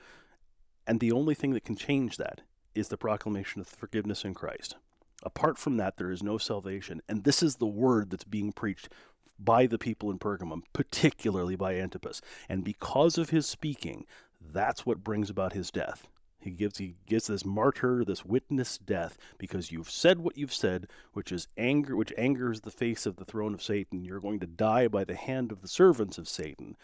And 0.85 0.99
the 0.99 1.11
only 1.11 1.33
thing 1.33 1.53
that 1.53 1.65
can 1.65 1.75
change 1.75 2.17
that 2.17 2.41
is 2.75 2.89
the 2.89 2.97
proclamation 2.97 3.59
of 3.61 3.67
forgiveness 3.67 4.23
in 4.23 4.33
Christ. 4.33 4.75
Apart 5.23 5.57
from 5.57 5.77
that, 5.77 5.97
there 5.97 6.11
is 6.11 6.21
no 6.21 6.37
salvation. 6.37 7.01
And 7.07 7.23
this 7.23 7.41
is 7.41 7.55
the 7.55 7.65
word 7.65 8.09
that's 8.09 8.23
being 8.23 8.51
preached 8.51 8.89
by 9.39 9.65
the 9.65 9.79
people 9.79 10.11
in 10.11 10.19
Pergamum, 10.19 10.63
particularly 10.73 11.55
by 11.55 11.75
Antipas. 11.75 12.21
And 12.47 12.63
because 12.63 13.17
of 13.17 13.29
his 13.29 13.47
speaking, 13.47 14.05
that's 14.41 14.85
what 14.85 15.03
brings 15.03 15.29
about 15.29 15.53
his 15.53 15.71
death. 15.71 16.07
He 16.39 16.51
gives 16.51 16.77
he 16.77 16.95
gives 17.05 17.27
this 17.27 17.45
martyr, 17.45 18.03
this 18.03 18.25
witness 18.25 18.77
death, 18.77 19.17
because 19.37 19.71
you've 19.71 19.89
said 19.89 20.19
what 20.19 20.37
you've 20.37 20.53
said, 20.53 20.87
which 21.13 21.31
is 21.31 21.47
anger, 21.57 21.95
which 21.95 22.11
angers 22.17 22.61
the 22.61 22.71
face 22.71 23.05
of 23.05 23.15
the 23.15 23.23
throne 23.23 23.53
of 23.53 23.63
Satan. 23.63 24.03
You're 24.03 24.19
going 24.19 24.41
to 24.41 24.47
die 24.47 24.89
by 24.89 25.05
the 25.05 25.15
hand 25.15 25.53
of 25.53 25.61
the 25.61 25.69
servants 25.69 26.17
of 26.17 26.27
Satan, 26.27 26.75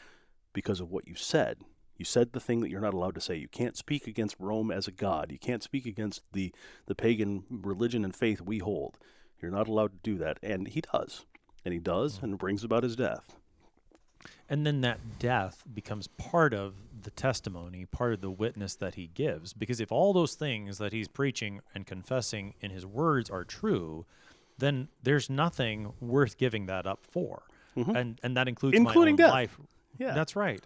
because 0.53 0.79
of 0.79 0.91
what 0.91 1.07
you 1.07 1.15
said. 1.15 1.57
You 1.99 2.05
said 2.05 2.31
the 2.31 2.39
thing 2.39 2.61
that 2.61 2.69
you're 2.69 2.79
not 2.79 2.93
allowed 2.93 3.15
to 3.15 3.21
say. 3.21 3.35
You 3.35 3.49
can't 3.49 3.75
speak 3.75 4.07
against 4.07 4.37
Rome 4.39 4.71
as 4.71 4.87
a 4.87 4.91
god. 4.91 5.31
You 5.31 5.37
can't 5.37 5.61
speak 5.61 5.85
against 5.85 6.23
the 6.31 6.53
the 6.87 6.95
pagan 6.95 7.43
religion 7.51 8.05
and 8.05 8.15
faith 8.15 8.39
we 8.41 8.59
hold. 8.59 8.97
You're 9.41 9.51
not 9.51 9.67
allowed 9.67 9.91
to 9.91 9.99
do 10.01 10.17
that, 10.19 10.39
and 10.41 10.67
he 10.69 10.81
does, 10.81 11.25
and 11.65 11.73
he 11.73 11.79
does, 11.79 12.19
and 12.23 12.37
brings 12.37 12.63
about 12.63 12.83
his 12.83 12.95
death. 12.95 13.35
And 14.49 14.65
then 14.65 14.81
that 14.81 15.19
death 15.19 15.63
becomes 15.71 16.07
part 16.07 16.53
of 16.53 16.75
the 17.03 17.11
testimony, 17.11 17.85
part 17.85 18.13
of 18.13 18.21
the 18.21 18.31
witness 18.31 18.75
that 18.75 18.95
he 18.95 19.07
gives. 19.07 19.53
Because 19.53 19.79
if 19.79 19.91
all 19.91 20.13
those 20.13 20.35
things 20.35 20.77
that 20.77 20.93
he's 20.93 21.07
preaching 21.07 21.61
and 21.75 21.85
confessing 21.85 22.55
in 22.61 22.71
his 22.71 22.85
words 22.85 23.29
are 23.29 23.43
true, 23.43 24.05
then 24.57 24.87
there's 25.03 25.29
nothing 25.29 25.93
worth 25.99 26.37
giving 26.37 26.65
that 26.67 26.87
up 26.87 27.05
for. 27.05 27.43
Mm-hmm. 27.77 27.95
And 27.95 28.19
and 28.23 28.37
that 28.37 28.47
includes 28.47 28.77
including 28.77 29.15
my 29.17 29.23
own 29.23 29.27
death. 29.27 29.33
life. 29.33 29.59
Yeah. 29.97 30.13
That's 30.13 30.35
right. 30.35 30.63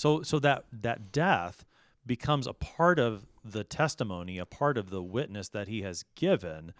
So 0.00 0.22
so 0.22 0.38
that 0.38 0.64
that 0.72 1.12
death 1.12 1.66
becomes 2.06 2.46
a 2.46 2.54
part 2.54 2.98
of 2.98 3.26
the 3.44 3.64
testimony, 3.64 4.38
a 4.38 4.46
part 4.46 4.78
of 4.78 4.88
the 4.88 5.02
witness 5.02 5.50
that 5.50 5.68
he 5.68 5.82
has 5.82 6.06
given 6.14 6.72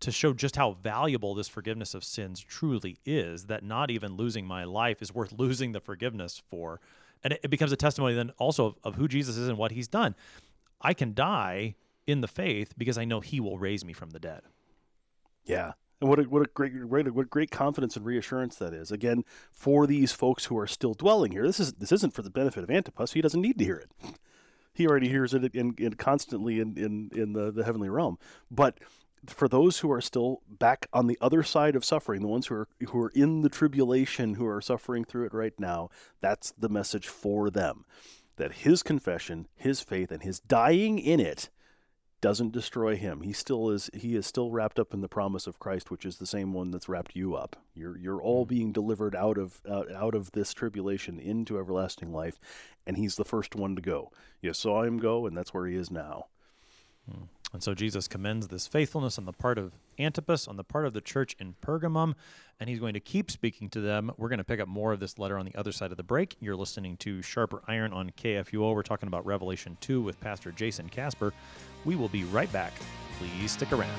to 0.00 0.10
show 0.10 0.32
just 0.32 0.56
how 0.56 0.72
valuable 0.72 1.36
this 1.36 1.46
forgiveness 1.46 1.94
of 1.94 2.02
sins 2.02 2.40
truly 2.40 2.98
is 3.04 3.46
that 3.46 3.62
not 3.62 3.92
even 3.92 4.16
losing 4.16 4.44
my 4.44 4.64
life 4.64 5.00
is 5.00 5.14
worth 5.14 5.32
losing 5.38 5.70
the 5.70 5.78
forgiveness 5.78 6.42
for. 6.48 6.80
And 7.22 7.34
it, 7.34 7.40
it 7.44 7.48
becomes 7.48 7.70
a 7.70 7.76
testimony 7.76 8.16
then 8.16 8.32
also 8.38 8.66
of, 8.66 8.76
of 8.82 8.94
who 8.96 9.06
jesus 9.06 9.36
is 9.36 9.46
and 9.46 9.56
what 9.56 9.70
he's 9.70 9.86
done. 9.86 10.16
I 10.80 10.94
can 10.94 11.14
die 11.14 11.76
in 12.08 12.22
the 12.22 12.28
faith 12.28 12.74
because 12.76 12.98
i 12.98 13.04
know 13.04 13.20
he 13.20 13.38
will 13.38 13.56
raise 13.56 13.84
me 13.84 13.92
from 13.92 14.10
the 14.10 14.18
dead. 14.18 14.42
Yeah. 15.44 15.74
And 16.00 16.10
what 16.10 16.18
a, 16.18 16.22
what 16.24 16.42
a 16.42 16.50
great, 16.52 16.72
great 16.88 17.14
what 17.14 17.30
great 17.30 17.50
confidence 17.50 17.96
and 17.96 18.04
reassurance 18.04 18.56
that 18.56 18.74
is. 18.74 18.90
Again, 18.90 19.24
for 19.50 19.86
these 19.86 20.12
folks 20.12 20.46
who 20.46 20.58
are 20.58 20.66
still 20.66 20.94
dwelling 20.94 21.32
here, 21.32 21.46
this 21.46 21.60
is 21.60 21.74
this 21.74 21.92
isn't 21.92 22.14
for 22.14 22.22
the 22.22 22.30
benefit 22.30 22.64
of 22.64 22.70
Antipas. 22.70 23.12
He 23.12 23.22
doesn't 23.22 23.40
need 23.40 23.58
to 23.58 23.64
hear 23.64 23.76
it. 23.76 23.90
He 24.74 24.86
already 24.88 25.08
hears 25.08 25.32
it 25.34 25.54
in, 25.54 25.74
in 25.78 25.94
constantly 25.94 26.58
in, 26.58 26.76
in, 26.76 27.10
in 27.14 27.32
the, 27.32 27.52
the 27.52 27.64
heavenly 27.64 27.88
realm. 27.88 28.18
But 28.50 28.80
for 29.26 29.48
those 29.48 29.78
who 29.78 29.90
are 29.92 30.00
still 30.00 30.42
back 30.48 30.88
on 30.92 31.06
the 31.06 31.16
other 31.20 31.42
side 31.42 31.76
of 31.76 31.84
suffering, 31.84 32.20
the 32.20 32.28
ones 32.28 32.48
who 32.48 32.56
are 32.56 32.68
who 32.88 33.00
are 33.00 33.12
in 33.14 33.42
the 33.42 33.48
tribulation, 33.48 34.34
who 34.34 34.46
are 34.46 34.60
suffering 34.60 35.04
through 35.04 35.26
it 35.26 35.34
right 35.34 35.58
now, 35.58 35.90
that's 36.20 36.52
the 36.58 36.68
message 36.68 37.06
for 37.06 37.50
them. 37.50 37.84
That 38.36 38.52
his 38.52 38.82
confession, 38.82 39.46
his 39.54 39.80
faith, 39.80 40.10
and 40.10 40.22
his 40.22 40.40
dying 40.40 40.98
in 40.98 41.20
it 41.20 41.50
doesn't 42.24 42.52
destroy 42.52 42.96
him. 42.96 43.20
He 43.20 43.34
still 43.34 43.68
is 43.68 43.90
he 43.92 44.16
is 44.16 44.26
still 44.26 44.50
wrapped 44.50 44.78
up 44.78 44.94
in 44.94 45.02
the 45.02 45.08
promise 45.10 45.46
of 45.46 45.58
Christ, 45.58 45.90
which 45.90 46.06
is 46.06 46.16
the 46.16 46.24
same 46.24 46.54
one 46.54 46.70
that's 46.70 46.88
wrapped 46.88 47.14
you 47.14 47.34
up. 47.34 47.54
You're 47.74 47.98
you're 47.98 48.22
all 48.22 48.46
mm-hmm. 48.46 48.54
being 48.54 48.72
delivered 48.72 49.14
out 49.14 49.36
of 49.36 49.60
out, 49.70 49.92
out 49.92 50.14
of 50.14 50.32
this 50.32 50.54
tribulation 50.54 51.20
into 51.20 51.58
everlasting 51.58 52.14
life, 52.14 52.40
and 52.86 52.96
he's 52.96 53.16
the 53.16 53.26
first 53.26 53.54
one 53.54 53.76
to 53.76 53.82
go. 53.82 54.10
You 54.40 54.54
saw 54.54 54.84
him 54.84 54.96
go, 54.96 55.26
and 55.26 55.36
that's 55.36 55.52
where 55.52 55.66
he 55.66 55.76
is 55.76 55.90
now. 55.90 56.28
Hmm. 57.06 57.24
And 57.52 57.62
so 57.62 57.74
Jesus 57.74 58.08
commends 58.08 58.48
this 58.48 58.66
faithfulness 58.66 59.18
on 59.18 59.26
the 59.26 59.32
part 59.32 59.58
of 59.58 59.74
Antipas, 59.98 60.48
on 60.48 60.56
the 60.56 60.64
part 60.64 60.86
of 60.86 60.94
the 60.94 61.02
church 61.02 61.36
in 61.38 61.54
Pergamum, 61.62 62.14
and 62.58 62.70
he's 62.70 62.80
going 62.80 62.94
to 62.94 63.00
keep 63.00 63.30
speaking 63.30 63.68
to 63.68 63.80
them. 63.82 64.10
We're 64.16 64.30
going 64.30 64.38
to 64.38 64.44
pick 64.44 64.60
up 64.60 64.66
more 64.66 64.92
of 64.92 64.98
this 64.98 65.18
letter 65.18 65.36
on 65.36 65.44
the 65.44 65.54
other 65.54 65.72
side 65.72 65.90
of 65.90 65.98
the 65.98 66.02
break. 66.02 66.36
You're 66.40 66.56
listening 66.56 66.96
to 66.98 67.20
Sharper 67.20 67.62
Iron 67.68 67.92
on 67.92 68.10
KFUO. 68.10 68.74
We're 68.74 68.82
talking 68.82 69.06
about 69.06 69.24
Revelation 69.26 69.76
2 69.82 70.00
with 70.00 70.18
Pastor 70.20 70.50
Jason 70.50 70.88
Kaspar. 70.88 71.32
We 71.84 71.96
will 71.96 72.08
be 72.08 72.24
right 72.24 72.50
back. 72.52 72.72
Please 73.18 73.52
stick 73.52 73.72
around. 73.72 73.98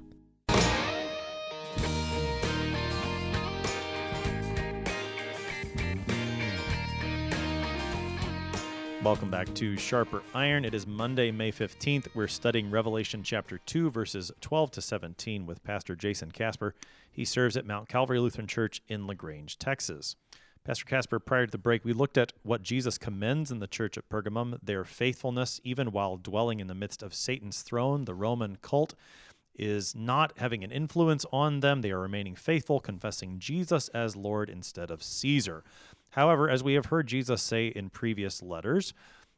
Welcome 9.03 9.31
back 9.31 9.51
to 9.55 9.77
Sharper 9.77 10.21
Iron. 10.35 10.63
It 10.63 10.75
is 10.75 10.85
Monday, 10.85 11.31
May 11.31 11.51
15th. 11.51 12.09
We're 12.13 12.27
studying 12.27 12.69
Revelation 12.69 13.23
chapter 13.23 13.57
2, 13.57 13.89
verses 13.89 14.31
12 14.41 14.69
to 14.71 14.81
17 14.81 15.47
with 15.47 15.63
Pastor 15.63 15.95
Jason 15.95 16.29
Kaspar. 16.29 16.75
He 17.11 17.25
serves 17.25 17.57
at 17.57 17.65
Mount 17.65 17.89
Calvary 17.89 18.19
Lutheran 18.19 18.45
Church 18.45 18.79
in 18.87 19.07
LaGrange, 19.07 19.57
Texas. 19.57 20.15
Pastor 20.63 20.85
Kaspar, 20.85 21.17
prior 21.17 21.47
to 21.47 21.51
the 21.51 21.57
break, 21.57 21.83
we 21.83 21.93
looked 21.93 22.15
at 22.15 22.33
what 22.43 22.61
Jesus 22.61 22.99
commends 22.99 23.49
in 23.49 23.57
the 23.57 23.65
church 23.65 23.97
at 23.97 24.07
Pergamum, 24.07 24.59
their 24.61 24.83
faithfulness, 24.83 25.59
even 25.63 25.91
while 25.91 26.17
dwelling 26.17 26.59
in 26.59 26.67
the 26.67 26.75
midst 26.75 27.01
of 27.01 27.15
Satan's 27.15 27.63
throne, 27.63 28.05
the 28.05 28.13
Roman 28.13 28.57
cult 28.61 28.93
is 29.55 29.95
not 29.95 30.33
having 30.37 30.63
an 30.63 30.71
influence 30.71 31.25
on 31.33 31.61
them. 31.61 31.81
They 31.81 31.91
are 31.91 31.99
remaining 31.99 32.35
faithful, 32.35 32.79
confessing 32.79 33.39
Jesus 33.39 33.87
as 33.89 34.15
Lord 34.15 34.47
instead 34.47 34.91
of 34.91 35.01
Caesar. 35.01 35.63
However, 36.11 36.49
as 36.49 36.63
we 36.63 36.73
have 36.73 36.87
heard 36.87 37.07
Jesus 37.07 37.41
say 37.41 37.67
in 37.67 37.89
previous 37.89 38.41
letters, 38.41 38.93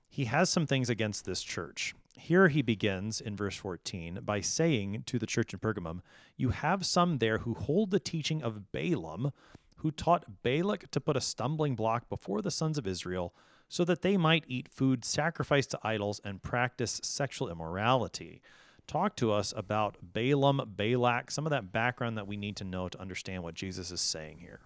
he 0.10 0.26
has 0.26 0.50
some 0.50 0.68
things 0.68 0.90
against 0.90 1.26
this 1.26 1.42
church. 1.42 1.96
Here 2.16 2.48
he 2.48 2.62
begins 2.62 3.20
in 3.20 3.36
verse 3.36 3.56
14 3.56 4.20
by 4.24 4.42
saying 4.42 5.04
to 5.08 5.18
the 5.18 5.26
church 5.26 5.54
in 5.54 5.60
Pergamum, 5.60 6.02
You 6.38 6.50
have 6.50 6.86
some 6.86 7.18
there 7.18 7.40
who 7.40 7.54
hold 7.54 7.92
the 7.92 8.00
teaching 8.00 8.44
of 8.44 8.72
Balaam, 8.72 9.32
who 9.78 9.92
taught 9.92 10.44
Balak 10.44 10.92
to 10.92 11.02
put 11.02 11.18
a 11.18 11.22
stumbling 11.22 11.76
block 11.76 12.10
before 12.10 12.42
the 12.42 12.52
sons 12.52 12.78
of 12.78 12.88
Israel, 12.88 13.34
so 13.70 13.84
that 13.86 14.04
they 14.04 14.18
might 14.18 14.46
eat 14.48 14.70
food 14.70 15.04
sacrificed 15.04 15.72
to 15.72 15.80
idols 15.84 16.22
and 16.24 16.44
practice 16.44 17.02
sexual 17.04 17.50
immorality. 17.50 18.42
Talk 18.86 19.16
to 19.16 19.32
us 19.32 19.54
about 19.56 19.98
Balaam, 20.02 20.62
Balak, 20.76 21.32
some 21.32 21.46
of 21.46 21.52
that 21.52 21.72
background 21.72 22.18
that 22.18 22.28
we 22.28 22.38
need 22.38 22.56
to 22.58 22.64
know 22.64 22.88
to 22.90 23.02
understand 23.02 23.42
what 23.44 23.56
Jesus 23.56 23.92
is 23.92 24.02
saying 24.02 24.40
here. 24.40 24.60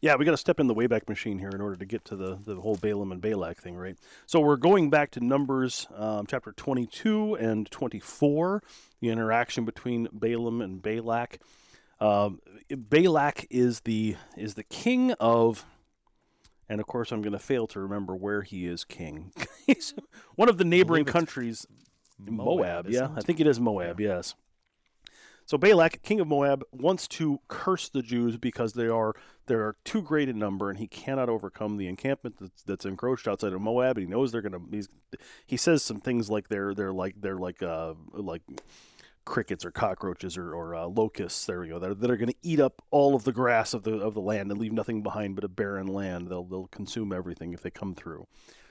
Yeah, 0.00 0.16
we 0.16 0.24
got 0.26 0.32
to 0.32 0.36
step 0.36 0.60
in 0.60 0.66
the 0.66 0.74
Wayback 0.74 1.08
Machine 1.08 1.38
here 1.38 1.48
in 1.48 1.62
order 1.62 1.76
to 1.76 1.84
get 1.86 2.04
to 2.06 2.16
the, 2.16 2.38
the 2.44 2.60
whole 2.60 2.76
Balaam 2.76 3.10
and 3.10 3.22
Balak 3.22 3.60
thing, 3.62 3.74
right? 3.74 3.96
So 4.26 4.38
we're 4.38 4.56
going 4.56 4.90
back 4.90 5.10
to 5.12 5.20
Numbers 5.24 5.86
um, 5.96 6.26
chapter 6.26 6.52
22 6.52 7.36
and 7.36 7.70
24, 7.70 8.62
the 9.00 9.08
interaction 9.08 9.64
between 9.64 10.08
Balaam 10.12 10.60
and 10.60 10.82
Balak. 10.82 11.38
Um, 12.00 12.40
Balak 12.68 13.46
is 13.48 13.80
the 13.80 14.16
is 14.36 14.54
the 14.54 14.64
king 14.64 15.12
of, 15.12 15.64
and 16.68 16.80
of 16.80 16.86
course 16.86 17.10
I'm 17.10 17.22
going 17.22 17.32
to 17.32 17.38
fail 17.38 17.66
to 17.68 17.80
remember 17.80 18.14
where 18.14 18.42
he 18.42 18.66
is 18.66 18.84
king. 18.84 19.32
He's 19.66 19.94
one 20.34 20.50
of 20.50 20.58
the 20.58 20.64
neighboring 20.64 21.06
countries, 21.06 21.66
Moab. 22.18 22.90
yeah, 22.90 23.04
isn't 23.04 23.18
I 23.18 23.20
think 23.22 23.40
it 23.40 23.46
is 23.46 23.58
Moab. 23.58 24.00
Yes. 24.00 24.34
So 25.46 25.58
Balak, 25.58 26.02
king 26.02 26.20
of 26.20 26.28
Moab, 26.28 26.64
wants 26.72 27.06
to 27.08 27.40
curse 27.48 27.88
the 27.88 28.02
Jews 28.02 28.36
because 28.36 28.72
they 28.72 28.88
are 28.88 29.14
they 29.46 29.54
are 29.54 29.76
too 29.84 30.00
great 30.00 30.28
in 30.28 30.38
number, 30.38 30.70
and 30.70 30.78
he 30.78 30.86
cannot 30.86 31.28
overcome 31.28 31.76
the 31.76 31.86
encampment 31.86 32.36
that's, 32.40 32.62
that's 32.62 32.86
encroached 32.86 33.28
outside 33.28 33.52
of 33.52 33.60
Moab. 33.60 33.98
And 33.98 34.06
he 34.06 34.10
knows 34.10 34.32
they're 34.32 34.40
gonna. 34.40 34.60
He 35.46 35.56
says 35.56 35.82
some 35.82 36.00
things 36.00 36.30
like 36.30 36.48
they're 36.48 36.74
they're 36.74 36.92
like 36.92 37.16
they're 37.20 37.38
like 37.38 37.62
uh 37.62 37.94
like 38.12 38.42
crickets 39.24 39.64
or 39.64 39.70
cockroaches 39.70 40.36
or, 40.36 40.54
or 40.54 40.74
uh, 40.74 40.86
locusts. 40.86 41.46
There 41.46 41.60
we 41.60 41.68
go. 41.68 41.78
That 41.78 41.90
are, 41.90 41.94
that 41.94 42.10
are 42.10 42.16
going 42.16 42.28
to 42.28 42.36
eat 42.42 42.60
up 42.60 42.82
all 42.90 43.14
of 43.14 43.24
the 43.24 43.32
grass 43.32 43.74
of 43.74 43.82
the 43.82 43.98
of 43.98 44.14
the 44.14 44.20
land 44.20 44.50
and 44.50 44.60
leave 44.60 44.72
nothing 44.72 45.02
behind 45.02 45.34
but 45.34 45.44
a 45.44 45.48
barren 45.48 45.86
land. 45.86 46.28
They'll 46.28 46.44
they'll 46.44 46.68
consume 46.68 47.12
everything 47.12 47.52
if 47.52 47.62
they 47.62 47.70
come 47.70 47.94
through. 47.94 48.26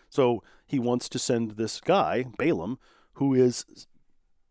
So 0.10 0.44
he 0.66 0.80
wants 0.80 1.10
to 1.10 1.20
send 1.20 1.52
this 1.52 1.82
guy 1.82 2.26
Balaam, 2.38 2.78
who 3.14 3.34
is 3.34 3.66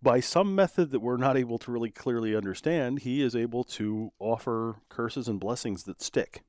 by 0.02 0.20
some 0.20 0.54
method 0.54 0.90
that 0.90 1.00
we're 1.00 1.16
not 1.16 1.36
able 1.36 1.58
to 1.58 1.70
really 1.70 1.90
clearly 1.90 2.34
understand, 2.34 3.00
he 3.00 3.22
is 3.22 3.36
able 3.36 3.62
to 3.64 4.12
offer 4.18 4.76
curses 4.88 5.28
and 5.28 5.38
blessings 5.38 5.84
that 5.84 6.02
stick, 6.02 6.42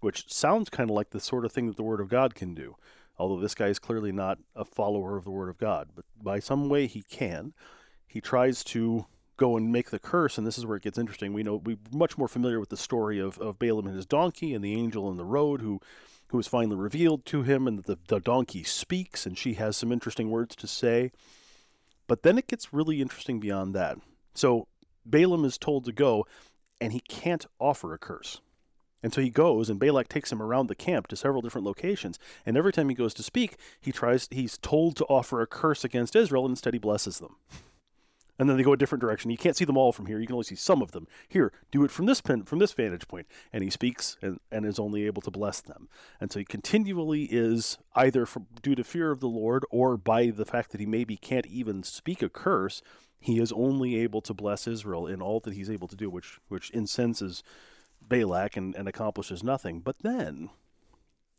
which 0.00 0.32
sounds 0.32 0.68
kind 0.68 0.90
of 0.90 0.96
like 0.96 1.10
the 1.10 1.20
sort 1.20 1.44
of 1.44 1.52
thing 1.52 1.68
that 1.68 1.76
the 1.76 1.84
Word 1.84 2.00
of 2.00 2.08
God 2.08 2.34
can 2.34 2.54
do. 2.54 2.76
Although 3.16 3.40
this 3.40 3.54
guy 3.54 3.68
is 3.68 3.78
clearly 3.78 4.10
not 4.10 4.38
a 4.56 4.64
follower 4.64 5.16
of 5.16 5.24
the 5.24 5.30
Word 5.30 5.48
of 5.48 5.58
God, 5.58 5.90
but 5.94 6.04
by 6.20 6.40
some 6.40 6.68
way 6.68 6.88
he 6.88 7.02
can. 7.02 7.54
He 8.08 8.20
tries 8.20 8.64
to 8.64 9.06
go 9.36 9.56
and 9.56 9.72
make 9.72 9.90
the 9.90 9.98
curse, 9.98 10.36
and 10.36 10.46
this 10.46 10.58
is 10.58 10.66
where 10.66 10.76
it 10.76 10.82
gets 10.82 10.98
interesting. 10.98 11.32
We 11.32 11.42
know 11.42 11.56
we're 11.56 11.78
much 11.92 12.18
more 12.18 12.28
familiar 12.28 12.58
with 12.58 12.70
the 12.70 12.76
story 12.76 13.20
of, 13.20 13.38
of 13.38 13.58
Balaam 13.58 13.86
and 13.86 13.96
his 13.96 14.06
donkey 14.06 14.52
and 14.52 14.64
the 14.64 14.74
angel 14.74 15.10
in 15.10 15.16
the 15.16 15.24
road 15.24 15.60
who 15.60 15.80
who 16.28 16.38
is 16.40 16.48
finally 16.48 16.76
revealed 16.76 17.24
to 17.26 17.42
him, 17.42 17.68
and 17.68 17.84
the, 17.84 17.98
the 18.08 18.18
donkey 18.18 18.64
speaks, 18.64 19.26
and 19.26 19.38
she 19.38 19.54
has 19.54 19.76
some 19.76 19.92
interesting 19.92 20.30
words 20.30 20.56
to 20.56 20.66
say. 20.66 21.12
But 22.06 22.22
then 22.22 22.38
it 22.38 22.46
gets 22.46 22.72
really 22.72 23.00
interesting 23.00 23.40
beyond 23.40 23.74
that. 23.74 23.98
So 24.34 24.68
Balaam 25.06 25.44
is 25.44 25.58
told 25.58 25.84
to 25.84 25.92
go, 25.92 26.26
and 26.80 26.92
he 26.92 27.00
can't 27.00 27.46
offer 27.58 27.94
a 27.94 27.98
curse. 27.98 28.40
And 29.02 29.12
so 29.12 29.20
he 29.20 29.28
goes, 29.28 29.68
and 29.68 29.78
Balak 29.78 30.08
takes 30.08 30.32
him 30.32 30.40
around 30.40 30.68
the 30.68 30.74
camp 30.74 31.08
to 31.08 31.16
several 31.16 31.42
different 31.42 31.66
locations. 31.66 32.18
And 32.46 32.56
every 32.56 32.72
time 32.72 32.88
he 32.88 32.94
goes 32.94 33.12
to 33.14 33.22
speak, 33.22 33.56
he 33.78 33.92
tries. 33.92 34.28
He's 34.30 34.56
told 34.56 34.96
to 34.96 35.04
offer 35.04 35.42
a 35.42 35.46
curse 35.46 35.84
against 35.84 36.16
Israel, 36.16 36.46
and 36.46 36.52
instead 36.52 36.72
he 36.72 36.78
blesses 36.78 37.18
them 37.18 37.36
and 38.38 38.48
then 38.48 38.56
they 38.56 38.62
go 38.62 38.72
a 38.72 38.76
different 38.76 39.00
direction. 39.00 39.30
You 39.30 39.36
can't 39.36 39.56
see 39.56 39.64
them 39.64 39.76
all 39.76 39.92
from 39.92 40.06
here. 40.06 40.18
You 40.18 40.26
can 40.26 40.34
only 40.34 40.44
see 40.44 40.56
some 40.56 40.82
of 40.82 40.92
them. 40.92 41.06
Here, 41.28 41.52
do 41.70 41.84
it 41.84 41.90
from 41.90 42.06
this 42.06 42.20
pin, 42.20 42.42
from 42.44 42.58
this 42.58 42.72
vantage 42.72 43.06
point. 43.06 43.26
And 43.52 43.62
he 43.62 43.70
speaks 43.70 44.16
and, 44.20 44.40
and 44.50 44.66
is 44.66 44.78
only 44.78 45.06
able 45.06 45.22
to 45.22 45.30
bless 45.30 45.60
them. 45.60 45.88
And 46.20 46.32
so 46.32 46.40
he 46.40 46.44
continually 46.44 47.24
is 47.24 47.78
either 47.94 48.26
from, 48.26 48.46
due 48.60 48.74
to 48.74 48.82
fear 48.82 49.10
of 49.10 49.20
the 49.20 49.28
Lord 49.28 49.64
or 49.70 49.96
by 49.96 50.30
the 50.30 50.44
fact 50.44 50.72
that 50.72 50.80
he 50.80 50.86
maybe 50.86 51.16
can't 51.16 51.46
even 51.46 51.82
speak 51.84 52.22
a 52.22 52.28
curse, 52.28 52.82
he 53.20 53.40
is 53.40 53.52
only 53.52 53.96
able 53.96 54.20
to 54.22 54.34
bless 54.34 54.66
Israel 54.66 55.06
in 55.06 55.22
all 55.22 55.40
that 55.40 55.54
he's 55.54 55.70
able 55.70 55.88
to 55.88 55.96
do, 55.96 56.10
which 56.10 56.40
which 56.48 56.70
incenses 56.70 57.42
Balak 58.06 58.56
and, 58.56 58.74
and 58.74 58.86
accomplishes 58.86 59.42
nothing. 59.42 59.80
But 59.80 60.00
then, 60.00 60.50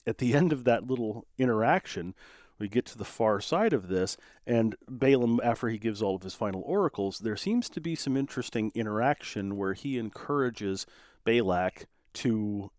at 0.08 0.18
the 0.18 0.34
end 0.34 0.52
of 0.52 0.64
that 0.64 0.88
little 0.88 1.28
interaction, 1.38 2.16
we 2.60 2.68
get 2.68 2.86
to 2.86 2.98
the 2.98 3.06
far 3.06 3.42
side 3.42 3.74
of 3.74 3.88
this, 3.88 4.18
and 4.46 4.76
Balaam, 4.88 5.40
after 5.44 5.68
he 5.68 5.78
gives 5.78 6.02
all 6.02 6.16
of 6.16 6.24
his 6.24 6.36
final 6.36 6.64
oracles, 6.66 7.20
there 7.20 7.36
seems 7.36 7.70
to 7.70 7.82
be 7.82 7.96
some 7.96 8.16
interesting 8.16 8.72
interaction 8.74 9.58
where 9.58 9.74
he 9.74 9.98
encourages 9.98 10.86
Balak 11.26 11.88
to 12.14 12.72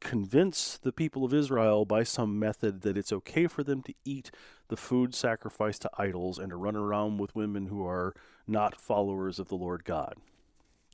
convince 0.00 0.78
the 0.78 0.92
people 0.92 1.24
of 1.24 1.32
Israel 1.32 1.84
by 1.84 2.02
some 2.02 2.38
method 2.38 2.82
that 2.82 2.96
it's 2.96 3.12
okay 3.12 3.46
for 3.46 3.62
them 3.62 3.82
to 3.82 3.94
eat 4.04 4.32
the 4.68 4.76
food 4.76 5.14
sacrificed 5.14 5.82
to 5.82 5.90
idols 5.96 6.38
and 6.38 6.50
to 6.50 6.56
run 6.56 6.74
around 6.74 7.18
with 7.18 7.36
women 7.36 7.66
who 7.66 7.86
are 7.86 8.14
not 8.46 8.80
followers 8.80 9.38
of 9.38 9.46
the 9.48 9.54
Lord 9.54 9.84
God. 9.84 10.16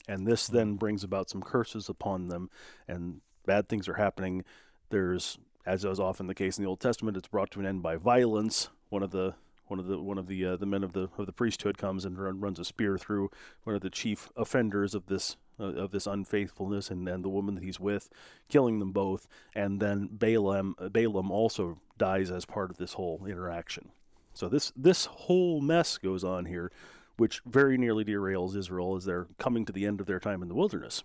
And 0.07 0.27
this 0.27 0.47
hmm. 0.47 0.55
then 0.55 0.73
brings 0.75 1.03
about 1.03 1.29
some 1.29 1.41
curses 1.41 1.89
upon 1.89 2.27
them, 2.27 2.49
and 2.87 3.21
bad 3.45 3.67
things 3.67 3.87
are 3.87 3.95
happening. 3.95 4.43
There's 4.89 5.39
as 5.69 5.85
is 5.85 5.99
often 5.99 6.25
the 6.25 6.33
case 6.33 6.57
in 6.57 6.63
the 6.63 6.69
Old 6.69 6.79
Testament, 6.79 7.15
it's 7.15 7.27
brought 7.27 7.51
to 7.51 7.59
an 7.59 7.65
end 7.65 7.83
by 7.83 7.95
violence. 7.95 8.69
One 8.89 9.03
of 9.03 9.11
the 9.11 9.35
one 9.67 9.79
of 9.79 9.85
the 9.85 10.01
one 10.01 10.17
of 10.17 10.25
the 10.25 10.43
uh, 10.43 10.55
the 10.55 10.65
men 10.65 10.83
of 10.83 10.93
the 10.93 11.09
of 11.17 11.27
the 11.27 11.31
priesthood 11.31 11.77
comes 11.77 12.05
and 12.05 12.17
run, 12.17 12.39
runs 12.39 12.57
a 12.57 12.65
spear 12.65 12.97
through 12.97 13.29
one 13.65 13.75
of 13.75 13.81
the 13.81 13.89
chief 13.91 14.29
offenders 14.35 14.95
of 14.95 15.05
this 15.05 15.37
uh, 15.59 15.65
of 15.65 15.91
this 15.91 16.07
unfaithfulness 16.07 16.89
and, 16.89 17.07
and 17.07 17.23
the 17.23 17.29
woman 17.29 17.53
that 17.53 17.63
he's 17.63 17.79
with, 17.79 18.09
killing 18.47 18.79
them 18.79 18.91
both. 18.91 19.27
And 19.53 19.79
then 19.79 20.09
Balaam 20.11 20.75
Balaam 20.91 21.29
also 21.29 21.79
dies 21.99 22.31
as 22.31 22.45
part 22.45 22.71
of 22.71 22.77
this 22.77 22.93
whole 22.93 23.27
interaction. 23.27 23.91
So 24.33 24.49
this 24.49 24.73
this 24.75 25.05
whole 25.05 25.61
mess 25.61 25.99
goes 25.99 26.23
on 26.23 26.45
here, 26.45 26.71
which 27.17 27.41
very 27.45 27.77
nearly 27.77 28.03
derails 28.03 28.55
Israel 28.55 28.95
as 28.95 29.05
they're 29.05 29.27
coming 29.37 29.65
to 29.65 29.71
the 29.71 29.85
end 29.85 30.01
of 30.01 30.07
their 30.07 30.19
time 30.19 30.41
in 30.41 30.47
the 30.47 30.55
wilderness. 30.55 31.03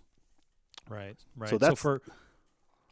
Right, 0.89 1.17
right. 1.35 1.49
So 1.51 1.59
that's 1.59 1.79
so 1.79 1.99
for 1.99 2.01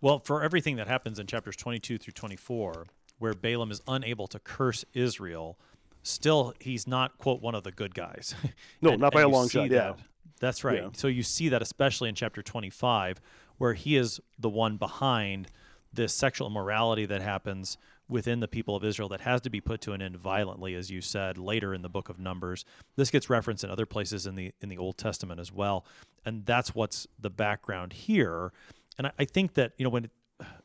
well, 0.04 0.20
for 0.20 0.44
everything 0.44 0.76
that 0.76 0.88
happens 0.89 1.18
in 1.18 1.28
chapters 1.28 1.56
22 1.56 1.98
through 1.98 2.12
24, 2.12 2.88
where 3.20 3.34
Balaam 3.34 3.72
is 3.72 3.82
unable 3.88 4.28
to 4.28 4.38
curse 4.38 4.84
Israel, 4.94 5.58
still 6.04 6.54
he's 6.60 6.86
not 6.86 7.18
quote 7.20 7.42
one 7.42 7.56
of 7.56 7.63
the 7.63 7.72
good 7.72 7.96
guys. 7.96 8.36
No, 8.82 8.92
and, 8.92 9.00
not 9.02 9.13
by 9.13 9.22
a 9.22 9.30
long 9.30 9.48
shot. 9.48 9.70
That. 9.70 9.76
Yeah, 9.76 9.94
that's 10.42 10.66
right. 10.66 10.82
Yeah. 10.84 10.89
So 10.92 11.08
you 11.08 11.24
see 11.24 11.48
that 11.50 11.62
especially 11.62 12.10
in 12.10 12.16
chapter 12.16 12.42
25, 12.42 13.22
where 13.58 13.74
he 13.74 13.96
is 13.96 14.20
the 14.38 14.50
one 14.50 14.76
behind 14.76 15.48
this 15.94 16.13
sexual 16.13 16.48
immorality 16.48 17.06
that 17.06 17.22
happens 17.22 17.78
within 18.10 18.42
the 18.42 18.48
people 18.50 18.76
of 18.76 18.84
Israel 18.84 19.08
that 19.08 19.22
has 19.22 19.39
to 19.39 19.50
be 19.50 19.62
put 19.62 19.80
to 19.82 19.94
an 19.94 20.02
end 20.02 20.18
violently, 20.18 20.76
as 20.76 20.92
you 20.92 21.00
said 21.00 21.38
later 21.38 21.74
in 21.74 21.82
the 21.82 21.88
book 21.88 22.10
of 22.10 22.20
Numbers. 22.20 22.66
This 22.98 23.10
gets 23.10 23.30
referenced 23.30 23.63
in 23.63 23.70
other 23.70 23.86
places 23.86 24.28
in 24.28 24.36
the 24.36 24.52
in 24.60 24.68
the 24.68 24.78
Old 24.78 24.98
Testament 24.98 25.39
as 25.39 25.54
well, 25.54 25.86
and 26.26 26.46
that's 26.46 26.76
what's 26.76 27.08
the 27.18 27.30
background 27.30 27.94
here 27.94 28.52
and 28.98 29.08
I, 29.08 29.12
I 29.20 29.26
think 29.26 29.54
that 29.56 29.74
you 29.78 29.84
know 29.84 29.90
when 29.90 30.10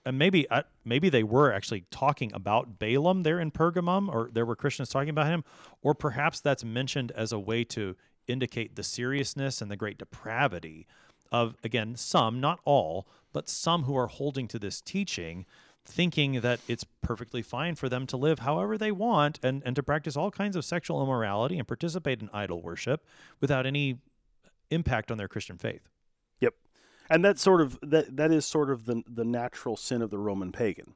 and 0.04 0.18
maybe 0.18 0.46
maybe 0.84 1.08
they 1.08 1.22
were 1.22 1.52
actually 1.52 1.84
talking 1.90 2.32
about 2.32 2.78
Balaam 2.78 3.22
there 3.22 3.40
in 3.40 3.50
Pergamum, 3.50 4.08
or 4.08 4.30
there 4.32 4.46
were 4.46 4.56
Christians 4.56 4.88
talking 4.88 5.10
about 5.10 5.26
him, 5.26 5.44
or 5.82 5.94
perhaps 5.94 6.40
that's 6.40 6.64
mentioned 6.64 7.12
as 7.12 7.32
a 7.32 7.38
way 7.38 7.64
to 7.64 7.96
indicate 8.26 8.76
the 8.76 8.82
seriousness 8.82 9.60
and 9.60 9.70
the 9.70 9.76
great 9.76 9.98
depravity 9.98 10.86
of 11.30 11.56
again 11.62 11.96
some, 11.96 12.40
not 12.40 12.60
all, 12.64 13.06
but 13.32 13.48
some 13.48 13.84
who 13.84 13.96
are 13.96 14.06
holding 14.06 14.48
to 14.48 14.58
this 14.58 14.80
teaching, 14.80 15.44
thinking 15.84 16.40
that 16.40 16.60
it's 16.68 16.84
perfectly 17.02 17.42
fine 17.42 17.74
for 17.74 17.88
them 17.88 18.06
to 18.06 18.16
live 18.16 18.40
however 18.40 18.78
they 18.78 18.92
want 18.92 19.38
and 19.42 19.62
and 19.64 19.76
to 19.76 19.82
practice 19.82 20.16
all 20.16 20.30
kinds 20.30 20.56
of 20.56 20.64
sexual 20.64 21.02
immorality 21.02 21.58
and 21.58 21.68
participate 21.68 22.20
in 22.20 22.30
idol 22.32 22.62
worship 22.62 23.04
without 23.40 23.66
any 23.66 23.98
impact 24.70 25.10
on 25.10 25.18
their 25.18 25.28
Christian 25.28 25.58
faith 25.58 25.88
and 27.08 27.24
that's 27.24 27.42
sort 27.42 27.60
of 27.60 27.78
that 27.82 28.16
that 28.16 28.30
is 28.30 28.46
sort 28.46 28.70
of 28.70 28.84
the 28.84 29.02
the 29.06 29.24
natural 29.24 29.76
sin 29.76 30.02
of 30.02 30.10
the 30.10 30.18
Roman 30.18 30.52
pagan 30.52 30.94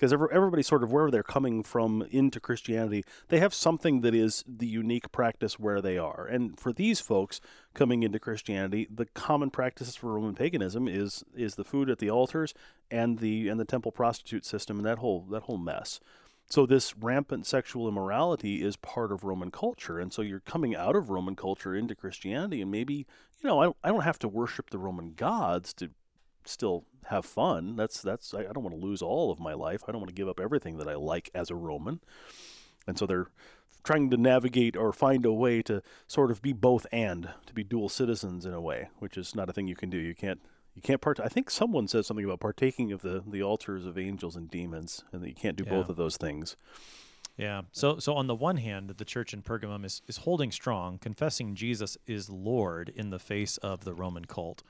because 0.00 0.12
everybody 0.14 0.62
sort 0.62 0.82
of 0.82 0.90
where 0.90 1.10
they're 1.10 1.22
coming 1.22 1.62
from 1.62 2.02
into 2.10 2.40
Christianity, 2.40 3.04
they 3.28 3.38
have 3.38 3.52
something 3.52 4.00
that 4.00 4.14
is 4.14 4.42
the 4.48 4.66
unique 4.66 5.12
practice 5.12 5.58
where 5.58 5.82
they 5.82 5.98
are. 5.98 6.26
And 6.26 6.58
for 6.58 6.72
these 6.72 7.00
folks 7.00 7.38
coming 7.74 8.02
into 8.02 8.18
Christianity, 8.18 8.88
the 8.90 9.04
common 9.04 9.50
practices 9.50 9.96
for 9.96 10.14
Roman 10.14 10.34
paganism 10.34 10.88
is 10.88 11.22
is 11.36 11.56
the 11.56 11.64
food 11.64 11.90
at 11.90 11.98
the 11.98 12.08
altars 12.08 12.54
and 12.90 13.18
the 13.18 13.48
and 13.50 13.60
the 13.60 13.66
temple 13.66 13.92
prostitute 13.92 14.46
system 14.46 14.78
and 14.78 14.86
that 14.86 14.98
whole 14.98 15.26
that 15.30 15.42
whole 15.42 15.58
mess. 15.58 16.00
So 16.50 16.66
this 16.66 16.96
rampant 16.96 17.46
sexual 17.46 17.86
immorality 17.88 18.60
is 18.60 18.76
part 18.76 19.12
of 19.12 19.22
Roman 19.22 19.52
culture, 19.52 20.00
and 20.00 20.12
so 20.12 20.20
you're 20.20 20.40
coming 20.40 20.74
out 20.74 20.96
of 20.96 21.08
Roman 21.08 21.36
culture 21.36 21.76
into 21.76 21.94
Christianity, 21.94 22.60
and 22.60 22.70
maybe 22.70 23.06
you 23.40 23.48
know 23.48 23.62
I, 23.62 23.72
I 23.84 23.90
don't 23.90 24.02
have 24.02 24.18
to 24.18 24.28
worship 24.28 24.70
the 24.70 24.78
Roman 24.78 25.14
gods 25.14 25.72
to 25.74 25.90
still 26.44 26.86
have 27.06 27.24
fun. 27.24 27.76
That's 27.76 28.02
that's 28.02 28.34
I, 28.34 28.40
I 28.40 28.52
don't 28.52 28.64
want 28.64 28.74
to 28.74 28.84
lose 28.84 29.00
all 29.00 29.30
of 29.30 29.38
my 29.38 29.54
life. 29.54 29.82
I 29.86 29.92
don't 29.92 30.00
want 30.00 30.08
to 30.08 30.14
give 30.14 30.28
up 30.28 30.40
everything 30.40 30.78
that 30.78 30.88
I 30.88 30.96
like 30.96 31.30
as 31.36 31.50
a 31.50 31.54
Roman, 31.54 32.00
and 32.84 32.98
so 32.98 33.06
they're 33.06 33.28
trying 33.84 34.10
to 34.10 34.16
navigate 34.16 34.76
or 34.76 34.92
find 34.92 35.24
a 35.24 35.32
way 35.32 35.62
to 35.62 35.82
sort 36.08 36.32
of 36.32 36.42
be 36.42 36.52
both 36.52 36.84
and 36.90 37.30
to 37.46 37.54
be 37.54 37.62
dual 37.62 37.88
citizens 37.88 38.44
in 38.44 38.54
a 38.54 38.60
way, 38.60 38.88
which 38.98 39.16
is 39.16 39.36
not 39.36 39.48
a 39.48 39.52
thing 39.52 39.68
you 39.68 39.76
can 39.76 39.88
do. 39.88 39.98
You 39.98 40.16
can't 40.16 40.40
you 40.80 40.86
can't 40.86 41.00
part. 41.02 41.20
I 41.20 41.28
think 41.28 41.50
someone 41.50 41.88
says 41.88 42.06
something 42.06 42.24
about 42.24 42.40
partaking 42.40 42.90
of 42.90 43.02
the 43.02 43.22
the 43.26 43.42
altars 43.42 43.84
of 43.84 43.98
angels 43.98 44.34
and 44.34 44.50
demons, 44.50 45.04
and 45.12 45.22
that 45.22 45.28
you 45.28 45.34
can't 45.34 45.56
do 45.56 45.64
yeah. 45.64 45.70
both 45.70 45.90
of 45.90 45.96
those 45.96 46.16
things. 46.16 46.56
Yeah. 47.36 47.62
So 47.70 47.98
so 47.98 48.14
on 48.14 48.28
the 48.28 48.34
one 48.34 48.56
hand, 48.56 48.88
the 48.88 49.04
church 49.04 49.34
in 49.34 49.42
Pergamum 49.42 49.84
is 49.84 50.00
is 50.08 50.18
holding 50.18 50.50
strong, 50.50 50.96
confessing 50.96 51.54
Jesus 51.54 51.98
is 52.06 52.30
Lord 52.30 52.90
in 52.96 53.10
the 53.10 53.18
face 53.18 53.58
of 53.58 53.84
the 53.84 53.92
Roman 53.92 54.24
cult. 54.24 54.62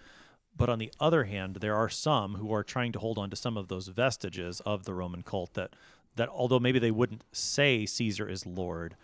But 0.56 0.68
on 0.68 0.80
the 0.80 0.92
other 0.98 1.24
hand, 1.24 1.56
there 1.56 1.76
are 1.76 1.88
some 1.88 2.34
who 2.34 2.52
are 2.52 2.64
trying 2.64 2.90
to 2.92 2.98
hold 2.98 3.16
on 3.16 3.30
to 3.30 3.36
some 3.36 3.56
of 3.56 3.68
those 3.68 3.86
vestiges 3.86 4.60
of 4.66 4.84
the 4.84 4.94
Roman 4.94 5.22
cult 5.22 5.54
that 5.54 5.76
that 6.16 6.28
although 6.28 6.58
maybe 6.58 6.80
they 6.80 6.90
wouldn't 6.90 7.22
say 7.30 7.86
Caesar 7.86 8.28
is 8.28 8.44
Lord, 8.44 8.96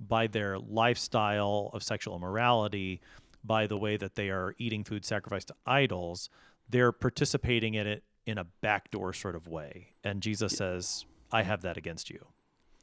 by 0.00 0.26
their 0.26 0.58
lifestyle 0.58 1.70
of 1.74 1.82
sexual 1.82 2.16
immorality, 2.16 3.02
by 3.46 3.66
the 3.66 3.76
way 3.76 3.96
that 3.96 4.14
they 4.14 4.30
are 4.30 4.54
eating 4.58 4.84
food 4.84 5.04
sacrificed 5.04 5.48
to 5.48 5.54
idols, 5.66 6.28
they're 6.68 6.92
participating 6.92 7.74
in 7.74 7.86
it 7.86 8.04
in 8.26 8.38
a 8.38 8.44
backdoor 8.60 9.12
sort 9.12 9.36
of 9.36 9.46
way. 9.46 9.94
And 10.02 10.20
Jesus 10.20 10.52
yeah. 10.52 10.58
says, 10.58 11.04
I 11.30 11.42
have 11.42 11.62
that 11.62 11.76
against 11.76 12.10
you. 12.10 12.26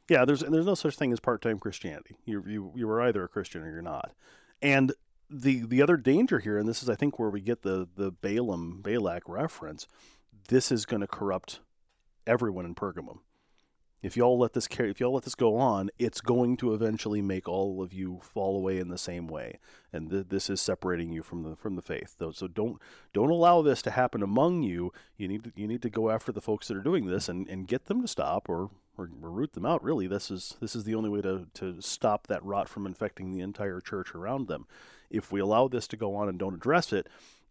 Yeah, 0.10 0.26
there's 0.26 0.42
there's 0.42 0.66
no 0.66 0.76
such 0.76 0.98
thing 0.98 1.14
as 1.14 1.22
part-time 1.22 1.60
Christianity. 1.60 2.18
You 2.26 2.44
you 2.46 2.74
you 2.76 2.90
are 2.90 3.02
either 3.02 3.24
a 3.24 3.30
Christian 3.30 3.64
or 3.64 3.72
you're 3.72 3.82
not. 3.82 4.12
And 4.62 4.94
the 5.30 5.66
the 5.66 5.82
other 5.82 5.96
danger 5.96 6.40
here, 6.40 6.58
and 6.58 6.68
this 6.68 6.84
is 6.84 6.90
I 6.90 6.96
think 6.96 7.18
where 7.18 7.30
we 7.30 7.40
get 7.40 7.62
the 7.62 7.88
the 7.96 8.12
Balaam 8.12 8.82
Balak 8.82 9.24
reference, 9.28 9.88
this 10.50 10.74
is 10.74 10.86
going 10.86 11.00
to 11.00 11.08
corrupt 11.08 11.62
everyone 12.28 12.66
in 12.66 12.76
Pergamum 12.76 13.20
if 14.04 14.18
y'all 14.18 14.38
let 14.38 14.52
this 14.52 14.68
carry, 14.68 14.92
if 14.92 15.00
y'all 15.00 15.14
let 15.14 15.24
this 15.24 15.34
go 15.34 15.56
on, 15.56 15.90
it's 15.98 16.20
going 16.20 16.58
to 16.58 16.74
eventually 16.74 17.22
make 17.22 17.48
all 17.48 17.82
of 17.82 17.94
you 17.94 18.20
fall 18.22 18.58
away 18.58 18.78
in 18.78 18.90
the 18.90 18.98
same 18.98 19.28
way, 19.28 19.60
and 19.94 20.10
th- 20.10 20.26
this 20.28 20.50
is 20.50 20.62
separating 20.62 21.14
you 21.14 21.24
from 21.24 21.44
the 21.44 21.56
from 21.56 21.78
the 21.78 21.82
faith. 21.82 22.18
So 22.34 22.48
don't 22.48 22.82
don't 23.14 23.30
allow 23.30 23.62
this 23.62 23.82
to 23.84 23.92
happen 23.92 24.22
among 24.22 24.64
you. 24.64 24.92
You 25.16 25.30
need 25.30 25.46
to 25.46 25.54
you 25.56 25.68
need 25.68 25.82
to 25.84 25.90
go 25.90 26.10
after 26.10 26.34
the 26.34 26.42
folks 26.42 26.68
that 26.68 26.76
are 26.76 26.82
doing 26.82 27.06
this 27.06 27.30
and, 27.30 27.48
and 27.48 27.66
get 27.66 27.86
them 27.86 28.02
to 28.02 28.08
stop 28.08 28.50
or, 28.50 28.72
or, 28.98 29.10
or 29.22 29.32
root 29.32 29.54
them 29.54 29.66
out. 29.66 29.82
Really, 29.82 30.08
this 30.08 30.30
is 30.30 30.58
this 30.60 30.76
is 30.76 30.84
the 30.84 30.96
only 30.96 31.10
way 31.10 31.22
to 31.22 31.48
to 31.54 31.82
stop 31.82 32.28
that 32.28 32.44
rot 32.44 32.68
from 32.68 32.86
infecting 32.86 33.32
the 33.32 33.40
entire 33.40 33.80
church 33.80 34.14
around 34.14 34.50
them. 34.50 34.68
If 35.10 35.32
we 35.32 35.40
allow 35.40 35.70
this 35.70 35.88
to 35.88 35.98
go 35.98 36.14
on 36.16 36.28
and 36.28 36.38
don't 36.38 36.56
address 36.56 36.92
it, 36.92 37.08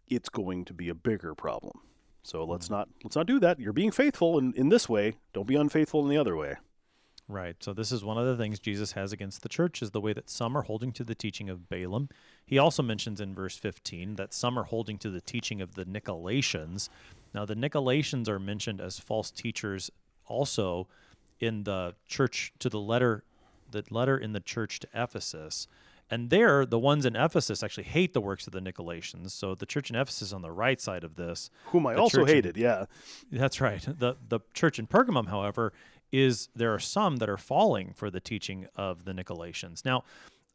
it's 0.07 0.29
going 0.29 0.67
to 0.67 0.75
be 0.75 0.91
a 0.91 0.95
bigger 0.95 1.35
problem. 1.35 1.81
So 2.25 2.45
let's 2.45 2.67
mm-hmm. 2.67 2.75
not 2.75 2.89
let's 3.03 3.17
not 3.17 3.27
do 3.27 3.41
that. 3.41 3.59
You're 3.59 3.73
being 3.73 3.91
faithful 3.91 4.39
in, 4.39 4.53
in 4.55 4.69
this 4.69 4.89
way. 4.89 5.15
Don't 5.33 5.47
be 5.47 5.57
unfaithful 5.57 6.03
in 6.03 6.09
the 6.09 6.19
other 6.19 6.37
way. 6.37 6.57
Right. 7.29 7.57
So 7.61 7.73
this 7.73 7.93
is 7.93 8.05
one 8.05 8.19
of 8.19 8.27
the 8.27 8.37
things 8.37 8.59
Jesus 8.59 8.93
has 8.93 9.13
against 9.13 9.43
the 9.43 9.49
church 9.49 9.81
is 9.81 9.93
the 9.93 10.01
way 10.01 10.13
that 10.13 10.29
some 10.29 10.57
are 10.57 10.63
holding 10.63 10.93
to 10.93 11.05
the 11.05 11.15
teaching 11.15 11.49
of 11.49 11.69
Balaam. 11.69 12.09
He 12.45 12.59
also 12.59 12.83
mentions 12.83 13.21
in 13.21 13.35
verse 13.35 13.57
15 13.57 14.17
that 14.17 14.35
some 14.35 14.59
are 14.59 14.65
holding 14.65 14.99
to 14.99 15.11
the 15.11 15.21
teaching 15.21 15.63
of 15.63 15.75
the 15.75 15.85
Nicolaitans. 15.85 16.89
Now 17.33 17.45
the 17.45 17.55
Nicolaitans 17.55 18.29
are 18.29 18.39
mentioned 18.39 18.81
as 18.81 18.99
false 18.99 19.31
teachers 19.31 19.91
also 20.27 20.89
in 21.41 21.65
the 21.65 21.95
church 22.07 22.53
to 22.59 22.69
the 22.69 22.81
letter 22.81 23.25
the 23.71 23.85
letter 23.91 24.19
in 24.19 24.33
the 24.33 24.41
church 24.41 24.81
to 24.81 24.89
Ephesus. 24.95 25.67
And 26.13 26.29
there, 26.29 26.67
the 26.67 26.79
ones 26.79 27.07
in 27.07 27.17
Ephesus 27.17 27.63
actually 27.63 27.85
hate 27.85 28.13
the 28.13 28.21
works 28.21 28.47
of 28.47 28.53
the 28.53 28.61
Nicolaitans. 28.61 29.31
So 29.31 29.55
the 29.55 29.65
church 29.65 29.89
in 29.89 29.97
Ephesus 29.97 30.35
on 30.35 30.43
the 30.43 30.51
right 30.53 30.79
side 30.79 31.05
of 31.05 31.17
this, 31.17 31.49
Whom 31.69 31.87
I 31.87 31.95
also 31.95 32.19
church 32.19 32.29
in- 32.29 32.35
hated, 32.35 32.57
yeah. 32.59 32.85
that's 33.33 33.63
right. 33.63 33.81
The 33.81 34.17
the 34.29 34.41
church 34.53 34.79
in 34.79 34.87
Pergamum, 34.87 35.29
however, 35.29 35.73
is 36.13 36.51
there 36.55 36.75
are 36.75 36.79
some 36.79 37.17
that 37.17 37.31
are 37.31 37.39
falling 37.39 37.95
for 37.95 38.11
the 38.11 38.21
teaching 38.21 38.67
of 38.77 39.07
the 39.07 39.13
Nicolaitans. 39.13 39.87
Now, 39.87 40.05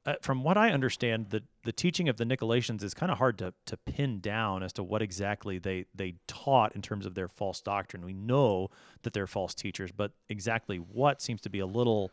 uh, 0.06 0.14
from 0.22 0.44
what 0.44 0.58
I 0.58 0.70
understand, 0.70 1.32
the 1.32 1.42
the 1.64 1.72
teaching 1.74 2.08
of 2.08 2.18
the 2.18 2.24
Nicolaitans 2.24 2.84
is 2.84 2.94
kind 2.94 3.12
of 3.12 3.18
hard 3.18 3.40
to 3.40 3.52
to 3.66 3.78
pin 3.78 4.20
down 4.20 4.62
as 4.62 4.72
to 4.74 4.84
what 4.84 5.02
exactly 5.02 5.58
they 5.58 5.86
they 5.96 6.14
taught 6.28 6.76
in 6.76 6.84
terms 6.84 7.08
of 7.08 7.16
their 7.16 7.28
false 7.28 7.62
doctrine. 7.62 8.06
We 8.06 8.14
know 8.14 8.70
that 9.02 9.14
they're 9.14 9.26
false 9.26 9.56
teachers, 9.56 9.92
but 9.92 10.12
exactly 10.30 10.78
what 10.78 11.20
seems 11.20 11.42
to 11.42 11.50
be 11.50 11.60
a 11.60 11.66
little 11.66 12.12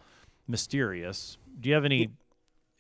mysterious. 0.49 1.37
Do 1.61 1.69
you 1.69 1.75
have 1.75 1.85
any 1.85 2.09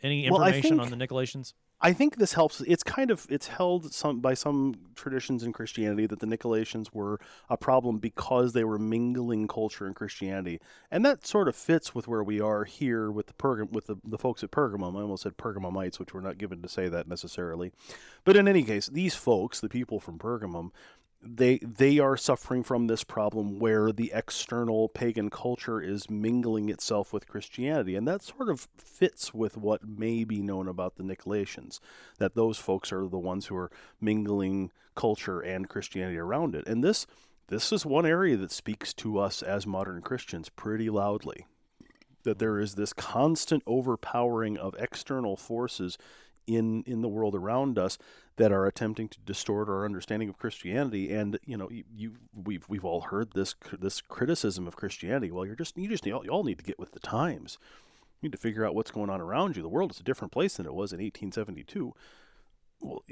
any 0.04 0.30
Well, 0.30 0.42
I 0.42 0.48
information 0.48 0.78
on 0.78 0.90
the 0.90 0.96
Nicolaitans? 0.96 1.54
I 1.80 1.92
think 1.92 2.16
this 2.16 2.34
helps. 2.34 2.60
It's 2.60 2.82
kind 2.82 3.10
of 3.10 3.26
it's 3.28 3.48
held 3.48 3.92
some 3.92 4.20
by 4.20 4.34
some 4.34 4.74
traditions 4.94 5.42
in 5.42 5.52
Christianity 5.52 6.06
that 6.06 6.20
the 6.20 6.26
Nicolaitans 6.26 6.94
were 6.94 7.18
a 7.50 7.56
problem 7.56 7.98
because 7.98 8.52
they 8.52 8.64
were 8.64 8.78
mingling 8.78 9.48
culture 9.48 9.86
and 9.86 9.96
Christianity, 9.96 10.60
and 10.90 11.04
that 11.04 11.26
sort 11.26 11.48
of 11.48 11.56
fits 11.56 11.94
with 11.94 12.06
where 12.06 12.22
we 12.22 12.40
are 12.40 12.64
here 12.64 13.10
with 13.10 13.26
the 13.26 13.32
Pergam 13.32 13.72
with 13.72 13.86
the, 13.86 13.96
the 14.04 14.18
folks 14.18 14.44
at 14.44 14.50
Pergamum. 14.50 14.96
I 14.96 15.02
almost 15.02 15.24
said 15.24 15.36
Pergamumites, 15.36 15.98
which 15.98 16.14
we're 16.14 16.20
not 16.20 16.38
given 16.38 16.62
to 16.62 16.68
say 16.68 16.88
that 16.88 17.08
necessarily, 17.08 17.72
but 18.24 18.36
in 18.36 18.46
any 18.46 18.62
case, 18.62 18.86
these 18.86 19.14
folks, 19.14 19.60
the 19.60 19.68
people 19.68 20.00
from 20.00 20.18
Pergamum, 20.18 20.70
they 21.26 21.58
they 21.58 21.98
are 21.98 22.16
suffering 22.16 22.62
from 22.62 22.86
this 22.86 23.04
problem 23.04 23.58
where 23.58 23.92
the 23.92 24.12
external 24.14 24.88
pagan 24.88 25.30
culture 25.30 25.80
is 25.80 26.10
mingling 26.10 26.68
itself 26.68 27.12
with 27.12 27.26
Christianity, 27.26 27.96
and 27.96 28.06
that 28.06 28.22
sort 28.22 28.48
of 28.48 28.68
fits 28.76 29.32
with 29.32 29.56
what 29.56 29.88
may 29.88 30.24
be 30.24 30.42
known 30.42 30.68
about 30.68 30.96
the 30.96 31.02
Nicolaitans, 31.02 31.80
that 32.18 32.34
those 32.34 32.58
folks 32.58 32.92
are 32.92 33.08
the 33.08 33.18
ones 33.18 33.46
who 33.46 33.56
are 33.56 33.70
mingling 34.00 34.70
culture 34.94 35.40
and 35.40 35.68
Christianity 35.68 36.18
around 36.18 36.54
it, 36.54 36.66
and 36.66 36.84
this 36.84 37.06
this 37.48 37.72
is 37.72 37.84
one 37.84 38.06
area 38.06 38.36
that 38.36 38.52
speaks 38.52 38.92
to 38.94 39.18
us 39.18 39.42
as 39.42 39.66
modern 39.66 40.02
Christians 40.02 40.48
pretty 40.48 40.88
loudly. 40.88 41.46
That 42.22 42.38
there 42.38 42.58
is 42.58 42.74
this 42.74 42.92
constant 42.92 43.62
overpowering 43.66 44.56
of 44.56 44.74
external 44.78 45.36
forces 45.36 45.98
in 46.46 46.82
in 46.86 47.00
the 47.00 47.08
world 47.08 47.34
around 47.34 47.78
us 47.78 47.98
that 48.36 48.52
are 48.52 48.66
attempting 48.66 49.08
to 49.08 49.20
distort 49.20 49.68
our 49.68 49.84
understanding 49.84 50.28
of 50.28 50.38
Christianity. 50.38 51.12
And 51.12 51.38
you 51.44 51.56
know, 51.56 51.70
you, 51.70 51.84
you 51.94 52.12
we've 52.34 52.68
we've 52.68 52.84
all 52.84 53.02
heard 53.02 53.32
this 53.32 53.54
this 53.78 54.00
criticism 54.00 54.66
of 54.66 54.76
Christianity. 54.76 55.30
Well, 55.30 55.46
you're 55.46 55.54
just 55.54 55.76
you 55.76 55.88
just 55.88 56.06
you 56.06 56.14
all, 56.14 56.44
need 56.44 56.58
to 56.58 56.64
get 56.64 56.78
with 56.78 56.92
the 56.92 57.00
times. 57.00 57.58
You 58.20 58.28
need 58.28 58.32
to 58.32 58.38
figure 58.38 58.64
out 58.64 58.74
what's 58.74 58.90
going 58.90 59.10
on 59.10 59.20
around 59.20 59.56
you. 59.56 59.62
The 59.62 59.68
world 59.68 59.92
is 59.92 60.00
a 60.00 60.04
different 60.04 60.32
place 60.32 60.56
than 60.56 60.66
it 60.66 60.74
was 60.74 60.92
in 60.92 60.98
1872. 60.98 61.94
Well, 62.80 63.02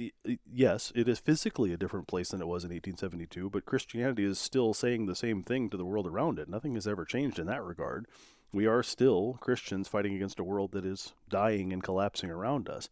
yes, 0.51 0.93
it 0.95 1.09
is 1.09 1.18
physically 1.18 1.73
a 1.73 1.79
different 1.79 2.07
place 2.07 2.31
than 2.31 2.43
it 2.43 2.47
was 2.47 2.64
in 2.64 2.70
1872, 2.70 3.49
but 3.49 3.64
Christianity 3.64 4.25
is 4.25 4.39
still 4.39 4.75
saying 4.75 5.07
the 5.07 5.14
same 5.14 5.43
thing 5.43 5.70
to 5.70 5.79
the 5.79 5.85
world 5.85 6.07
around 6.07 6.39
it. 6.39 6.49
Nothing 6.49 6.75
has 6.75 6.87
ever 6.87 7.07
changed 7.07 7.39
in 7.39 7.47
that 7.47 7.62
regard. 7.62 8.07
We 8.53 8.66
are 8.66 8.83
still 8.83 9.39
Christians 9.41 9.89
fighting 9.89 10.14
against 10.14 10.39
a 10.39 10.45
world 10.45 10.73
that 10.73 10.85
is 10.85 11.14
dying 11.31 11.73
and 11.73 11.83
collapsing 11.83 12.31
around 12.31 12.68
us. 12.68 12.91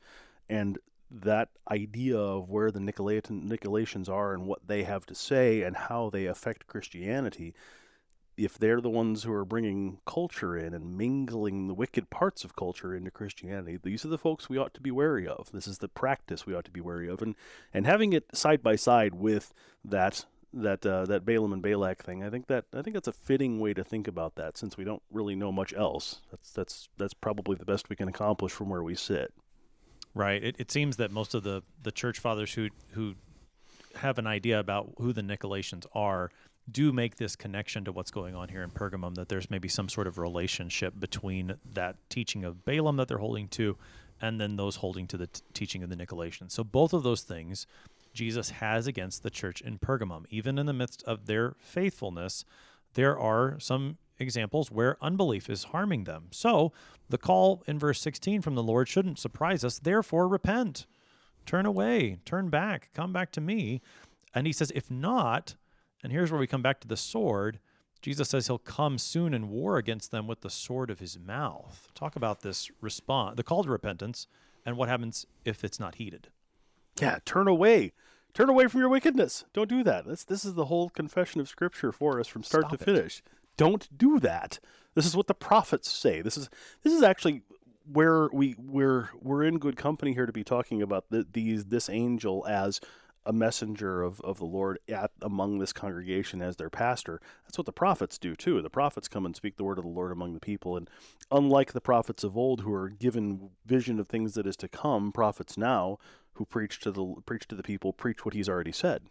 And 0.49 0.78
that 1.11 1.49
idea 1.71 2.17
of 2.17 2.49
where 2.49 2.71
the 2.71 2.79
Nicolaitan, 2.79 3.49
Nicolaitans 3.49 4.09
are 4.09 4.33
and 4.33 4.47
what 4.47 4.67
they 4.67 4.85
have 4.85 5.07
to 5.07 5.15
say 5.15 5.63
and 5.63 5.77
how 5.77 6.11
they 6.11 6.27
affect 6.27 6.67
Christianity, 6.67 7.55
if 8.37 8.57
they're 8.57 8.81
the 8.81 8.89
ones 8.89 9.23
who 9.23 9.33
are 9.33 9.45
bringing 9.45 9.99
culture 10.07 10.57
in 10.57 10.73
and 10.73 10.97
mingling 10.97 11.67
the 11.67 11.75
wicked 11.75 12.09
parts 12.11 12.45
of 12.45 12.57
culture 12.57 12.95
into 12.95 13.11
Christianity, 13.11 13.79
these 13.83 14.05
are 14.05 14.09
the 14.09 14.19
folks 14.19 14.49
we 14.49 14.57
ought 14.57 14.73
to 14.75 14.81
be 14.81 14.91
wary 14.91 15.27
of. 15.27 15.51
This 15.53 15.67
is 15.67 15.79
the 15.79 15.89
practice 15.89 16.47
we 16.47 16.55
ought 16.55 16.65
to 16.65 16.71
be 16.71 16.81
wary 16.81 17.09
of, 17.09 17.21
and 17.21 17.35
and 17.75 17.87
having 17.87 18.13
it 18.13 18.25
side 18.33 18.63
by 18.63 18.77
side 18.77 19.15
with 19.15 19.53
that 19.85 20.25
that 20.53 20.85
uh, 20.87 21.05
that 21.07 21.25
Balaam 21.25 21.53
and 21.53 21.63
Balak 21.63 22.03
thing, 22.03 22.25
I 22.25 22.31
think 22.31 22.47
that 22.47 22.65
I 22.75 22.83
think 22.83 22.95
that's 22.95 23.09
a 23.09 23.13
fitting 23.13 23.61
way 23.61 23.75
to 23.75 23.85
think 23.85 24.09
about 24.09 24.37
that, 24.37 24.57
since 24.57 24.77
we 24.77 24.85
don't 24.85 25.03
really 25.11 25.35
know 25.35 25.53
much 25.53 25.75
else. 25.75 26.21
That's 26.31 26.51
that's 26.53 26.89
that's 26.97 27.15
probably 27.15 27.57
the 27.57 27.65
best 27.65 27.89
we 27.89 27.97
can 27.97 28.09
accomplish 28.09 28.53
from 28.53 28.71
where 28.71 28.83
we 28.83 28.95
sit. 28.95 29.33
Right. 30.15 30.43
It, 30.43 30.57
it 30.59 30.71
seems 30.71 30.97
that 30.97 31.11
most 31.11 31.35
of 31.35 31.43
the, 31.43 31.63
the 31.83 31.93
church 31.93 32.19
fathers 32.19 32.53
who 32.55 32.69
who 32.93 33.15
have 33.97 34.19
an 34.19 34.27
idea 34.27 34.59
about 34.59 34.93
who 34.99 35.13
the 35.13 35.23
Nicolaitans 35.23 35.87
are 35.95 36.31
do 36.71 36.93
make 36.93 37.17
this 37.17 37.37
connection 37.37 37.85
to 37.85 37.93
what's 37.93 38.11
going 38.11 38.35
on 38.35 38.49
here 38.49 38.63
in 38.63 38.71
Pergamum. 38.71 39.15
That 39.15 39.29
there's 39.29 39.51
maybe 39.51 39.69
some 39.69 39.89
sort 39.89 40.07
of 40.07 40.19
relationship 40.19 40.99
between 40.99 41.55
that 41.75 41.97
teaching 42.09 42.45
of 42.45 42.65
Balaam 42.65 42.97
that 42.97 43.09
they're 43.09 43.19
holding 43.19 43.49
to, 43.49 43.77
and 44.21 44.41
then 44.41 44.57
those 44.57 44.77
holding 44.77 45.07
to 45.09 45.17
the 45.17 45.27
t- 45.29 45.43
teaching 45.55 45.83
of 45.83 45.91
the 45.91 45.97
Nicolaitans. 45.97 46.53
So 46.53 46.65
both 46.65 46.93
of 46.93 47.03
those 47.03 47.23
things 47.23 47.67
Jesus 48.13 48.51
has 48.51 48.87
against 48.87 49.23
the 49.23 49.31
church 49.31 49.61
in 49.61 49.79
Pergamum. 49.79 50.25
Even 50.31 50.59
in 50.59 50.67
the 50.67 50.73
midst 50.73 51.03
of 51.05 51.27
their 51.27 51.55
faithfulness, 51.59 52.45
there 52.95 53.19
are 53.19 53.59
some 53.61 53.99
examples 54.21 54.71
where 54.71 54.97
unbelief 55.01 55.49
is 55.49 55.64
harming 55.64 56.05
them. 56.05 56.29
So 56.31 56.73
the 57.09 57.18
call 57.18 57.62
in 57.66 57.79
verse 57.79 58.01
16 58.01 58.43
from 58.43 58.55
the 58.55 58.62
Lord 58.62 58.89
shouldn't 58.89 59.18
surprise 59.18 59.64
us. 59.64 59.79
Therefore, 59.79 60.29
repent, 60.29 60.87
turn 61.47 61.66
away, 61.66 62.18
turn 62.25 62.49
back, 62.49 62.91
come 62.95 63.12
back 63.12 63.33
to 63.33 63.41
me. 63.41 63.81
And 64.35 64.47
he 64.47 64.53
says, 64.53 64.71
if 64.75 64.91
not, 64.91 65.55
and 66.03 66.12
here's 66.12 66.31
where 66.31 66.41
we 66.41 66.47
come 66.47 66.62
back 66.62 66.81
to 66.81 66.89
the 66.89 66.97
sword. 66.97 67.59
Jesus 68.03 68.31
says 68.31 68.47
he'll 68.47 68.59
come 68.59 68.97
soon 68.97 69.35
and 69.35 69.51
war 69.51 69.77
against 69.77 70.11
them 70.11 70.27
with 70.27 70.41
the 70.41 70.49
sword 70.51 70.91
of 70.91 71.01
his 71.01 71.18
mouth. 71.18 71.89
Talk 71.95 72.16
about 72.16 72.41
this 72.41 72.71
response, 72.81 73.37
the 73.37 73.43
call 73.43 73.64
to 73.64 73.71
repentance, 73.71 74.27
and 74.64 74.77
what 74.77 74.89
happens 74.89 75.27
if 75.45 75.64
it's 75.64 75.79
not 75.79 75.97
heeded. 75.97 76.29
Yeah, 77.01 77.18
turn 77.25 77.47
away. 77.49 77.93
Turn 78.33 78.49
away 78.49 78.68
from 78.68 78.81
your 78.81 78.89
wickedness. 78.89 79.45
Don't 79.53 79.68
do 79.68 79.83
that. 79.83 80.07
This 80.07 80.25
this 80.25 80.45
is 80.45 80.55
the 80.55 80.66
whole 80.66 80.89
confession 80.89 81.41
of 81.41 81.49
scripture 81.49 81.93
for 81.93 82.21
us 82.21 82.29
from 82.29 82.43
start 82.43 82.66
Stop 82.66 82.79
to 82.79 82.83
it. 82.83 82.85
finish. 82.85 83.23
Don't 83.61 83.99
do 83.99 84.19
that. 84.21 84.59
This 84.95 85.05
is 85.05 85.15
what 85.15 85.27
the 85.27 85.35
prophets 85.35 85.93
say. 85.93 86.23
This 86.23 86.39
is 86.39 86.49
this 86.83 86.95
is 86.95 87.03
actually 87.03 87.43
where 87.85 88.31
we 88.33 88.55
we're 88.57 89.11
we're 89.21 89.45
in 89.45 89.59
good 89.59 89.77
company 89.77 90.15
here 90.15 90.25
to 90.25 90.33
be 90.33 90.43
talking 90.43 90.81
about 90.81 91.11
the, 91.11 91.27
these 91.31 91.67
this 91.67 91.91
angel 91.91 92.47
as 92.49 92.81
a 93.27 93.35
messenger 93.35 94.03
of, 94.03 94.19
of 94.23 94.39
the 94.39 94.47
Lord 94.47 94.79
at 94.89 95.11
among 95.21 95.59
this 95.59 95.75
congregation 95.75 96.41
as 96.41 96.57
their 96.57 96.71
pastor. 96.71 97.21
That's 97.45 97.59
what 97.59 97.67
the 97.67 97.73
prophets 97.73 98.17
do 98.17 98.35
too. 98.35 98.63
The 98.63 98.71
prophets 98.71 99.09
come 99.09 99.27
and 99.27 99.37
speak 99.37 99.59
the 99.59 99.65
word 99.65 99.77
of 99.77 99.85
the 99.85 99.91
Lord 99.91 100.11
among 100.11 100.33
the 100.33 100.41
people. 100.41 100.75
And 100.75 100.89
unlike 101.31 101.75
the 101.75 101.83
prophets 101.83 102.25
of 102.25 102.39
old 102.39 102.63
who 102.63 102.73
are 102.73 102.89
given 102.89 103.51
vision 103.67 104.01
of 104.01 104.09
things 104.09 104.33
that 104.37 104.47
is 104.47 104.57
to 104.57 104.69
come, 104.69 105.13
prophets 105.13 105.59
now 105.59 105.99
who 106.33 106.47
preach 106.47 106.81
to 106.81 106.91
the 106.91 107.17
preach 107.27 107.47
to 107.49 107.55
the 107.55 107.63
people, 107.63 107.93
preach 107.93 108.25
what 108.25 108.33
he's 108.33 108.49
already 108.49 108.73
said. 108.73 109.03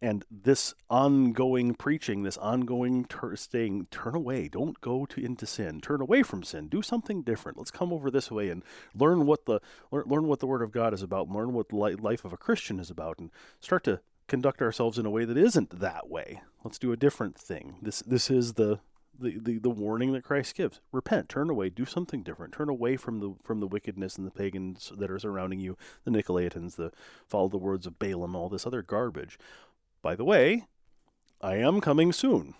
And 0.00 0.24
this 0.30 0.74
ongoing 0.88 1.74
preaching, 1.74 2.22
this 2.22 2.36
ongoing 2.36 3.04
tur 3.04 3.34
staying, 3.34 3.86
turn 3.90 4.14
away, 4.14 4.48
don't 4.48 4.80
go 4.80 5.06
to 5.06 5.20
into 5.20 5.44
sin, 5.44 5.80
turn 5.80 6.00
away 6.00 6.22
from 6.22 6.44
sin, 6.44 6.68
do 6.68 6.82
something 6.82 7.22
different. 7.22 7.58
Let's 7.58 7.72
come 7.72 7.92
over 7.92 8.10
this 8.10 8.30
way 8.30 8.48
and 8.48 8.62
learn 8.94 9.26
what 9.26 9.46
the 9.46 9.60
learn, 9.90 10.04
learn 10.06 10.28
what 10.28 10.38
the 10.38 10.46
Word 10.46 10.62
of 10.62 10.70
God 10.70 10.94
is 10.94 11.02
about, 11.02 11.28
learn 11.28 11.52
what 11.52 11.70
the 11.70 11.76
li- 11.76 11.94
life 11.96 12.24
of 12.24 12.32
a 12.32 12.36
Christian 12.36 12.78
is 12.78 12.90
about, 12.90 13.18
and 13.18 13.30
start 13.60 13.82
to 13.84 14.00
conduct 14.28 14.62
ourselves 14.62 14.98
in 14.98 15.06
a 15.06 15.10
way 15.10 15.24
that 15.24 15.36
isn't 15.36 15.80
that 15.80 16.08
way. 16.08 16.42
Let's 16.62 16.78
do 16.78 16.92
a 16.92 16.96
different 16.96 17.36
thing. 17.36 17.76
This 17.82 18.00
this 18.00 18.30
is 18.30 18.54
the 18.54 18.78
the, 19.20 19.38
the, 19.38 19.58
the 19.58 19.70
warning 19.70 20.12
that 20.12 20.22
Christ 20.22 20.54
gives. 20.54 20.80
Repent, 20.92 21.28
turn 21.28 21.50
away, 21.50 21.70
do 21.70 21.84
something 21.84 22.22
different. 22.22 22.54
Turn 22.54 22.68
away 22.68 22.96
from 22.96 23.20
the 23.20 23.34
from 23.42 23.60
the 23.60 23.66
wickedness 23.66 24.16
and 24.16 24.26
the 24.26 24.30
pagans 24.30 24.92
that 24.96 25.10
are 25.10 25.18
surrounding 25.18 25.60
you, 25.60 25.76
the 26.04 26.10
Nicolaitans, 26.10 26.76
the 26.76 26.92
follow 27.26 27.48
the 27.48 27.58
words 27.58 27.86
of 27.86 27.98
Balaam, 27.98 28.36
all 28.36 28.48
this 28.48 28.66
other 28.66 28.82
garbage. 28.82 29.38
By 30.02 30.14
the 30.14 30.24
way, 30.24 30.66
I 31.40 31.56
am 31.56 31.80
coming 31.80 32.12
soon. 32.12 32.54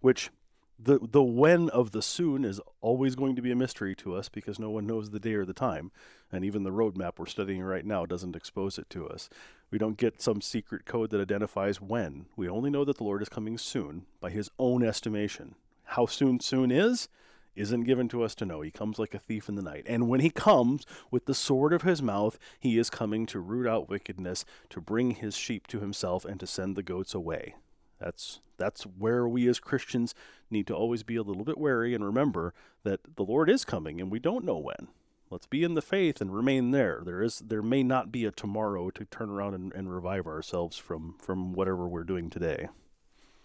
Which 0.00 0.30
the 0.78 1.00
the 1.00 1.22
when 1.22 1.68
of 1.70 1.90
the 1.90 2.02
soon 2.02 2.44
is 2.44 2.60
always 2.80 3.16
going 3.16 3.34
to 3.36 3.42
be 3.42 3.50
a 3.50 3.56
mystery 3.56 3.96
to 3.96 4.14
us 4.14 4.28
because 4.28 4.58
no 4.58 4.70
one 4.70 4.86
knows 4.86 5.10
the 5.10 5.18
day 5.18 5.34
or 5.34 5.44
the 5.44 5.52
time, 5.52 5.90
and 6.30 6.44
even 6.44 6.62
the 6.62 6.70
roadmap 6.70 7.18
we're 7.18 7.26
studying 7.26 7.62
right 7.62 7.84
now 7.84 8.06
doesn't 8.06 8.36
expose 8.36 8.78
it 8.78 8.88
to 8.90 9.08
us. 9.08 9.28
We 9.70 9.78
don't 9.78 9.96
get 9.96 10.22
some 10.22 10.40
secret 10.40 10.86
code 10.86 11.10
that 11.10 11.20
identifies 11.20 11.80
when. 11.80 12.26
We 12.36 12.48
only 12.48 12.70
know 12.70 12.84
that 12.84 12.98
the 12.98 13.04
Lord 13.04 13.22
is 13.22 13.28
coming 13.28 13.58
soon 13.58 14.06
by 14.20 14.30
his 14.30 14.50
own 14.58 14.84
estimation. 14.84 15.56
How 15.84 16.06
soon 16.06 16.38
soon 16.40 16.70
is 16.70 17.08
isn't 17.56 17.84
given 17.84 18.08
to 18.08 18.22
us 18.22 18.34
to 18.36 18.46
know. 18.46 18.60
He 18.60 18.70
comes 18.70 18.98
like 18.98 19.14
a 19.14 19.18
thief 19.18 19.48
in 19.48 19.54
the 19.54 19.62
night. 19.62 19.84
And 19.86 20.08
when 20.08 20.20
he 20.20 20.30
comes 20.30 20.86
with 21.10 21.26
the 21.26 21.34
sword 21.34 21.72
of 21.72 21.82
his 21.82 22.00
mouth, 22.00 22.38
he 22.58 22.78
is 22.78 22.90
coming 22.90 23.26
to 23.26 23.40
root 23.40 23.66
out 23.66 23.88
wickedness, 23.88 24.44
to 24.70 24.80
bring 24.80 25.12
his 25.12 25.36
sheep 25.36 25.66
to 25.68 25.80
himself, 25.80 26.24
and 26.24 26.38
to 26.40 26.46
send 26.46 26.76
the 26.76 26.82
goats 26.82 27.14
away. 27.14 27.54
That's 27.98 28.40
that's 28.56 28.82
where 28.82 29.28
we 29.28 29.48
as 29.48 29.60
Christians 29.60 30.14
need 30.50 30.66
to 30.66 30.74
always 30.74 31.02
be 31.02 31.16
a 31.16 31.22
little 31.22 31.44
bit 31.44 31.58
wary 31.58 31.94
and 31.94 32.04
remember 32.04 32.54
that 32.82 33.00
the 33.16 33.24
Lord 33.24 33.48
is 33.48 33.64
coming 33.64 34.00
and 34.00 34.10
we 34.10 34.18
don't 34.18 34.44
know 34.44 34.58
when. 34.58 34.88
Let's 35.30 35.46
be 35.46 35.62
in 35.62 35.74
the 35.74 35.82
faith 35.82 36.20
and 36.20 36.34
remain 36.34 36.70
there. 36.70 37.02
There 37.04 37.22
is 37.22 37.40
there 37.40 37.62
may 37.62 37.82
not 37.82 38.10
be 38.10 38.24
a 38.24 38.30
tomorrow 38.30 38.90
to 38.90 39.04
turn 39.04 39.30
around 39.30 39.54
and, 39.54 39.72
and 39.74 39.92
revive 39.92 40.26
ourselves 40.26 40.76
from 40.78 41.16
from 41.18 41.52
whatever 41.52 41.86
we're 41.86 42.04
doing 42.04 42.30
today. 42.30 42.68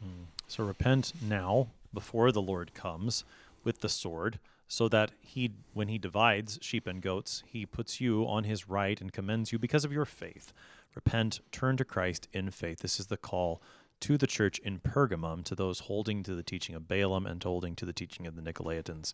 Hmm. 0.01 0.23
So 0.47 0.63
repent 0.63 1.13
now 1.21 1.69
before 1.93 2.31
the 2.31 2.41
Lord 2.41 2.73
comes 2.73 3.23
with 3.63 3.81
the 3.81 3.89
sword, 3.89 4.39
so 4.67 4.87
that 4.89 5.11
he, 5.19 5.51
when 5.73 5.87
he 5.87 5.97
divides 5.97 6.57
sheep 6.61 6.87
and 6.87 7.01
goats, 7.01 7.43
he 7.45 7.65
puts 7.65 8.01
you 8.01 8.25
on 8.25 8.43
his 8.43 8.67
right 8.67 8.99
and 8.99 9.13
commends 9.13 9.51
you 9.51 9.59
because 9.59 9.85
of 9.85 9.91
your 9.91 10.05
faith. 10.05 10.53
Repent, 10.95 11.41
turn 11.51 11.77
to 11.77 11.85
Christ 11.85 12.27
in 12.33 12.49
faith. 12.51 12.79
This 12.79 12.99
is 12.99 13.07
the 13.07 13.17
call 13.17 13.61
to 14.01 14.17
the 14.17 14.27
church 14.27 14.59
in 14.59 14.79
Pergamum, 14.79 15.43
to 15.45 15.55
those 15.55 15.81
holding 15.81 16.23
to 16.23 16.35
the 16.35 16.43
teaching 16.43 16.75
of 16.75 16.87
Balaam 16.87 17.25
and 17.25 17.41
holding 17.41 17.75
to 17.75 17.85
the 17.85 17.93
teaching 17.93 18.27
of 18.27 18.35
the 18.35 18.41
Nicolaitans. 18.41 19.13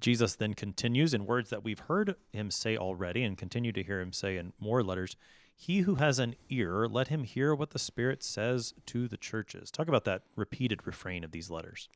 Jesus 0.00 0.34
then 0.34 0.54
continues 0.54 1.14
in 1.14 1.26
words 1.26 1.50
that 1.50 1.64
we've 1.64 1.78
heard 1.80 2.16
him 2.32 2.50
say 2.50 2.76
already 2.76 3.22
and 3.22 3.38
continue 3.38 3.72
to 3.72 3.82
hear 3.82 4.00
him 4.00 4.12
say 4.12 4.36
in 4.36 4.52
more 4.60 4.82
letters. 4.82 5.16
He 5.56 5.80
who 5.80 5.96
has 5.96 6.18
an 6.18 6.34
ear, 6.50 6.86
let 6.86 7.08
him 7.08 7.24
hear 7.24 7.54
what 7.54 7.70
the 7.70 7.78
Spirit 7.78 8.22
says 8.22 8.74
to 8.86 9.08
the 9.08 9.16
churches. 9.16 9.70
Talk 9.70 9.88
about 9.88 10.04
that 10.04 10.22
repeated 10.36 10.86
refrain 10.86 11.24
of 11.24 11.32
these 11.32 11.50
letters. 11.50 11.88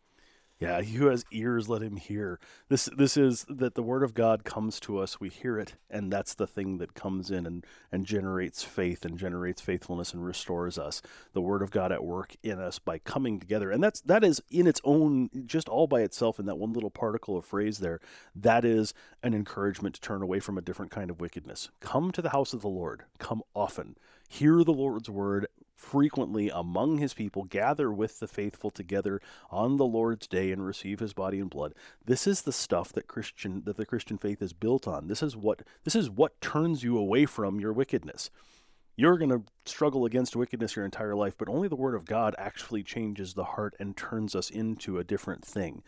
Yeah, 0.60 0.80
he 0.80 0.96
who 0.96 1.06
has 1.06 1.24
ears, 1.30 1.68
let 1.68 1.82
him 1.82 1.96
hear. 1.96 2.40
This 2.68 2.86
this 2.96 3.16
is 3.16 3.46
that 3.48 3.76
the 3.76 3.82
word 3.82 4.02
of 4.02 4.12
God 4.12 4.42
comes 4.42 4.80
to 4.80 4.98
us, 4.98 5.20
we 5.20 5.28
hear 5.28 5.56
it, 5.56 5.74
and 5.88 6.12
that's 6.12 6.34
the 6.34 6.48
thing 6.48 6.78
that 6.78 6.94
comes 6.94 7.30
in 7.30 7.46
and, 7.46 7.64
and 7.92 8.04
generates 8.04 8.64
faith 8.64 9.04
and 9.04 9.16
generates 9.16 9.62
faithfulness 9.62 10.12
and 10.12 10.24
restores 10.24 10.76
us. 10.76 11.00
The 11.32 11.40
word 11.40 11.62
of 11.62 11.70
God 11.70 11.92
at 11.92 12.02
work 12.02 12.34
in 12.42 12.58
us 12.58 12.80
by 12.80 12.98
coming 12.98 13.38
together. 13.38 13.70
And 13.70 13.80
that's 13.82 14.00
that 14.00 14.24
is 14.24 14.42
in 14.50 14.66
its 14.66 14.80
own 14.82 15.30
just 15.46 15.68
all 15.68 15.86
by 15.86 16.00
itself 16.00 16.40
in 16.40 16.46
that 16.46 16.58
one 16.58 16.72
little 16.72 16.90
particle 16.90 17.36
of 17.36 17.44
phrase 17.44 17.78
there, 17.78 18.00
that 18.34 18.64
is 18.64 18.94
an 19.22 19.34
encouragement 19.34 19.94
to 19.94 20.00
turn 20.00 20.22
away 20.22 20.40
from 20.40 20.58
a 20.58 20.62
different 20.62 20.90
kind 20.90 21.08
of 21.08 21.20
wickedness. 21.20 21.70
Come 21.78 22.10
to 22.10 22.22
the 22.22 22.30
house 22.30 22.52
of 22.52 22.62
the 22.62 22.68
Lord. 22.68 23.04
Come 23.18 23.42
often. 23.54 23.96
Hear 24.28 24.64
the 24.64 24.72
Lord's 24.72 25.08
word 25.08 25.46
frequently 25.78 26.50
among 26.50 26.98
his 26.98 27.14
people, 27.14 27.44
gather 27.44 27.90
with 27.90 28.18
the 28.18 28.26
faithful 28.26 28.70
together 28.70 29.20
on 29.50 29.76
the 29.76 29.86
Lord's 29.86 30.26
day 30.26 30.50
and 30.50 30.66
receive 30.66 30.98
his 30.98 31.12
body 31.12 31.38
and 31.38 31.48
blood. 31.48 31.72
This 32.04 32.26
is 32.26 32.42
the 32.42 32.52
stuff 32.52 32.92
that 32.92 33.06
Christian 33.06 33.62
that 33.64 33.76
the 33.76 33.86
Christian 33.86 34.18
faith 34.18 34.42
is 34.42 34.52
built 34.52 34.88
on. 34.88 35.06
This 35.06 35.22
is 35.22 35.36
what 35.36 35.62
this 35.84 35.94
is 35.94 36.10
what 36.10 36.40
turns 36.40 36.82
you 36.82 36.98
away 36.98 37.24
from 37.24 37.60
your 37.60 37.72
wickedness. 37.72 38.30
You're 38.96 39.16
going 39.16 39.30
to 39.30 39.44
struggle 39.64 40.04
against 40.04 40.34
wickedness 40.34 40.74
your 40.74 40.84
entire 40.84 41.14
life, 41.14 41.36
but 41.38 41.48
only 41.48 41.68
the 41.68 41.76
word 41.76 41.94
of 41.94 42.04
God 42.04 42.34
actually 42.36 42.82
changes 42.82 43.34
the 43.34 43.44
heart 43.44 43.76
and 43.78 43.96
turns 43.96 44.34
us 44.34 44.50
into 44.50 44.98
a 44.98 45.04
different 45.04 45.44
thing 45.44 45.84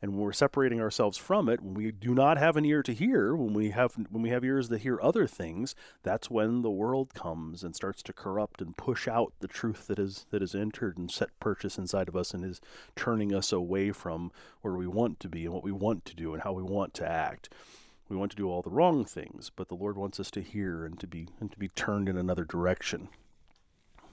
and 0.00 0.12
when 0.12 0.20
we're 0.20 0.32
separating 0.32 0.80
ourselves 0.80 1.18
from 1.18 1.48
it 1.48 1.60
when 1.60 1.74
we 1.74 1.90
do 1.90 2.14
not 2.14 2.38
have 2.38 2.56
an 2.56 2.64
ear 2.64 2.82
to 2.82 2.92
hear 2.92 3.34
when 3.34 3.52
we 3.52 3.70
have 3.70 3.94
when 4.10 4.22
we 4.22 4.30
have 4.30 4.44
ears 4.44 4.68
that 4.68 4.80
hear 4.80 4.98
other 5.02 5.26
things 5.26 5.74
that's 6.02 6.30
when 6.30 6.62
the 6.62 6.70
world 6.70 7.14
comes 7.14 7.62
and 7.62 7.74
starts 7.74 8.02
to 8.02 8.12
corrupt 8.12 8.60
and 8.60 8.76
push 8.76 9.08
out 9.08 9.32
the 9.40 9.48
truth 9.48 9.86
that 9.86 9.98
is 9.98 10.26
that 10.30 10.42
is 10.42 10.54
entered 10.54 10.96
and 10.96 11.10
set 11.10 11.30
purchase 11.40 11.78
inside 11.78 12.08
of 12.08 12.16
us 12.16 12.32
and 12.32 12.44
is 12.44 12.60
turning 12.96 13.34
us 13.34 13.52
away 13.52 13.90
from 13.90 14.30
where 14.62 14.74
we 14.74 14.86
want 14.86 15.18
to 15.20 15.28
be 15.28 15.44
and 15.44 15.54
what 15.54 15.64
we 15.64 15.72
want 15.72 16.04
to 16.04 16.14
do 16.14 16.32
and 16.32 16.42
how 16.42 16.52
we 16.52 16.62
want 16.62 16.94
to 16.94 17.08
act 17.08 17.48
we 18.08 18.16
want 18.16 18.30
to 18.30 18.36
do 18.36 18.48
all 18.48 18.62
the 18.62 18.70
wrong 18.70 19.04
things 19.04 19.50
but 19.54 19.68
the 19.68 19.74
lord 19.74 19.96
wants 19.96 20.18
us 20.20 20.30
to 20.30 20.40
hear 20.40 20.84
and 20.84 20.98
to 21.00 21.06
be 21.06 21.28
and 21.40 21.50
to 21.50 21.58
be 21.58 21.68
turned 21.68 22.08
in 22.08 22.16
another 22.16 22.44
direction 22.44 23.08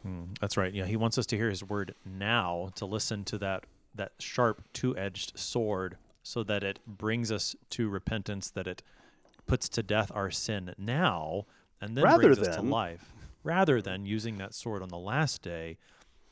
Hmm, 0.05 0.25
that's 0.39 0.55
right. 0.55 0.71
Yeah, 0.71 0.85
he 0.85 0.97
wants 0.97 1.17
us 1.17 1.25
to 1.27 1.35
hear 1.35 1.49
his 1.49 1.63
word 1.63 1.95
now, 2.05 2.69
to 2.75 2.85
listen 2.85 3.23
to 3.23 3.39
that 3.39 3.63
that 3.95 4.13
sharp 4.19 4.63
two-edged 4.73 5.37
sword 5.37 5.97
so 6.23 6.43
that 6.43 6.63
it 6.63 6.79
brings 6.85 7.31
us 7.31 7.55
to 7.71 7.89
repentance, 7.89 8.49
that 8.51 8.67
it 8.67 8.81
puts 9.47 9.69
to 9.69 9.83
death 9.83 10.11
our 10.13 10.31
sin 10.31 10.73
now 10.77 11.45
and 11.81 11.95
then 11.95 12.03
Rather 12.03 12.33
brings 12.33 12.39
us 12.39 12.55
to 12.55 12.61
life, 12.61 13.13
rather 13.43 13.81
than 13.81 14.05
using 14.05 14.37
that 14.37 14.53
sword 14.53 14.81
on 14.81 14.89
the 14.89 14.97
last 14.97 15.41
day 15.41 15.77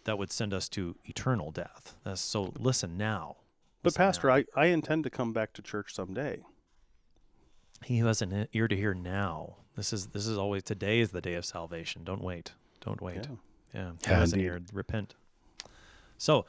that 0.06 0.18
would 0.18 0.32
send 0.32 0.54
us 0.54 0.68
to 0.70 0.96
eternal 1.06 1.52
death. 1.52 1.96
Uh, 2.06 2.16
so 2.16 2.54
listen 2.58 2.98
now. 2.98 3.38
but 3.82 3.90
Listen 3.90 4.02
now. 4.02 4.08
pastor 4.08 4.32
I, 4.32 4.46
I 4.56 4.66
intend 4.68 5.04
to 5.04 5.10
come 5.10 5.32
back 5.34 5.54
to 5.54 5.62
church 5.62 5.94
someday 5.94 6.40
He 7.86 8.00
who 8.00 8.08
has 8.08 8.22
an 8.22 8.48
ear 8.54 8.68
to 8.68 8.76
hear 8.76 8.94
now. 8.94 9.58
This 9.76 9.94
is 9.94 10.08
this 10.08 10.28
is 10.28 10.38
always 10.38 10.64
today 10.64 11.00
is 11.00 11.12
the 11.12 11.22
day 11.22 11.36
of 11.36 11.46
salvation. 11.46 12.04
Don't 12.04 12.24
wait. 12.24 12.52
Don't 12.82 13.02
wait. 13.02 13.28
Yeah. 13.28 13.36
Yeah. 13.74 13.92
Yeah, 14.04 14.14
who 14.14 14.22
has 14.22 14.34
an 14.34 14.40
ear, 14.40 14.62
repent. 14.72 15.16
So 16.18 16.46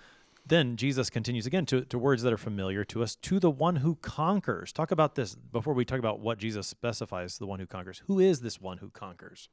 then 0.47 0.76
Jesus 0.76 1.09
continues 1.09 1.47
again 1.47 1.64
to, 1.66 1.82
to 1.86 1.99
words 1.99 2.22
that 2.22 2.32
are 2.32 2.38
familiar 2.38 2.84
to 2.84 3.03
us, 3.03 3.16
to 3.16 3.40
the 3.40 3.51
one 3.51 3.76
who 3.76 3.97
conquers. 3.97 4.72
Talk 4.72 4.90
about 4.90 5.14
this 5.14 5.34
before 5.34 5.72
we 5.72 5.84
talk 5.84 5.99
about 5.99 6.20
what 6.20 6.38
Jesus 6.38 6.66
specifies 6.66 7.38
the 7.38 7.47
one 7.47 7.61
who 7.61 7.66
conquers. 7.66 8.03
Who 8.07 8.20
is 8.20 8.40
this 8.40 8.61
one 8.61 8.78
who 8.78 8.90
conquers? 8.90 9.49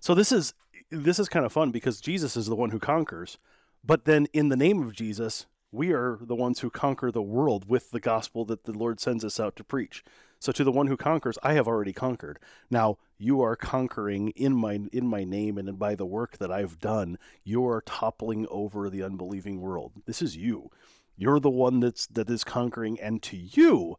So 0.00 0.14
this 0.14 0.32
is 0.32 0.54
this 0.90 1.18
is 1.18 1.28
kind 1.28 1.44
of 1.44 1.52
fun 1.52 1.70
because 1.70 2.00
Jesus 2.00 2.36
is 2.36 2.46
the 2.46 2.56
one 2.56 2.70
who 2.70 2.78
conquers, 2.78 3.38
but 3.84 4.04
then 4.04 4.26
in 4.32 4.48
the 4.48 4.56
name 4.56 4.82
of 4.82 4.94
Jesus, 4.94 5.46
we 5.72 5.92
are 5.92 6.18
the 6.20 6.34
ones 6.34 6.60
who 6.60 6.70
conquer 6.70 7.10
the 7.10 7.22
world 7.22 7.68
with 7.68 7.90
the 7.90 8.00
gospel 8.00 8.44
that 8.46 8.64
the 8.64 8.72
Lord 8.72 9.00
sends 9.00 9.24
us 9.24 9.38
out 9.38 9.56
to 9.56 9.64
preach. 9.64 10.02
So 10.40 10.52
to 10.52 10.64
the 10.64 10.72
one 10.72 10.86
who 10.86 10.96
conquers, 10.96 11.38
I 11.42 11.54
have 11.54 11.66
already 11.66 11.92
conquered. 11.92 12.38
Now 12.70 12.98
you 13.18 13.40
are 13.42 13.56
conquering 13.56 14.30
in 14.30 14.54
my 14.54 14.80
in 14.92 15.06
my 15.06 15.24
name 15.24 15.58
and 15.58 15.78
by 15.78 15.94
the 15.94 16.06
work 16.06 16.38
that 16.38 16.52
I've 16.52 16.78
done. 16.78 17.18
You 17.44 17.66
are 17.66 17.82
toppling 17.82 18.46
over 18.50 18.88
the 18.88 19.02
unbelieving 19.02 19.60
world. 19.60 19.92
This 20.06 20.22
is 20.22 20.36
you. 20.36 20.70
You're 21.16 21.40
the 21.40 21.50
one 21.50 21.80
that's 21.80 22.06
that 22.06 22.30
is 22.30 22.44
conquering, 22.44 23.00
and 23.00 23.20
to 23.24 23.36
you, 23.36 23.98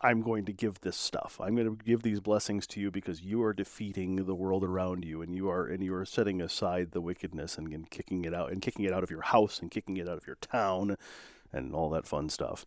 I'm 0.00 0.22
going 0.22 0.44
to 0.46 0.52
give 0.52 0.80
this 0.80 0.96
stuff. 0.96 1.40
I'm 1.40 1.54
going 1.56 1.76
to 1.76 1.84
give 1.84 2.02
these 2.02 2.20
blessings 2.20 2.66
to 2.68 2.80
you 2.80 2.90
because 2.90 3.22
you 3.22 3.42
are 3.42 3.52
defeating 3.52 4.16
the 4.16 4.34
world 4.34 4.64
around 4.64 5.04
you 5.04 5.22
and 5.22 5.34
you 5.34 5.48
are 5.48 5.66
and 5.66 5.82
you 5.82 5.94
are 5.94 6.04
setting 6.04 6.40
aside 6.40 6.92
the 6.92 7.00
wickedness 7.00 7.58
and, 7.58 7.72
and 7.72 7.90
kicking 7.90 8.24
it 8.24 8.34
out 8.34 8.52
and 8.52 8.62
kicking 8.62 8.84
it 8.84 8.92
out 8.92 9.02
of 9.02 9.10
your 9.10 9.22
house 9.22 9.60
and 9.60 9.70
kicking 9.70 9.96
it 9.96 10.08
out 10.08 10.16
of 10.16 10.26
your 10.26 10.36
town 10.36 10.96
and 11.52 11.74
all 11.74 11.90
that 11.90 12.06
fun 12.06 12.28
stuff. 12.28 12.64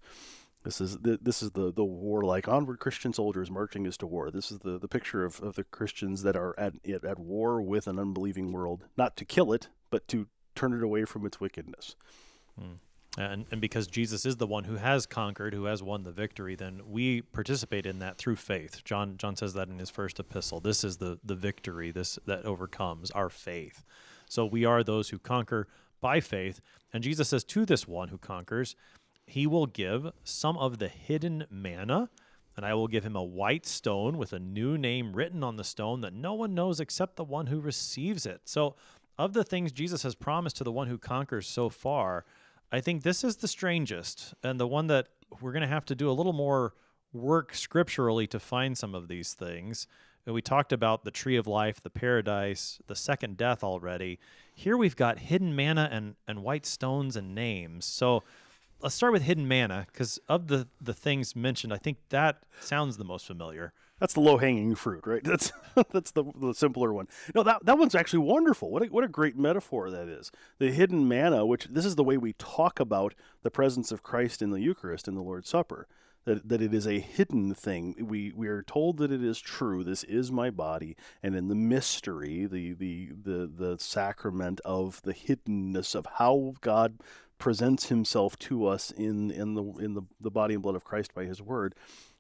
This 0.64 0.80
is 0.80 1.00
the, 1.00 1.18
this 1.22 1.42
is 1.42 1.52
the 1.52 1.74
the 1.74 1.84
war 1.84 2.22
like 2.24 2.48
onward 2.48 2.80
Christian 2.80 3.14
soldiers 3.14 3.50
marching 3.50 3.88
us 3.88 3.98
to 3.98 4.08
war. 4.08 4.30
This 4.30 4.52
is 4.52 4.60
the, 4.60 4.78
the 4.78 4.88
picture 4.88 5.26
of, 5.26 5.42
of 5.42 5.56
the 5.56 5.64
Christians 5.64 6.22
that 6.24 6.36
are 6.36 6.58
at 6.60 6.74
at 6.86 7.20
war 7.20 7.62
with 7.62 7.88
an 7.88 7.98
unbelieving 7.98 8.52
world, 8.52 8.86
not 8.96 9.18
to 9.18 9.26
kill 9.26 9.54
it, 9.54 9.70
but 9.90 10.08
to 10.10 10.28
turn 10.56 10.74
it 10.74 10.84
away 10.84 11.06
from 11.06 11.26
its 11.26 11.40
wickedness. 11.40 11.96
Hmm. 12.60 12.74
And, 13.18 13.46
and 13.52 13.60
because 13.60 13.88
Jesus 13.88 14.26
is 14.26 14.38
the 14.38 14.48
one 14.48 14.64
who 14.64 14.76
has 14.76 15.06
conquered, 15.06 15.54
who 15.54 15.66
has 15.66 15.84
won 15.84 16.04
the 16.04 16.14
victory, 16.14 16.56
then 16.56 16.82
we 16.86 17.22
participate 17.22 17.86
in 17.86 18.00
that 18.00 18.18
through 18.18 18.38
faith. 18.38 18.84
John 18.86 19.18
John 19.18 19.36
says 19.36 19.54
that 19.54 19.68
in 19.68 19.80
his 19.80 19.90
first 19.90 20.20
epistle. 20.20 20.60
This 20.60 20.84
is 20.84 20.98
the 20.98 21.20
the 21.24 21.36
victory 21.36 21.92
this 21.92 22.20
that 22.26 22.46
overcomes 22.46 23.12
our 23.12 23.30
faith. 23.30 23.84
So 24.30 24.46
we 24.46 24.64
are 24.64 24.84
those 24.84 25.10
who 25.10 25.20
conquer 25.20 25.68
by 26.00 26.20
faith. 26.20 26.62
And 26.94 27.04
Jesus 27.04 27.30
says 27.30 27.44
to 27.46 27.66
this 27.66 27.88
one 27.88 28.10
who 28.10 28.18
conquers, 28.18 28.76
he 29.32 29.48
will 29.48 29.66
give 29.66 30.12
some 30.26 30.58
of 30.58 30.78
the 30.78 30.90
hidden 30.90 31.46
manna, 31.50 32.10
and 32.58 32.66
I 32.66 32.74
will 32.74 32.90
give 32.90 33.06
him 33.06 33.16
a 33.16 33.24
white 33.24 33.66
stone 33.66 34.18
with 34.18 34.34
a 34.34 34.40
new 34.40 34.78
name 34.78 35.14
written 35.14 35.42
on 35.42 35.56
the 35.56 35.64
stone 35.64 36.02
that 36.02 36.14
no 36.14 36.34
one 36.34 36.54
knows 36.54 36.82
except 36.82 37.16
the 37.16 37.24
one 37.24 37.48
who 37.48 37.62
receives 37.62 38.26
it. 38.26 38.42
So 38.44 38.76
of 39.18 39.32
the 39.32 39.46
things 39.46 39.72
Jesus 39.72 40.04
has 40.04 40.16
promised 40.16 40.58
to 40.58 40.66
the 40.66 40.72
one 40.72 40.88
who 40.88 40.98
conquers 40.98 41.48
so 41.48 41.70
far, 41.70 42.26
I 42.74 42.82
think 42.82 43.04
this 43.04 43.24
is 43.24 43.38
the 43.38 43.48
strangest 43.48 44.34
and 44.44 44.60
the 44.60 44.68
one 44.68 44.88
that 44.88 45.08
we're 45.40 45.54
going 45.54 45.62
to 45.62 45.68
have 45.68 45.86
to 45.86 45.96
do 45.96 46.10
a 46.10 46.12
little 46.12 46.34
more 46.34 46.74
work 47.14 47.56
scripturally 47.56 48.28
to 48.28 48.40
find 48.40 48.78
some 48.78 48.94
of 48.94 49.08
these 49.08 49.34
things. 49.34 49.88
And 50.26 50.36
We 50.36 50.42
talked 50.42 50.74
about 50.74 51.06
the 51.06 51.12
tree 51.12 51.38
of 51.38 51.48
life, 51.48 51.82
the 51.82 51.90
paradise, 51.90 52.80
the 52.88 52.98
second 52.98 53.38
death 53.38 53.64
already. 53.64 54.20
Here 54.54 54.76
we've 54.76 54.98
got 54.98 55.20
hidden 55.20 55.56
manna 55.56 55.88
and, 55.90 56.16
and 56.28 56.44
white 56.44 56.66
stones 56.66 57.16
and 57.16 57.34
names. 57.34 57.86
So 57.86 58.24
let's 58.82 58.96
start 58.96 59.14
with 59.14 59.24
hidden 59.24 59.48
manna 59.48 59.86
because 59.92 60.20
of 60.28 60.48
the, 60.48 60.68
the 60.80 60.94
things 60.94 61.36
mentioned, 61.36 61.74
I 61.74 61.78
think 61.78 61.98
that 62.10 62.44
sounds 62.60 62.98
the 62.98 63.04
most 63.04 63.26
familiar. 63.26 63.74
That's 64.00 64.16
the 64.16 64.20
low 64.20 64.38
hanging 64.38 64.74
fruit, 64.74 65.06
right? 65.06 65.24
That's 65.32 65.52
that's 65.92 66.12
the, 66.12 66.24
the 66.36 66.54
simpler 66.56 66.92
one. 66.92 67.08
No, 67.36 67.44
that 67.44 67.64
that 67.66 67.78
one's 67.78 67.94
actually 67.94 68.26
wonderful. 68.26 68.72
What 68.72 68.82
a, 68.82 68.86
what 68.88 69.04
a 69.04 69.08
great 69.08 69.38
metaphor 69.38 69.92
that 69.92 70.10
is. 70.10 70.32
The 70.58 70.72
hidden 70.72 71.08
manna, 71.08 71.46
which 71.46 71.66
this 71.66 71.86
is 71.86 71.96
the 71.96 72.04
way 72.04 72.18
we 72.18 72.34
talk 72.34 72.80
about 72.80 73.14
the 73.44 73.52
presence 73.52 73.92
of 73.92 74.02
Christ 74.02 74.42
in 74.42 74.50
the 74.50 74.60
Eucharist 74.60 75.08
in 75.08 75.14
the 75.14 75.22
Lord's 75.22 75.50
Supper. 75.50 75.88
That, 76.26 76.50
that 76.50 76.62
it 76.62 76.74
is 76.74 76.86
a 76.86 77.00
hidden 77.00 77.54
thing. 77.54 77.96
We 78.00 78.32
we 78.36 78.48
are 78.48 78.64
told 78.64 78.98
that 78.98 79.12
it 79.12 79.24
is 79.24 79.40
true. 79.40 79.84
This 79.84 80.04
is 80.04 80.32
my 80.32 80.50
body, 80.50 80.98
and 81.22 81.36
in 81.36 81.48
the 81.48 81.56
mystery, 81.56 82.48
the 82.48 82.74
the 82.74 83.12
the 83.12 83.52
the 83.56 83.78
sacrament 83.80 84.62
of 84.66 85.02
the 85.04 85.14
hiddenness 85.14 85.94
of 85.94 86.08
how 86.18 86.56
God 86.62 87.00
presents 87.42 87.90
Himself 87.90 88.40
to 88.40 88.66
us 88.66 88.92
in 88.92 89.32
in 89.32 89.56
the 89.56 89.64
in 89.64 89.94
the, 89.96 90.04
the 90.22 90.32
body 90.32 90.54
and 90.54 90.64
blood 90.64 90.76
of 90.76 90.86
Christ 90.86 91.14
by 91.14 91.26
His 91.26 91.42
Word 91.42 91.76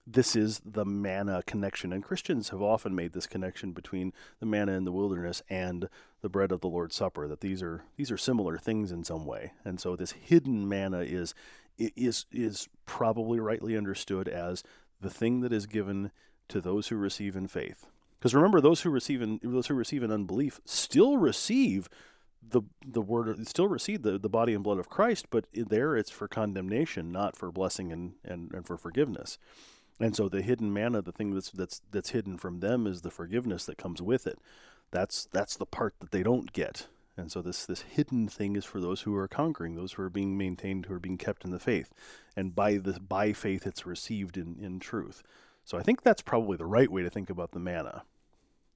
this 0.07 0.35
is 0.35 0.61
the 0.65 0.85
manna 0.85 1.43
connection. 1.45 1.93
And 1.93 2.03
Christians 2.03 2.49
have 2.49 2.61
often 2.61 2.95
made 2.95 3.13
this 3.13 3.27
connection 3.27 3.71
between 3.71 4.13
the 4.39 4.45
manna 4.45 4.73
in 4.73 4.83
the 4.83 4.91
wilderness 4.91 5.41
and 5.49 5.87
the 6.21 6.29
bread 6.29 6.51
of 6.51 6.61
the 6.61 6.67
Lord's 6.67 6.95
Supper. 6.95 7.27
That 7.27 7.41
these 7.41 7.61
are 7.61 7.83
these 7.97 8.11
are 8.11 8.17
similar 8.17 8.57
things 8.57 8.91
in 8.91 9.03
some 9.03 9.25
way, 9.25 9.53
and 9.63 9.79
so 9.79 9.95
this 9.95 10.11
hidden 10.11 10.67
manna 10.67 11.01
is 11.01 11.33
is 11.77 12.25
is 12.31 12.67
probably 12.85 13.39
rightly 13.39 13.77
understood 13.77 14.27
as 14.27 14.63
the 14.99 15.09
thing 15.09 15.41
that 15.41 15.53
is 15.53 15.65
given 15.65 16.11
to 16.49 16.61
those 16.61 16.87
who 16.87 16.95
receive 16.95 17.35
in 17.35 17.47
faith. 17.47 17.87
Because 18.19 18.35
remember, 18.35 18.61
those 18.61 18.81
who 18.81 18.89
receive 18.89 19.21
in 19.21 19.39
those 19.43 19.67
who 19.67 19.73
receive 19.73 20.03
in 20.03 20.11
unbelief 20.11 20.59
still 20.65 21.17
receive 21.17 21.89
the 22.47 22.61
the 22.85 23.01
word 23.01 23.47
still 23.47 23.67
receive 23.67 24.01
the, 24.01 24.17
the 24.17 24.29
body 24.29 24.53
and 24.53 24.63
blood 24.63 24.79
of 24.79 24.89
Christ, 24.89 25.27
but 25.29 25.45
there 25.53 25.95
it's 25.95 26.11
for 26.11 26.27
condemnation, 26.27 27.11
not 27.11 27.35
for 27.35 27.51
blessing 27.51 27.91
and, 27.91 28.13
and, 28.23 28.51
and 28.53 28.65
for 28.65 28.77
forgiveness. 28.77 29.37
And 29.99 30.15
so 30.15 30.27
the 30.27 30.41
hidden 30.41 30.73
manna, 30.73 31.01
the 31.01 31.11
thing 31.11 31.33
that's 31.33 31.51
that's 31.51 31.81
that's 31.91 32.09
hidden 32.09 32.37
from 32.37 32.59
them 32.59 32.87
is 32.87 33.01
the 33.01 33.11
forgiveness 33.11 33.65
that 33.65 33.77
comes 33.77 34.01
with 34.01 34.25
it. 34.25 34.39
That's 34.89 35.25
that's 35.31 35.55
the 35.55 35.65
part 35.65 35.93
that 35.99 36.11
they 36.11 36.23
don't 36.23 36.51
get. 36.51 36.87
And 37.17 37.31
so 37.31 37.41
this 37.41 37.65
this 37.65 37.81
hidden 37.81 38.27
thing 38.27 38.55
is 38.55 38.65
for 38.65 38.81
those 38.81 39.01
who 39.01 39.15
are 39.15 39.27
conquering, 39.27 39.75
those 39.75 39.93
who 39.93 40.03
are 40.03 40.09
being 40.09 40.37
maintained, 40.37 40.87
who 40.87 40.95
are 40.95 40.99
being 40.99 41.17
kept 41.17 41.45
in 41.45 41.51
the 41.51 41.59
faith. 41.59 41.93
And 42.35 42.55
by 42.55 42.77
the 42.77 42.99
by 42.99 43.33
faith 43.33 43.67
it's 43.67 43.85
received 43.85 44.37
in, 44.37 44.57
in 44.59 44.79
truth. 44.79 45.21
So 45.63 45.77
I 45.77 45.83
think 45.83 46.01
that's 46.01 46.21
probably 46.23 46.57
the 46.57 46.65
right 46.65 46.91
way 46.91 47.03
to 47.03 47.09
think 47.09 47.29
about 47.29 47.51
the 47.51 47.59
manna. 47.59 48.03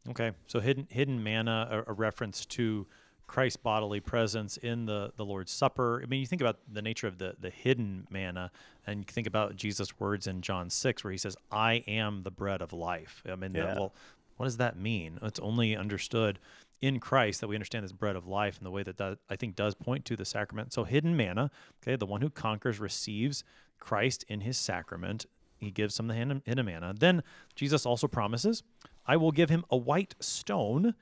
Okay. 0.09 0.33
So 0.45 0.59
hidden 0.59 0.87
hidden 0.91 1.23
manna, 1.23 1.83
a, 1.87 1.91
a 1.91 1.93
reference 1.93 2.45
to 2.47 2.85
Christ's 3.27 3.57
bodily 3.57 3.99
presence 3.99 4.57
in 4.57 4.85
the, 4.85 5.11
the 5.17 5.25
Lord's 5.25 5.51
Supper. 5.51 6.01
I 6.03 6.05
mean, 6.05 6.19
you 6.19 6.25
think 6.25 6.41
about 6.41 6.59
the 6.71 6.81
nature 6.81 7.07
of 7.07 7.17
the, 7.17 7.35
the 7.39 7.49
hidden 7.49 8.07
manna, 8.09 8.51
and 8.85 8.99
you 8.99 9.05
think 9.05 9.27
about 9.27 9.55
Jesus' 9.55 9.99
words 9.99 10.27
in 10.27 10.41
John 10.41 10.69
6, 10.69 11.03
where 11.03 11.11
he 11.11 11.17
says, 11.17 11.35
I 11.51 11.83
am 11.87 12.23
the 12.23 12.31
bread 12.31 12.61
of 12.61 12.71
life. 12.73 13.23
I 13.29 13.35
mean, 13.35 13.53
Yeah. 13.55 13.65
that, 13.65 13.77
well, 13.77 13.93
what 14.37 14.45
does 14.45 14.57
that 14.57 14.77
mean? 14.77 15.19
It's 15.21 15.39
only 15.39 15.75
understood 15.75 16.39
in 16.81 16.99
Christ 16.99 17.41
that 17.41 17.47
we 17.47 17.55
understand 17.55 17.83
this 17.83 17.93
bread 17.93 18.15
of 18.15 18.27
life 18.27 18.57
and 18.57 18.65
the 18.65 18.71
way 18.71 18.83
that 18.83 18.97
that 18.97 19.17
I 19.29 19.35
think 19.35 19.55
does 19.55 19.75
point 19.75 20.05
to 20.05 20.15
the 20.15 20.25
sacrament. 20.25 20.73
So, 20.73 20.83
hidden 20.83 21.15
manna, 21.15 21.49
okay, 21.81 21.95
the 21.95 22.05
one 22.05 22.21
who 22.21 22.29
conquers 22.29 22.79
receives 22.79 23.43
Christ 23.79 24.25
in 24.27 24.41
his 24.41 24.57
sacrament. 24.57 25.25
He 25.57 25.71
gives 25.71 25.97
him 25.99 26.07
the 26.07 26.13
hidden 26.13 26.41
hidden 26.45 26.65
manna. 26.65 26.93
Then 26.97 27.23
Jesus 27.55 27.85
also 27.85 28.07
promises, 28.07 28.61
I 29.07 29.15
will 29.17 29.31
give 29.31 29.49
him 29.49 29.63
a 29.69 29.77
white 29.77 30.15
stone 30.19 30.95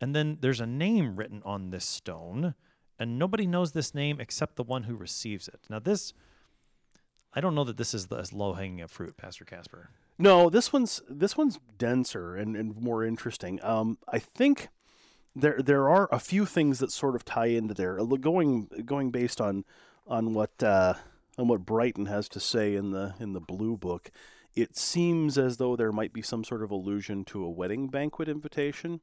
and 0.00 0.14
then 0.14 0.38
there's 0.40 0.60
a 0.60 0.66
name 0.66 1.16
written 1.16 1.42
on 1.44 1.70
this 1.70 1.84
stone, 1.84 2.54
and 2.98 3.18
nobody 3.18 3.46
knows 3.46 3.72
this 3.72 3.94
name 3.94 4.20
except 4.20 4.56
the 4.56 4.62
one 4.62 4.84
who 4.84 4.94
receives 4.96 5.48
it. 5.48 5.60
Now, 5.68 5.78
this, 5.78 6.12
I 7.34 7.40
don't 7.40 7.54
know 7.54 7.64
that 7.64 7.76
this 7.76 7.94
is 7.94 8.06
the, 8.06 8.28
low 8.32 8.54
hanging 8.54 8.82
a 8.82 8.88
fruit, 8.88 9.16
Pastor 9.16 9.44
Kaspar. 9.44 9.90
No, 10.18 10.48
this 10.48 10.72
one's 10.72 11.02
this 11.08 11.36
one's 11.36 11.58
denser 11.76 12.36
and, 12.36 12.56
and 12.56 12.74
more 12.76 13.04
interesting. 13.04 13.62
Um, 13.62 13.98
I 14.08 14.18
think 14.18 14.68
there 15.34 15.60
there 15.62 15.88
are 15.90 16.08
a 16.10 16.18
few 16.18 16.46
things 16.46 16.78
that 16.78 16.90
sort 16.90 17.14
of 17.14 17.24
tie 17.24 17.46
into 17.46 17.74
there. 17.74 18.00
Uh, 18.00 18.04
Going 18.04 18.68
going 18.86 19.10
based 19.10 19.40
on 19.40 19.64
on 20.06 20.32
what 20.32 20.62
uh, 20.62 20.94
on 21.36 21.48
what 21.48 21.66
Brighton 21.66 22.06
has 22.06 22.28
to 22.30 22.40
say 22.40 22.74
in 22.74 22.92
the 22.92 23.14
in 23.20 23.34
the 23.34 23.40
Blue 23.40 23.76
Book, 23.76 24.10
it 24.54 24.76
seems 24.78 25.36
as 25.36 25.58
though 25.58 25.76
there 25.76 25.92
might 25.92 26.14
be 26.14 26.22
some 26.22 26.44
sort 26.44 26.62
of 26.62 26.70
allusion 26.70 27.24
to 27.26 27.44
a 27.44 27.50
wedding 27.50 27.88
banquet 27.88 28.28
invitation. 28.28 29.00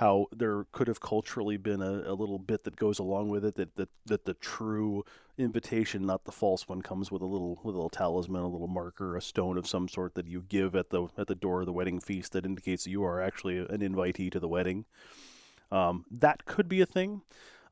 How 0.00 0.28
there 0.32 0.64
could 0.72 0.88
have 0.88 1.00
culturally 1.00 1.58
been 1.58 1.82
a, 1.82 2.10
a 2.10 2.14
little 2.14 2.38
bit 2.38 2.64
that 2.64 2.76
goes 2.76 2.98
along 2.98 3.28
with 3.28 3.44
it 3.44 3.56
that, 3.56 3.76
that 3.76 3.90
that 4.06 4.24
the 4.24 4.32
true 4.32 5.04
invitation, 5.36 6.06
not 6.06 6.24
the 6.24 6.32
false 6.32 6.66
one, 6.66 6.80
comes 6.80 7.12
with 7.12 7.20
a 7.20 7.26
little 7.26 7.60
with 7.62 7.74
a 7.74 7.76
little 7.76 7.90
talisman, 7.90 8.40
a 8.40 8.48
little 8.48 8.66
marker, 8.66 9.14
a 9.14 9.20
stone 9.20 9.58
of 9.58 9.66
some 9.66 9.88
sort 9.88 10.14
that 10.14 10.26
you 10.26 10.42
give 10.48 10.74
at 10.74 10.88
the 10.88 11.08
at 11.18 11.26
the 11.26 11.34
door 11.34 11.60
of 11.60 11.66
the 11.66 11.74
wedding 11.74 12.00
feast 12.00 12.32
that 12.32 12.46
indicates 12.46 12.84
that 12.84 12.90
you 12.90 13.04
are 13.04 13.20
actually 13.20 13.58
an 13.58 13.80
invitee 13.80 14.32
to 14.32 14.40
the 14.40 14.48
wedding. 14.48 14.86
Um, 15.70 16.06
that 16.10 16.46
could 16.46 16.66
be 16.66 16.80
a 16.80 16.86
thing. 16.86 17.20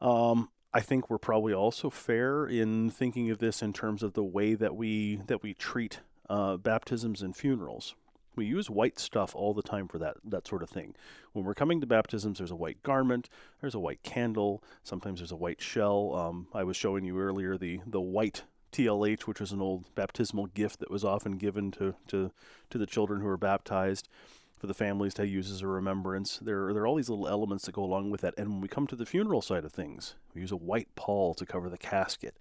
Um, 0.03 0.51
I 0.75 0.81
think 0.81 1.09
we're 1.09 1.17
probably 1.17 1.55
also 1.55 1.89
fair 1.89 2.47
in 2.47 2.91
thinking 2.91 3.31
of 3.31 3.39
this 3.39 3.63
in 3.63 3.73
terms 3.73 4.03
of 4.03 4.13
the 4.13 4.23
way 4.23 4.53
that 4.53 4.77
we 4.77 5.23
that 5.29 5.43
we 5.43 5.55
treat 5.55 6.01
uh, 6.29 6.59
baptisms 6.59 7.23
and 7.23 7.35
funerals. 7.35 7.95
We 8.39 8.47
use 8.47 8.71
white 8.71 8.99
stuff 8.99 9.35
all 9.35 9.53
the 9.53 9.63
time 9.63 9.89
for 9.89 9.99
that 9.99 10.17
that 10.25 10.47
sort 10.47 10.63
of 10.63 10.71
thing. 10.71 10.95
When 11.33 11.45
we're 11.45 11.55
coming 11.55 11.81
to 11.81 11.87
baptisms, 11.87 12.39
there's 12.39 12.51
a 12.51 12.57
white 12.57 12.83
garment, 12.83 13.29
there's 13.61 13.75
a 13.75 13.81
white 13.81 14.03
candle, 14.03 14.63
sometimes 14.83 15.21
there's 15.21 15.33
a 15.33 15.37
white 15.37 15.61
shell. 15.61 16.15
Um, 16.15 16.47
I 16.55 16.65
was 16.65 16.77
showing 16.77 17.05
you 17.05 17.19
earlier 17.19 17.59
the 17.59 17.81
the 17.87 18.01
white 18.01 18.45
TLH, 18.73 19.23
which 19.23 19.41
was 19.41 19.53
an 19.53 19.61
old 19.61 19.93
baptismal 19.95 20.47
gift 20.47 20.79
that 20.81 20.91
was 20.91 21.05
often 21.05 21.37
given 21.37 21.71
to 21.73 21.95
to 22.07 22.31
to 22.71 22.79
the 22.79 22.87
children 22.87 23.21
who 23.21 23.27
were 23.27 23.37
baptized 23.37 24.09
for 24.57 24.67
the 24.67 24.75
families 24.75 25.15
to 25.15 25.27
use 25.27 25.51
as 25.51 25.63
a 25.63 25.67
remembrance. 25.67 26.39
There, 26.39 26.73
there 26.73 26.83
are 26.83 26.87
all 26.87 26.97
these 26.97 27.09
little 27.09 27.29
elements 27.29 27.67
that 27.67 27.75
go 27.75 27.85
along 27.85 28.11
with 28.11 28.23
that. 28.23 28.35
And 28.37 28.49
when 28.49 28.61
we 28.61 28.69
come 28.69 28.89
to 28.89 28.97
the 28.97 29.07
funeral 29.07 29.41
side 29.41 29.65
of 29.65 29.73
things, 29.73 30.17
we 30.35 30.41
use 30.41 30.51
a 30.51 30.57
white 30.57 30.95
pall 30.97 31.35
to 31.35 31.47
cover 31.47 31.69
the 31.69 31.79
casket. 31.79 32.37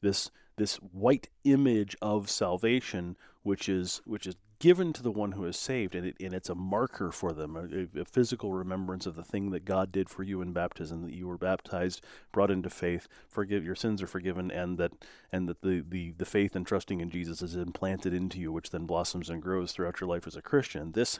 This 0.00 0.30
this 0.56 0.76
white 0.76 1.28
image 1.44 1.96
of 2.02 2.30
salvation, 2.30 3.16
which 3.42 3.68
is 3.68 4.00
which 4.04 4.26
is 4.26 4.36
given 4.60 4.92
to 4.92 5.02
the 5.02 5.10
one 5.10 5.32
who 5.32 5.46
is 5.46 5.56
saved, 5.56 5.94
and, 5.94 6.06
it, 6.06 6.16
and 6.20 6.34
it's 6.34 6.50
a 6.50 6.54
marker 6.54 7.10
for 7.10 7.32
them, 7.32 7.56
a, 7.56 8.00
a 8.00 8.04
physical 8.04 8.52
remembrance 8.52 9.06
of 9.06 9.16
the 9.16 9.24
thing 9.24 9.50
that 9.50 9.64
God 9.64 9.90
did 9.90 10.08
for 10.08 10.22
you 10.22 10.42
in 10.42 10.52
baptism, 10.52 11.02
that 11.02 11.14
you 11.14 11.26
were 11.26 11.38
baptized, 11.38 12.02
brought 12.30 12.50
into 12.50 12.70
faith, 12.70 13.08
forgive 13.26 13.64
your 13.64 13.74
sins 13.74 14.02
are 14.02 14.06
forgiven, 14.06 14.50
and 14.50 14.78
that 14.78 14.92
and 15.32 15.48
that 15.48 15.62
the, 15.62 15.82
the, 15.88 16.12
the 16.12 16.24
faith 16.26 16.54
and 16.54 16.66
trusting 16.66 17.00
in 17.00 17.10
Jesus 17.10 17.42
is 17.42 17.56
implanted 17.56 18.12
into 18.12 18.38
you, 18.38 18.52
which 18.52 18.70
then 18.70 18.84
blossoms 18.86 19.30
and 19.30 19.42
grows 19.42 19.72
throughout 19.72 20.00
your 20.00 20.08
life 20.08 20.26
as 20.26 20.36
a 20.36 20.42
Christian. 20.42 20.92
This 20.92 21.18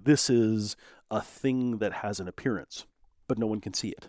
this 0.00 0.28
is 0.28 0.76
a 1.10 1.22
thing 1.22 1.78
that 1.78 1.94
has 1.94 2.20
an 2.20 2.28
appearance, 2.28 2.84
but 3.26 3.38
no 3.38 3.46
one 3.46 3.60
can 3.60 3.72
see 3.72 3.88
it. 3.88 4.08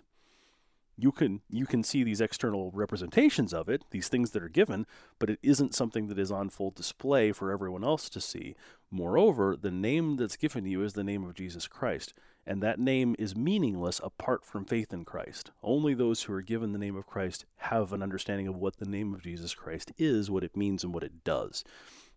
You 0.98 1.12
can 1.12 1.42
you 1.50 1.66
can 1.66 1.84
see 1.84 2.04
these 2.04 2.22
external 2.22 2.72
representations 2.72 3.54
of 3.54 3.68
it, 3.68 3.84
these 3.92 4.08
things 4.08 4.32
that 4.32 4.44
are 4.44 4.50
given, 4.50 4.86
but 5.20 5.30
it 5.30 5.40
isn't 5.44 5.76
something 5.76 6.08
that 6.08 6.20
is 6.20 6.32
on 6.32 6.50
full 6.50 6.72
display 6.72 7.32
for 7.32 7.52
everyone 7.52 7.84
else 7.84 8.10
to 8.10 8.22
see. 8.22 8.56
Moreover, 8.90 9.58
the 9.60 9.72
name 9.72 10.16
that's 10.16 10.38
given 10.38 10.66
you 10.66 10.84
is 10.84 10.94
the 10.94 11.04
name 11.04 11.24
of 11.24 11.36
Jesus 11.36 11.68
Christ, 11.68 12.14
and 12.48 12.64
that 12.64 12.80
name 12.80 13.16
is 13.20 13.36
meaningless 13.36 14.00
apart 14.04 14.46
from 14.46 14.64
faith 14.64 14.94
in 14.94 15.04
Christ. 15.04 15.52
Only 15.62 15.94
those 15.94 16.24
who 16.24 16.34
are 16.34 16.42
given 16.42 16.72
the 16.72 16.80
name 16.80 16.96
of 16.96 17.08
Christ 17.08 17.46
have 17.58 17.92
an 17.92 18.02
understanding 18.02 18.48
of 18.48 18.56
what 18.56 18.78
the 18.78 18.86
name 18.86 19.14
of 19.14 19.24
Jesus 19.24 19.54
Christ 19.54 19.92
is, 19.98 20.32
what 20.32 20.44
it 20.44 20.56
means, 20.56 20.84
and 20.84 20.94
what 20.94 21.04
it 21.04 21.24
does. 21.24 21.64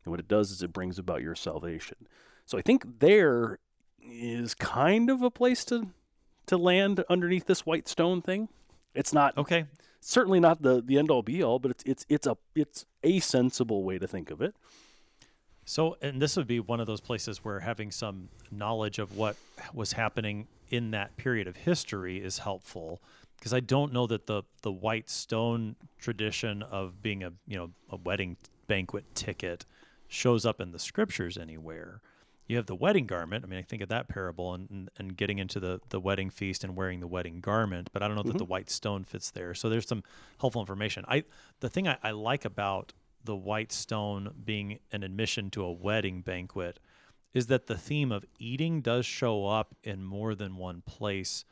And 0.04 0.12
what 0.12 0.20
it 0.20 0.28
does 0.28 0.52
is 0.52 0.62
it 0.62 0.72
brings 0.72 0.98
about 0.98 1.22
your 1.22 1.34
salvation. 1.34 1.96
So 2.46 2.56
I 2.56 2.62
think 2.62 3.00
there 3.00 3.58
is 4.00 4.54
kind 4.54 5.10
of 5.10 5.22
a 5.22 5.30
place 5.30 5.64
to 5.66 5.88
to 6.46 6.56
land 6.56 7.04
underneath 7.08 7.46
this 7.46 7.66
white 7.66 7.86
stone 7.86 8.22
thing. 8.22 8.48
It's 8.94 9.12
not 9.12 9.36
Okay. 9.36 9.66
certainly 10.00 10.40
not 10.40 10.62
the 10.62 10.82
the 10.82 10.98
end 10.98 11.10
all 11.10 11.22
be 11.22 11.42
all, 11.42 11.58
but 11.58 11.70
it's 11.70 11.84
it's 11.84 12.06
it's 12.08 12.26
a 12.26 12.36
it's 12.54 12.86
a 13.02 13.20
sensible 13.20 13.84
way 13.84 13.98
to 13.98 14.06
think 14.06 14.30
of 14.30 14.40
it. 14.40 14.54
So, 15.64 15.96
and 16.00 16.20
this 16.22 16.36
would 16.36 16.46
be 16.46 16.60
one 16.60 16.80
of 16.80 16.86
those 16.86 17.00
places 17.02 17.44
where 17.44 17.60
having 17.60 17.90
some 17.90 18.30
knowledge 18.50 18.98
of 18.98 19.16
what 19.16 19.36
was 19.74 19.92
happening 19.92 20.48
in 20.70 20.92
that 20.92 21.16
period 21.18 21.46
of 21.46 21.56
history 21.56 22.22
is 22.22 22.38
helpful 22.38 23.02
because 23.38 23.52
I 23.52 23.60
don't 23.60 23.92
know 23.92 24.06
that 24.06 24.26
the 24.26 24.42
the 24.62 24.72
white 24.72 25.10
stone 25.10 25.76
tradition 25.98 26.62
of 26.62 27.02
being 27.02 27.22
a 27.22 27.32
you 27.46 27.56
know 27.58 27.70
a 27.90 27.96
wedding 27.96 28.36
banquet 28.66 29.14
ticket 29.14 29.66
shows 30.08 30.46
up 30.46 30.60
in 30.60 30.72
the 30.72 30.78
scriptures 30.78 31.36
anywhere. 31.36 32.00
You 32.48 32.56
have 32.56 32.66
the 32.66 32.74
wedding 32.74 33.06
garment. 33.06 33.44
I 33.44 33.48
mean, 33.48 33.58
I 33.58 33.62
think 33.62 33.82
of 33.82 33.90
that 33.90 34.08
parable 34.08 34.54
and, 34.54 34.68
and, 34.70 34.90
and 34.96 35.16
getting 35.16 35.38
into 35.38 35.60
the, 35.60 35.80
the 35.90 36.00
wedding 36.00 36.30
feast 36.30 36.64
and 36.64 36.74
wearing 36.74 37.00
the 37.00 37.06
wedding 37.06 37.40
garment, 37.40 37.90
but 37.92 38.02
I 38.02 38.08
don't 38.08 38.16
know 38.16 38.22
that 38.22 38.30
mm-hmm. 38.30 38.38
the 38.38 38.44
white 38.44 38.70
stone 38.70 39.04
fits 39.04 39.30
there. 39.30 39.54
So 39.54 39.68
there's 39.68 39.86
some 39.86 40.02
helpful 40.40 40.62
information. 40.62 41.04
I 41.06 41.24
the 41.60 41.68
thing 41.68 41.86
I, 41.86 41.98
I 42.02 42.10
like 42.12 42.44
about 42.44 42.94
the 43.22 43.36
white 43.36 43.70
stone 43.70 44.32
being 44.44 44.78
an 44.90 45.02
admission 45.02 45.50
to 45.50 45.62
a 45.62 45.70
wedding 45.70 46.22
banquet 46.22 46.80
is 47.34 47.46
that 47.48 47.66
the 47.66 47.76
theme 47.76 48.10
of 48.10 48.24
eating 48.38 48.80
does 48.80 49.04
show 49.04 49.46
up 49.46 49.74
in 49.84 50.02
more 50.02 50.34
than 50.34 50.56
one 50.56 50.82
place 50.86 51.44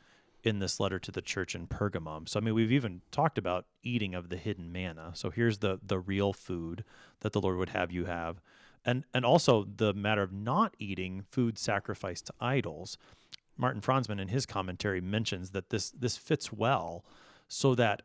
in 0.43 0.59
this 0.59 0.79
letter 0.79 0.97
to 0.97 1.11
the 1.11 1.21
church 1.21 1.53
in 1.53 1.67
Pergamum. 1.67 2.27
So 2.27 2.39
I 2.39 2.43
mean 2.43 2.55
we've 2.55 2.71
even 2.71 3.01
talked 3.11 3.37
about 3.37 3.65
eating 3.83 4.15
of 4.15 4.29
the 4.29 4.37
hidden 4.37 4.71
manna. 4.71 5.11
So 5.13 5.29
here's 5.29 5.59
the 5.59 5.79
the 5.85 5.99
real 5.99 6.33
food 6.33 6.83
that 7.19 7.33
the 7.33 7.41
Lord 7.41 7.57
would 7.57 7.69
have 7.69 7.91
you 7.91 8.05
have. 8.05 8.41
And 8.87 9.03
and 9.13 9.25
also 9.25 9.65
the 9.65 9.93
matter 9.93 10.23
of 10.23 10.31
not 10.31 10.73
eating 10.79 11.25
food 11.29 11.59
sacrificed 11.59 12.27
to 12.27 12.33
idols. 12.39 12.97
Martin 13.57 13.81
Franzmann 13.81 14.21
in 14.21 14.29
his 14.29 14.45
commentary 14.45 15.01
mentions 15.01 15.51
that 15.51 15.69
this 15.69 15.91
this 15.91 16.17
fits 16.17 16.53
well 16.53 17.05
so 17.47 17.75
that 17.75 18.03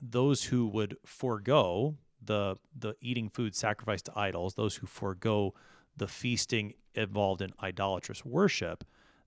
those 0.00 0.44
who 0.44 0.66
would 0.66 0.96
forego 1.04 1.96
the 2.24 2.56
the 2.74 2.94
eating 3.00 3.28
food 3.28 3.54
sacrificed 3.54 4.06
to 4.06 4.18
idols, 4.18 4.54
those 4.54 4.76
who 4.76 4.86
forego 4.86 5.54
the 5.96 6.08
feasting 6.08 6.74
involved 6.94 7.42
in 7.42 7.52
idolatrous 7.62 8.24
worship, 8.24 8.82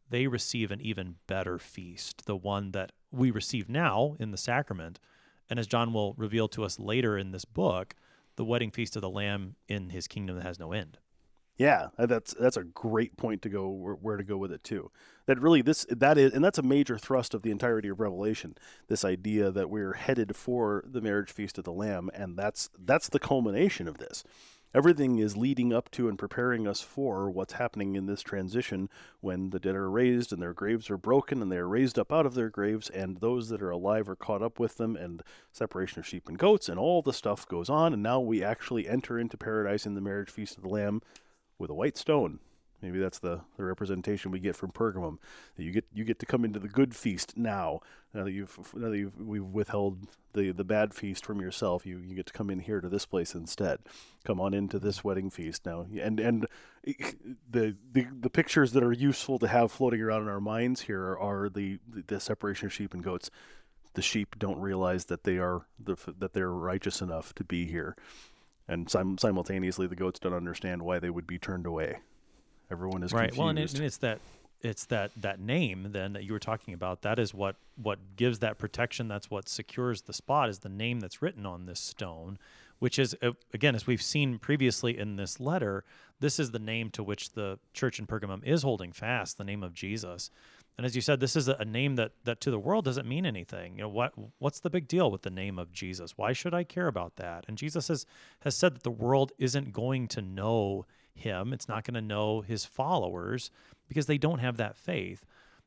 they 0.10 0.28
receive 0.28 0.72
an 0.72 0.82
even 0.82 1.16
better 1.28 1.60
feast, 1.60 2.26
the 2.26 2.36
one 2.36 2.72
that 2.72 2.92
we 3.12 3.30
receive 3.32 3.70
now 3.70 4.16
in 4.20 4.32
the 4.32 4.38
sacrament. 4.38 5.00
And 5.50 5.60
as 5.60 5.68
John 5.68 5.94
will 5.94 6.14
reveal 6.14 6.48
to 6.50 6.64
us 6.64 6.80
later 6.80 7.18
in 7.18 7.32
this 7.32 7.46
book, 7.46 7.96
the 8.38 8.46
wedding 8.46 8.72
feast 8.72 8.96
of 8.96 9.02
the 9.02 9.10
Lamb 9.10 9.56
in 9.68 9.90
his 9.90 10.08
kingdom 10.08 10.38
that 10.38 10.46
has 10.46 10.60
no 10.60 10.72
end. 10.72 10.98
Yeah, 11.58 11.88
uh, 11.98 12.06
that's 12.06 12.36
that's 12.40 12.56
a 12.56 12.64
great 12.64 13.18
point 13.18 13.42
to 13.42 13.50
go 13.50 13.68
where, 13.68 13.96
where, 13.96 14.18
to 14.18 14.24
go 14.24 14.38
with 14.38 14.52
it 14.52 14.64
too. 14.64 14.92
That 15.26 15.42
really 15.42 15.64
this 15.64 15.88
that 15.90 16.18
is 16.18 16.32
and 16.34 16.46
that's 16.46 16.60
a 16.60 16.64
major 16.64 17.00
thrust 17.00 17.34
of 17.34 17.42
the 17.42 17.50
entirety 17.50 17.90
of 17.90 18.00
Revelation. 18.00 18.56
This 18.88 19.04
idea 19.04 19.50
that 19.50 19.70
we're 19.70 19.94
headed 19.94 20.36
for 20.36 20.84
the 20.88 21.02
marriage 21.02 21.32
feast 21.32 21.58
of 21.58 21.64
the 21.64 21.74
Lamb, 21.74 22.12
and 22.14 22.38
that's 22.38 22.70
that's 22.78 23.10
the 23.10 23.20
culmination 23.20 23.88
of 23.88 23.98
this. 23.98 24.24
Everything 24.74 25.18
is 25.18 25.38
leading 25.38 25.72
up 25.72 25.90
to 25.92 26.10
and 26.10 26.20
preparing 26.20 26.68
us 26.68 26.82
for 26.82 27.30
what's 27.32 27.54
happening 27.54 27.96
in 27.96 28.06
this 28.06 28.22
transition 28.22 28.90
when 29.22 29.50
the 29.52 29.60
dead 29.60 29.76
are 29.76 29.90
raised 29.90 30.34
and 30.34 30.42
their 30.42 30.54
graves 30.54 30.90
are 30.90 30.98
broken 30.98 31.42
and 31.42 31.52
they 31.52 31.58
are 31.58 31.68
raised 31.68 31.98
up 31.98 32.12
out 32.12 32.26
of 32.26 32.34
their 32.34 32.50
graves 32.50 32.90
and 32.90 33.18
those 33.18 33.50
that 33.50 33.62
are 33.62 33.70
alive 33.70 34.10
are 34.10 34.16
caught 34.16 34.42
up 34.42 34.60
with 34.60 34.76
them 34.78 34.96
and 34.96 35.24
separation 35.52 36.00
of 36.00 36.06
sheep 36.06 36.28
and 36.28 36.38
goats 36.38 36.68
and 36.68 36.78
all 36.78 37.02
the 37.02 37.14
stuff 37.14 37.48
goes 37.48 37.70
on 37.70 37.94
and 37.94 38.04
now 38.04 38.20
we 38.20 38.44
actually 38.44 38.88
enter 38.88 39.18
into 39.18 39.38
paradise 39.38 39.86
in 39.86 39.96
the 39.96 40.02
marriage 40.02 40.30
feast 40.30 40.58
of 40.58 40.64
the 40.64 40.70
lamb 40.70 41.02
with 41.58 41.70
a 41.70 41.76
white 41.76 41.98
stone. 41.98 42.40
Maybe 42.82 43.00
that's 43.00 43.20
the, 43.20 43.42
the 43.58 43.64
representation 43.64 44.32
we 44.32 44.40
get 44.40 44.56
from 44.56 44.72
Pergamum. 44.72 45.18
That 45.56 45.64
you 45.64 45.72
get 45.72 45.86
you 45.94 46.04
get 46.04 46.20
to 46.20 46.26
come 46.26 46.46
into 46.46 46.60
the 46.60 46.68
good 46.68 46.96
feast 46.96 47.36
now. 47.36 47.82
Now 48.14 48.24
that 48.24 48.32
you've 48.32 48.58
now 48.76 48.90
that 48.90 48.98
you've, 48.98 49.20
we've 49.20 49.44
withheld 49.44 50.08
the, 50.34 50.52
the 50.52 50.64
bad 50.64 50.94
feast 50.94 51.26
from 51.26 51.42
yourself, 51.42 51.86
you, 51.86 51.98
you 51.98 52.16
get 52.16 52.28
to 52.28 52.34
come 52.34 52.50
in 52.50 52.60
here 52.60 52.80
to 52.80 52.90
this 52.90 53.06
place 53.06 53.34
instead. 53.34 53.80
Come 54.26 54.40
on 54.40 54.54
into 54.54 54.78
this 54.80 55.04
wedding 55.04 55.30
feast 55.30 55.66
now. 55.66 55.86
And 56.00 56.20
and 56.20 56.48
eh, 56.86 56.94
the 57.50 57.76
the, 57.92 58.08
the 58.20 58.30
pictures 58.30 58.74
that 58.74 58.84
are 58.84 58.94
useful 58.94 59.40
to 59.40 59.48
have 59.48 59.72
floating 59.72 60.02
around 60.02 60.24
in 60.24 60.30
our 60.30 60.42
minds 60.42 60.82
here 60.82 61.18
are 61.18 61.50
the 61.50 61.80
the 61.88 62.20
separation 62.20 62.68
of 62.68 62.74
sheep 62.74 62.94
and 62.94 63.04
goats. 63.04 63.32
The 63.96 64.02
sheep 64.04 64.38
don't 64.38 64.60
realize 64.60 65.06
that 65.06 65.24
they 65.24 65.40
are 65.40 65.66
the, 65.80 65.96
that 66.20 66.34
they're 66.34 66.52
righteous 66.52 67.02
enough 67.02 67.34
to 67.34 67.44
be 67.44 67.66
here 67.66 67.96
and 68.68 68.90
sim- 68.90 69.18
simultaneously 69.18 69.88
the 69.88 69.96
goats 69.96 70.20
don't 70.20 70.34
understand 70.34 70.84
why 70.84 71.00
they 71.00 71.10
would 71.10 71.28
be 71.28 71.40
turned 71.40 71.66
away. 71.66 72.00
Everyone 72.72 73.04
is 73.04 73.14
right. 73.14 73.30
Confused. 73.30 73.40
Well, 73.40 73.50
and, 73.50 73.60
it, 73.60 73.74
and 73.74 73.84
it's 73.84 73.98
that 73.98 74.20
it's 74.62 74.86
that 74.86 75.12
that 75.18 75.40
name 75.40 75.90
then 75.92 76.14
that 76.14 76.24
you 76.24 76.34
were 76.34 76.40
talking 76.40 76.74
about. 76.74 77.02
That 77.02 77.20
is 77.20 77.34
what 77.34 77.56
what 77.76 78.00
gives 78.16 78.40
that 78.40 78.58
protection. 78.58 79.08
That's 79.08 79.30
what 79.30 79.48
secures 79.48 80.02
the 80.02 80.14
spot. 80.14 80.50
Is 80.50 80.60
the 80.60 80.70
name 80.70 81.00
that's 81.00 81.22
written 81.22 81.46
on 81.46 81.66
this 81.66 81.80
stone, 81.80 82.40
which 82.80 82.98
is 83.00 83.16
uh, 83.22 83.32
again 83.54 83.76
as 83.76 83.88
we've 83.88 84.02
seen 84.02 84.40
previously 84.40 84.98
in 84.98 85.16
this 85.16 85.40
letter. 85.40 85.84
This 86.20 86.40
is 86.40 86.52
the 86.52 86.60
name 86.60 86.90
to 86.92 87.04
which 87.04 87.34
the 87.34 87.60
church 87.74 88.00
in 88.00 88.08
Pergamum 88.08 88.44
is 88.44 88.64
holding 88.64 88.92
fast. 88.92 89.38
The 89.38 89.44
name 89.44 89.64
of 89.64 89.74
Jesus. 89.74 90.32
And 90.78 90.86
as 90.86 90.96
you 90.96 91.02
said, 91.02 91.20
this 91.20 91.36
is 91.36 91.48
a, 91.48 91.66
name 91.66 91.96
that 91.96 92.12
that 92.24 92.40
to 92.42 92.52
the 92.52 92.60
world 92.60 92.86
doesn't 92.86 93.08
mean 93.08 93.26
anything. 93.26 93.78
You 93.78 93.84
know 93.84 93.90
what 93.90 94.14
what's 94.40 94.60
the 94.60 94.70
big 94.70 94.88
deal 94.88 95.10
with 95.10 95.24
the 95.24 95.30
name 95.32 95.58
of 95.58 95.72
Jesus? 95.72 96.18
Why 96.18 96.34
should 96.34 96.54
I 96.54 96.64
care 96.64 96.88
about 96.88 97.16
that? 97.16 97.46
And 97.48 97.58
Jesus 97.58 97.88
has 97.88 98.06
has 98.42 98.56
said 98.56 98.76
that 98.76 98.84
the 98.84 98.92
world 98.92 99.32
isn't 99.40 99.74
going 99.74 100.08
to 100.10 100.22
know 100.22 100.86
him. 101.18 101.54
It's 101.54 101.68
not 101.68 101.84
going 101.84 101.96
to 101.96 102.02
know 102.02 102.42
his 102.42 102.66
followers 102.66 103.52
because 103.88 104.06
they 104.06 104.18
don't 104.18 104.40
have 104.40 104.58
that 104.58 104.78
faith. 104.78 105.26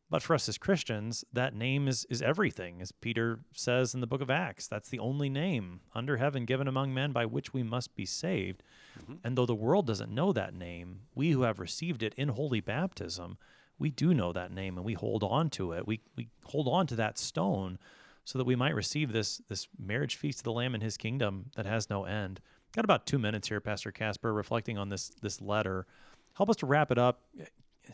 But 0.09 0.23
for 0.23 0.35
us 0.35 0.49
as 0.49 0.59
Christians, 0.59 1.25
that 1.33 1.55
name 1.55 1.87
is 1.87 2.05
is 2.11 2.21
everything. 2.21 2.83
As 2.83 2.91
Peter 2.91 3.39
says 3.55 3.95
in 3.95 4.01
the 4.01 4.09
book 4.09 4.21
of 4.21 4.31
Acts, 4.31 4.67
that's 4.67 4.89
the 4.89 4.99
only 4.99 5.29
name 5.29 5.81
under 5.95 6.17
heaven 6.17 6.45
given 6.45 6.67
among 6.67 6.93
men 6.93 7.13
by 7.13 7.27
which 7.27 7.53
we 7.53 7.63
must 7.63 7.95
be 7.95 8.05
saved. 8.05 8.65
Mm-hmm. 9.01 9.15
And 9.23 9.39
though 9.39 9.47
the 9.47 9.55
world 9.55 9.87
doesn't 9.87 10.13
know 10.13 10.33
that 10.33 10.53
name, 10.53 11.03
we 11.15 11.31
who 11.31 11.43
have 11.43 11.61
received 11.61 12.03
it 12.03 12.15
in 12.17 12.31
holy 12.31 12.61
baptism 12.61 13.39
we 13.81 13.91
do 13.91 14.15
know 14.15 14.33
that 14.33 14.53
name 14.53 14.77
and 14.77 14.85
we 14.85 14.93
hold 14.93 15.25
on 15.25 15.51
to 15.51 15.73
it. 15.73 15.87
We, 15.87 16.01
we 16.15 16.29
hold 16.45 16.69
on 16.69 16.87
to 16.89 16.97
that 16.97 17.19
stone 17.19 17.79
so 18.25 18.39
that 18.39 18.45
we 18.45 18.55
might 18.55 18.75
receive 18.75 19.11
this, 19.11 19.41
this 19.49 19.67
marriage 19.77 20.15
feast 20.15 20.41
of 20.41 20.45
the 20.45 20.53
Lamb 20.53 20.75
in 20.75 20.83
his 20.83 20.97
kingdom 20.97 21.47
that 21.57 21.67
has 21.67 21.91
no 21.91 22.05
end. 22.05 22.41
Got 22.73 22.85
about 22.85 23.07
two 23.07 23.19
minutes 23.19 23.49
here, 23.49 23.61
Pastor 23.61 23.91
Kaspar, 23.91 24.33
reflecting 24.33 24.79
on 24.79 24.89
this, 24.89 25.11
this 25.21 25.41
letter. 25.41 25.87
Help 26.35 26.51
us 26.51 26.57
to 26.57 26.67
wrap 26.67 26.91
it 26.91 26.99
up. 26.99 27.21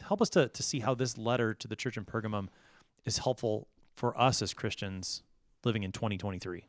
Help 0.07 0.21
us 0.21 0.29
to, 0.31 0.49
to 0.49 0.63
see 0.63 0.81
how 0.81 0.95
this 0.95 1.17
letter 1.17 1.55
to 1.55 1.67
the 1.67 1.77
church 1.77 1.97
in 1.97 2.05
Pergamum 2.05 2.49
is 3.05 3.19
helpful 3.19 3.69
for 3.95 4.19
us 4.21 4.43
as 4.43 4.53
Christians 4.53 5.23
living 5.65 5.83
in 5.83 5.93
2023. 5.93 6.67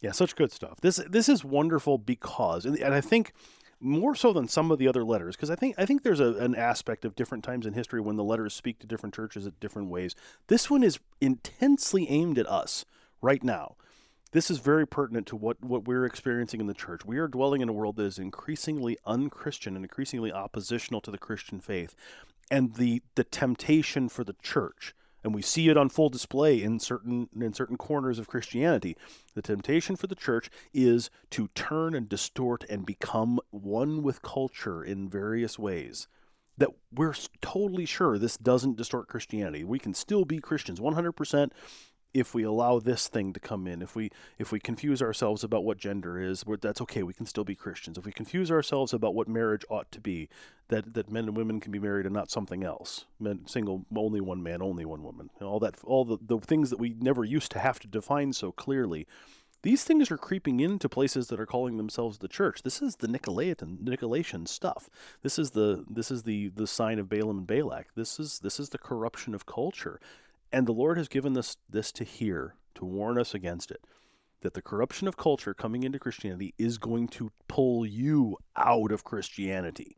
Yeah, 0.00 0.12
such 0.12 0.36
good 0.36 0.52
stuff. 0.52 0.80
This 0.82 0.96
this 1.08 1.28
is 1.28 1.42
wonderful 1.42 1.96
because, 1.96 2.66
and, 2.66 2.78
I 2.82 3.00
think 3.00 3.32
more 3.80 4.14
so 4.14 4.32
than 4.32 4.46
some 4.46 4.70
of 4.70 4.78
the 4.78 4.88
other 4.88 5.04
letters 5.04 5.36
because 5.36 5.50
I 5.50 5.56
think 5.56 5.74
I 5.78 5.86
think 5.86 6.02
there's 6.02 6.20
a, 6.20 6.34
an 6.34 6.54
aspect 6.54 7.04
of 7.06 7.16
different 7.16 7.44
times 7.44 7.66
in 7.66 7.72
history 7.72 8.00
when 8.00 8.16
the 8.16 8.24
letters 8.24 8.54
speak 8.54 8.78
to 8.80 8.86
different 8.86 9.14
churches 9.14 9.46
at 9.46 9.58
different 9.58 9.88
ways. 9.88 10.14
This 10.48 10.70
one 10.70 10.82
is 10.82 10.98
intensely 11.20 12.08
aimed 12.10 12.38
at 12.38 12.46
us 12.46 12.84
right 13.22 13.42
now. 13.42 13.76
This 14.36 14.50
is 14.50 14.58
very 14.58 14.86
pertinent 14.86 15.26
to 15.28 15.36
what, 15.36 15.64
what 15.64 15.88
we're 15.88 16.04
experiencing 16.04 16.60
in 16.60 16.66
the 16.66 16.74
church. 16.74 17.06
We 17.06 17.16
are 17.16 17.26
dwelling 17.26 17.62
in 17.62 17.70
a 17.70 17.72
world 17.72 17.96
that 17.96 18.02
is 18.02 18.18
increasingly 18.18 18.98
unchristian 19.06 19.76
and 19.76 19.82
increasingly 19.82 20.30
oppositional 20.30 21.00
to 21.00 21.10
the 21.10 21.16
Christian 21.16 21.58
faith. 21.58 21.96
And 22.50 22.74
the 22.74 23.00
the 23.14 23.24
temptation 23.24 24.10
for 24.10 24.24
the 24.24 24.36
church 24.42 24.94
and 25.24 25.34
we 25.34 25.40
see 25.40 25.70
it 25.70 25.78
on 25.78 25.88
full 25.88 26.10
display 26.10 26.62
in 26.62 26.80
certain 26.80 27.30
in 27.34 27.54
certain 27.54 27.78
corners 27.78 28.18
of 28.18 28.28
Christianity. 28.28 28.94
The 29.32 29.40
temptation 29.40 29.96
for 29.96 30.06
the 30.06 30.14
church 30.14 30.50
is 30.74 31.08
to 31.30 31.48
turn 31.54 31.94
and 31.94 32.06
distort 32.06 32.62
and 32.68 32.84
become 32.84 33.40
one 33.48 34.02
with 34.02 34.20
culture 34.20 34.84
in 34.84 35.08
various 35.08 35.58
ways. 35.58 36.08
That 36.58 36.72
we're 36.92 37.14
totally 37.40 37.86
sure 37.86 38.18
this 38.18 38.36
doesn't 38.36 38.76
distort 38.76 39.08
Christianity. 39.08 39.64
We 39.64 39.78
can 39.78 39.94
still 39.94 40.26
be 40.26 40.40
Christians 40.40 40.78
100% 40.78 41.52
if 42.16 42.34
we 42.34 42.44
allow 42.44 42.78
this 42.78 43.08
thing 43.08 43.34
to 43.34 43.40
come 43.40 43.66
in, 43.66 43.82
if 43.82 43.94
we 43.94 44.10
if 44.38 44.50
we 44.50 44.58
confuse 44.58 45.02
ourselves 45.02 45.44
about 45.44 45.64
what 45.64 45.76
gender 45.76 46.18
is, 46.18 46.44
that's 46.62 46.80
okay. 46.80 47.02
We 47.02 47.12
can 47.12 47.26
still 47.26 47.44
be 47.44 47.54
Christians. 47.54 47.98
If 47.98 48.06
we 48.06 48.12
confuse 48.12 48.50
ourselves 48.50 48.94
about 48.94 49.14
what 49.14 49.28
marriage 49.28 49.66
ought 49.68 49.92
to 49.92 50.00
be, 50.00 50.30
that 50.68 50.94
that 50.94 51.10
men 51.10 51.24
and 51.24 51.36
women 51.36 51.60
can 51.60 51.72
be 51.72 51.78
married 51.78 52.06
and 52.06 52.14
not 52.14 52.30
something 52.30 52.64
else, 52.64 53.04
men 53.20 53.46
single, 53.46 53.84
only 53.94 54.22
one 54.22 54.42
man, 54.42 54.62
only 54.62 54.86
one 54.86 55.02
woman, 55.02 55.28
and 55.38 55.46
all 55.46 55.60
that, 55.60 55.76
all 55.84 56.06
the, 56.06 56.16
the 56.20 56.38
things 56.38 56.70
that 56.70 56.78
we 56.78 56.96
never 56.98 57.22
used 57.22 57.52
to 57.52 57.58
have 57.58 57.78
to 57.80 57.86
define 57.86 58.32
so 58.32 58.50
clearly. 58.50 59.06
These 59.62 59.84
things 59.84 60.10
are 60.10 60.16
creeping 60.16 60.60
into 60.60 60.88
places 60.88 61.26
that 61.26 61.40
are 61.40 61.46
calling 61.46 61.76
themselves 61.76 62.18
the 62.18 62.28
church. 62.28 62.62
This 62.62 62.80
is 62.80 62.96
the 62.96 63.08
Nicolaitan, 63.08 63.78
Nicolaitan 63.78 64.46
stuff. 64.46 64.88
This 65.22 65.38
is 65.38 65.50
the 65.50 65.84
this 65.90 66.10
is 66.10 66.22
the 66.22 66.48
the 66.48 66.66
sign 66.66 66.98
of 66.98 67.08
Balaam 67.08 67.38
and 67.38 67.46
Balak. 67.46 67.88
This 67.94 68.20
is 68.20 68.38
this 68.38 68.60
is 68.60 68.70
the 68.70 68.78
corruption 68.78 69.34
of 69.34 69.44
culture. 69.44 70.00
And 70.52 70.66
the 70.66 70.72
Lord 70.72 70.96
has 70.96 71.08
given 71.08 71.36
us 71.36 71.56
this 71.68 71.92
to 71.92 72.04
hear, 72.04 72.54
to 72.76 72.84
warn 72.84 73.18
us 73.18 73.34
against 73.34 73.70
it. 73.70 73.84
That 74.42 74.54
the 74.54 74.62
corruption 74.62 75.08
of 75.08 75.16
culture 75.16 75.54
coming 75.54 75.82
into 75.82 75.98
Christianity 75.98 76.54
is 76.58 76.78
going 76.78 77.08
to 77.08 77.32
pull 77.48 77.84
you 77.84 78.36
out 78.56 78.92
of 78.92 79.02
Christianity. 79.02 79.96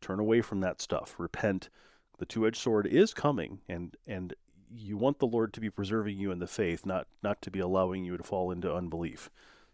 Turn 0.00 0.20
away 0.20 0.40
from 0.40 0.60
that 0.60 0.80
stuff. 0.80 1.14
Repent. 1.18 1.68
The 2.18 2.26
two-edged 2.26 2.56
sword 2.60 2.86
is 2.86 3.14
coming, 3.14 3.60
and 3.68 3.96
and 4.06 4.34
you 4.70 4.96
want 4.96 5.18
the 5.18 5.26
Lord 5.26 5.52
to 5.54 5.60
be 5.60 5.70
preserving 5.70 6.18
you 6.18 6.30
in 6.30 6.38
the 6.38 6.46
faith, 6.46 6.86
not 6.86 7.06
not 7.22 7.42
to 7.42 7.50
be 7.50 7.60
allowing 7.60 8.04
you 8.04 8.16
to 8.16 8.22
fall 8.22 8.50
into 8.50 8.72
unbelief. 8.72 9.30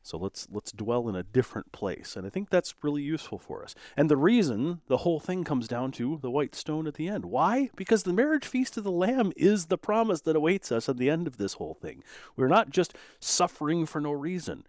So 0.08 0.16
let's 0.16 0.48
let's 0.50 0.72
dwell 0.72 1.06
in 1.10 1.14
a 1.14 1.22
different 1.22 1.70
place. 1.70 2.16
And 2.16 2.26
I 2.26 2.30
think 2.30 2.48
that's 2.48 2.74
really 2.82 3.02
useful 3.02 3.38
for 3.38 3.62
us. 3.62 3.74
And 3.94 4.10
the 4.10 4.16
reason 4.16 4.80
the 4.86 4.98
whole 4.98 5.20
thing 5.20 5.44
comes 5.44 5.68
down 5.68 5.92
to 5.92 6.18
the 6.22 6.30
white 6.30 6.54
stone 6.54 6.86
at 6.86 6.94
the 6.94 7.08
end. 7.08 7.26
Why? 7.26 7.68
Because 7.76 8.04
the 8.04 8.14
marriage 8.14 8.46
feast 8.46 8.78
of 8.78 8.84
the 8.84 8.90
lamb 8.90 9.34
is 9.36 9.66
the 9.66 9.76
promise 9.76 10.22
that 10.22 10.34
awaits 10.34 10.72
us 10.72 10.88
at 10.88 10.96
the 10.96 11.10
end 11.10 11.26
of 11.26 11.36
this 11.36 11.54
whole 11.54 11.74
thing. 11.74 12.02
We're 12.36 12.48
not 12.48 12.70
just 12.70 12.96
suffering 13.20 13.84
for 13.84 14.00
no 14.00 14.12
reason. 14.12 14.64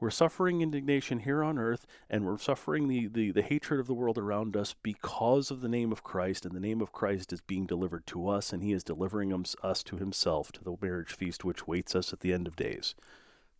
We're 0.00 0.10
suffering 0.10 0.62
indignation 0.62 1.20
here 1.20 1.42
on 1.42 1.58
earth, 1.58 1.84
and 2.08 2.24
we're 2.24 2.38
suffering 2.38 2.86
the, 2.86 3.08
the, 3.08 3.32
the 3.32 3.42
hatred 3.42 3.80
of 3.80 3.88
the 3.88 3.94
world 3.94 4.16
around 4.16 4.56
us 4.56 4.74
because 4.80 5.50
of 5.50 5.60
the 5.60 5.68
name 5.68 5.90
of 5.90 6.04
Christ, 6.04 6.46
and 6.46 6.54
the 6.54 6.60
name 6.60 6.80
of 6.80 6.92
Christ 6.92 7.32
is 7.32 7.40
being 7.40 7.66
delivered 7.66 8.06
to 8.06 8.28
us, 8.28 8.52
and 8.52 8.62
he 8.62 8.72
is 8.72 8.84
delivering 8.84 9.34
us 9.60 9.82
to 9.82 9.96
himself, 9.96 10.52
to 10.52 10.62
the 10.62 10.76
marriage 10.80 11.12
feast 11.12 11.44
which 11.44 11.66
waits 11.66 11.96
us 11.96 12.12
at 12.12 12.20
the 12.20 12.32
end 12.32 12.46
of 12.46 12.54
days. 12.54 12.94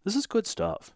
This 0.04 0.14
is 0.14 0.26
good 0.26 0.46
stuff. 0.46 0.94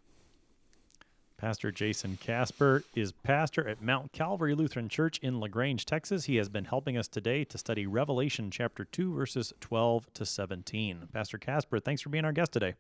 Pastor 1.43 1.73
Jason 1.73 2.19
Kaspar 2.25 2.85
is 2.95 3.11
pastor 3.11 3.67
at 3.67 3.83
Mount 3.83 4.13
Calvary 4.13 4.55
Lutheran 4.55 4.89
Church 4.89 5.19
in 5.19 5.41
La 5.41 5.49
Grange, 5.49 5.85
Texas. 5.85 6.27
He 6.27 6.37
has 6.37 6.49
been 6.49 6.67
helping 6.67 6.97
us 6.97 7.09
today 7.09 7.43
to 7.43 7.59
study 7.59 7.85
Revelation 7.85 8.49
chapter 8.49 8.85
2, 8.85 9.13
verses 9.13 9.53
12 9.61 10.07
to 10.15 10.25
17. 10.25 11.09
Pastor 11.13 11.39
Kaspar, 11.39 11.81
thanks 11.81 12.01
for 12.01 12.11
being 12.11 12.25
our 12.25 12.31
guest 12.31 12.53
today. 12.53 12.75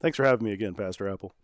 Thanks 0.00 0.16
for 0.16 0.24
having 0.24 0.46
me 0.46 0.54
again, 0.54 0.72
Pastor 0.72 1.10
Appel. 1.10 1.34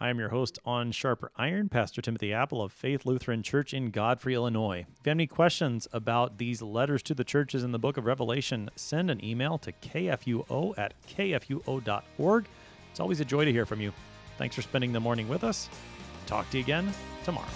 I 0.00 0.08
am 0.08 0.18
your 0.18 0.30
host 0.30 0.58
on 0.64 0.90
Sharper 0.90 1.30
Iron, 1.36 1.68
Pastor 1.68 2.02
Timothy 2.02 2.32
Appel 2.32 2.60
of 2.60 2.72
Faith 2.72 3.06
Lutheran 3.06 3.44
Church 3.44 3.72
in 3.72 3.92
Godfrey, 3.92 4.34
Illinois. 4.34 4.86
If 4.90 5.06
you 5.06 5.10
have 5.10 5.18
any 5.18 5.28
questions 5.28 5.86
about 5.92 6.38
these 6.38 6.62
letters 6.62 7.00
to 7.04 7.14
the 7.14 7.22
churches 7.22 7.62
in 7.62 7.70
the 7.70 7.78
book 7.78 7.96
of 7.96 8.06
Revelation, 8.06 8.70
send 8.74 9.08
an 9.08 9.24
email 9.24 9.56
to 9.58 9.70
kfuo 9.70 10.76
at 10.76 10.94
kfuo.org. 11.06 12.46
It's 12.90 12.98
always 12.98 13.20
a 13.20 13.24
joy 13.24 13.44
to 13.44 13.52
hear 13.52 13.66
from 13.66 13.80
you. 13.80 13.92
Thanks 14.38 14.54
for 14.54 14.62
spending 14.62 14.92
the 14.92 15.00
morning 15.00 15.28
with 15.28 15.44
us. 15.44 15.68
Talk 16.26 16.48
to 16.50 16.58
you 16.58 16.62
again 16.62 16.92
tomorrow. 17.24 17.48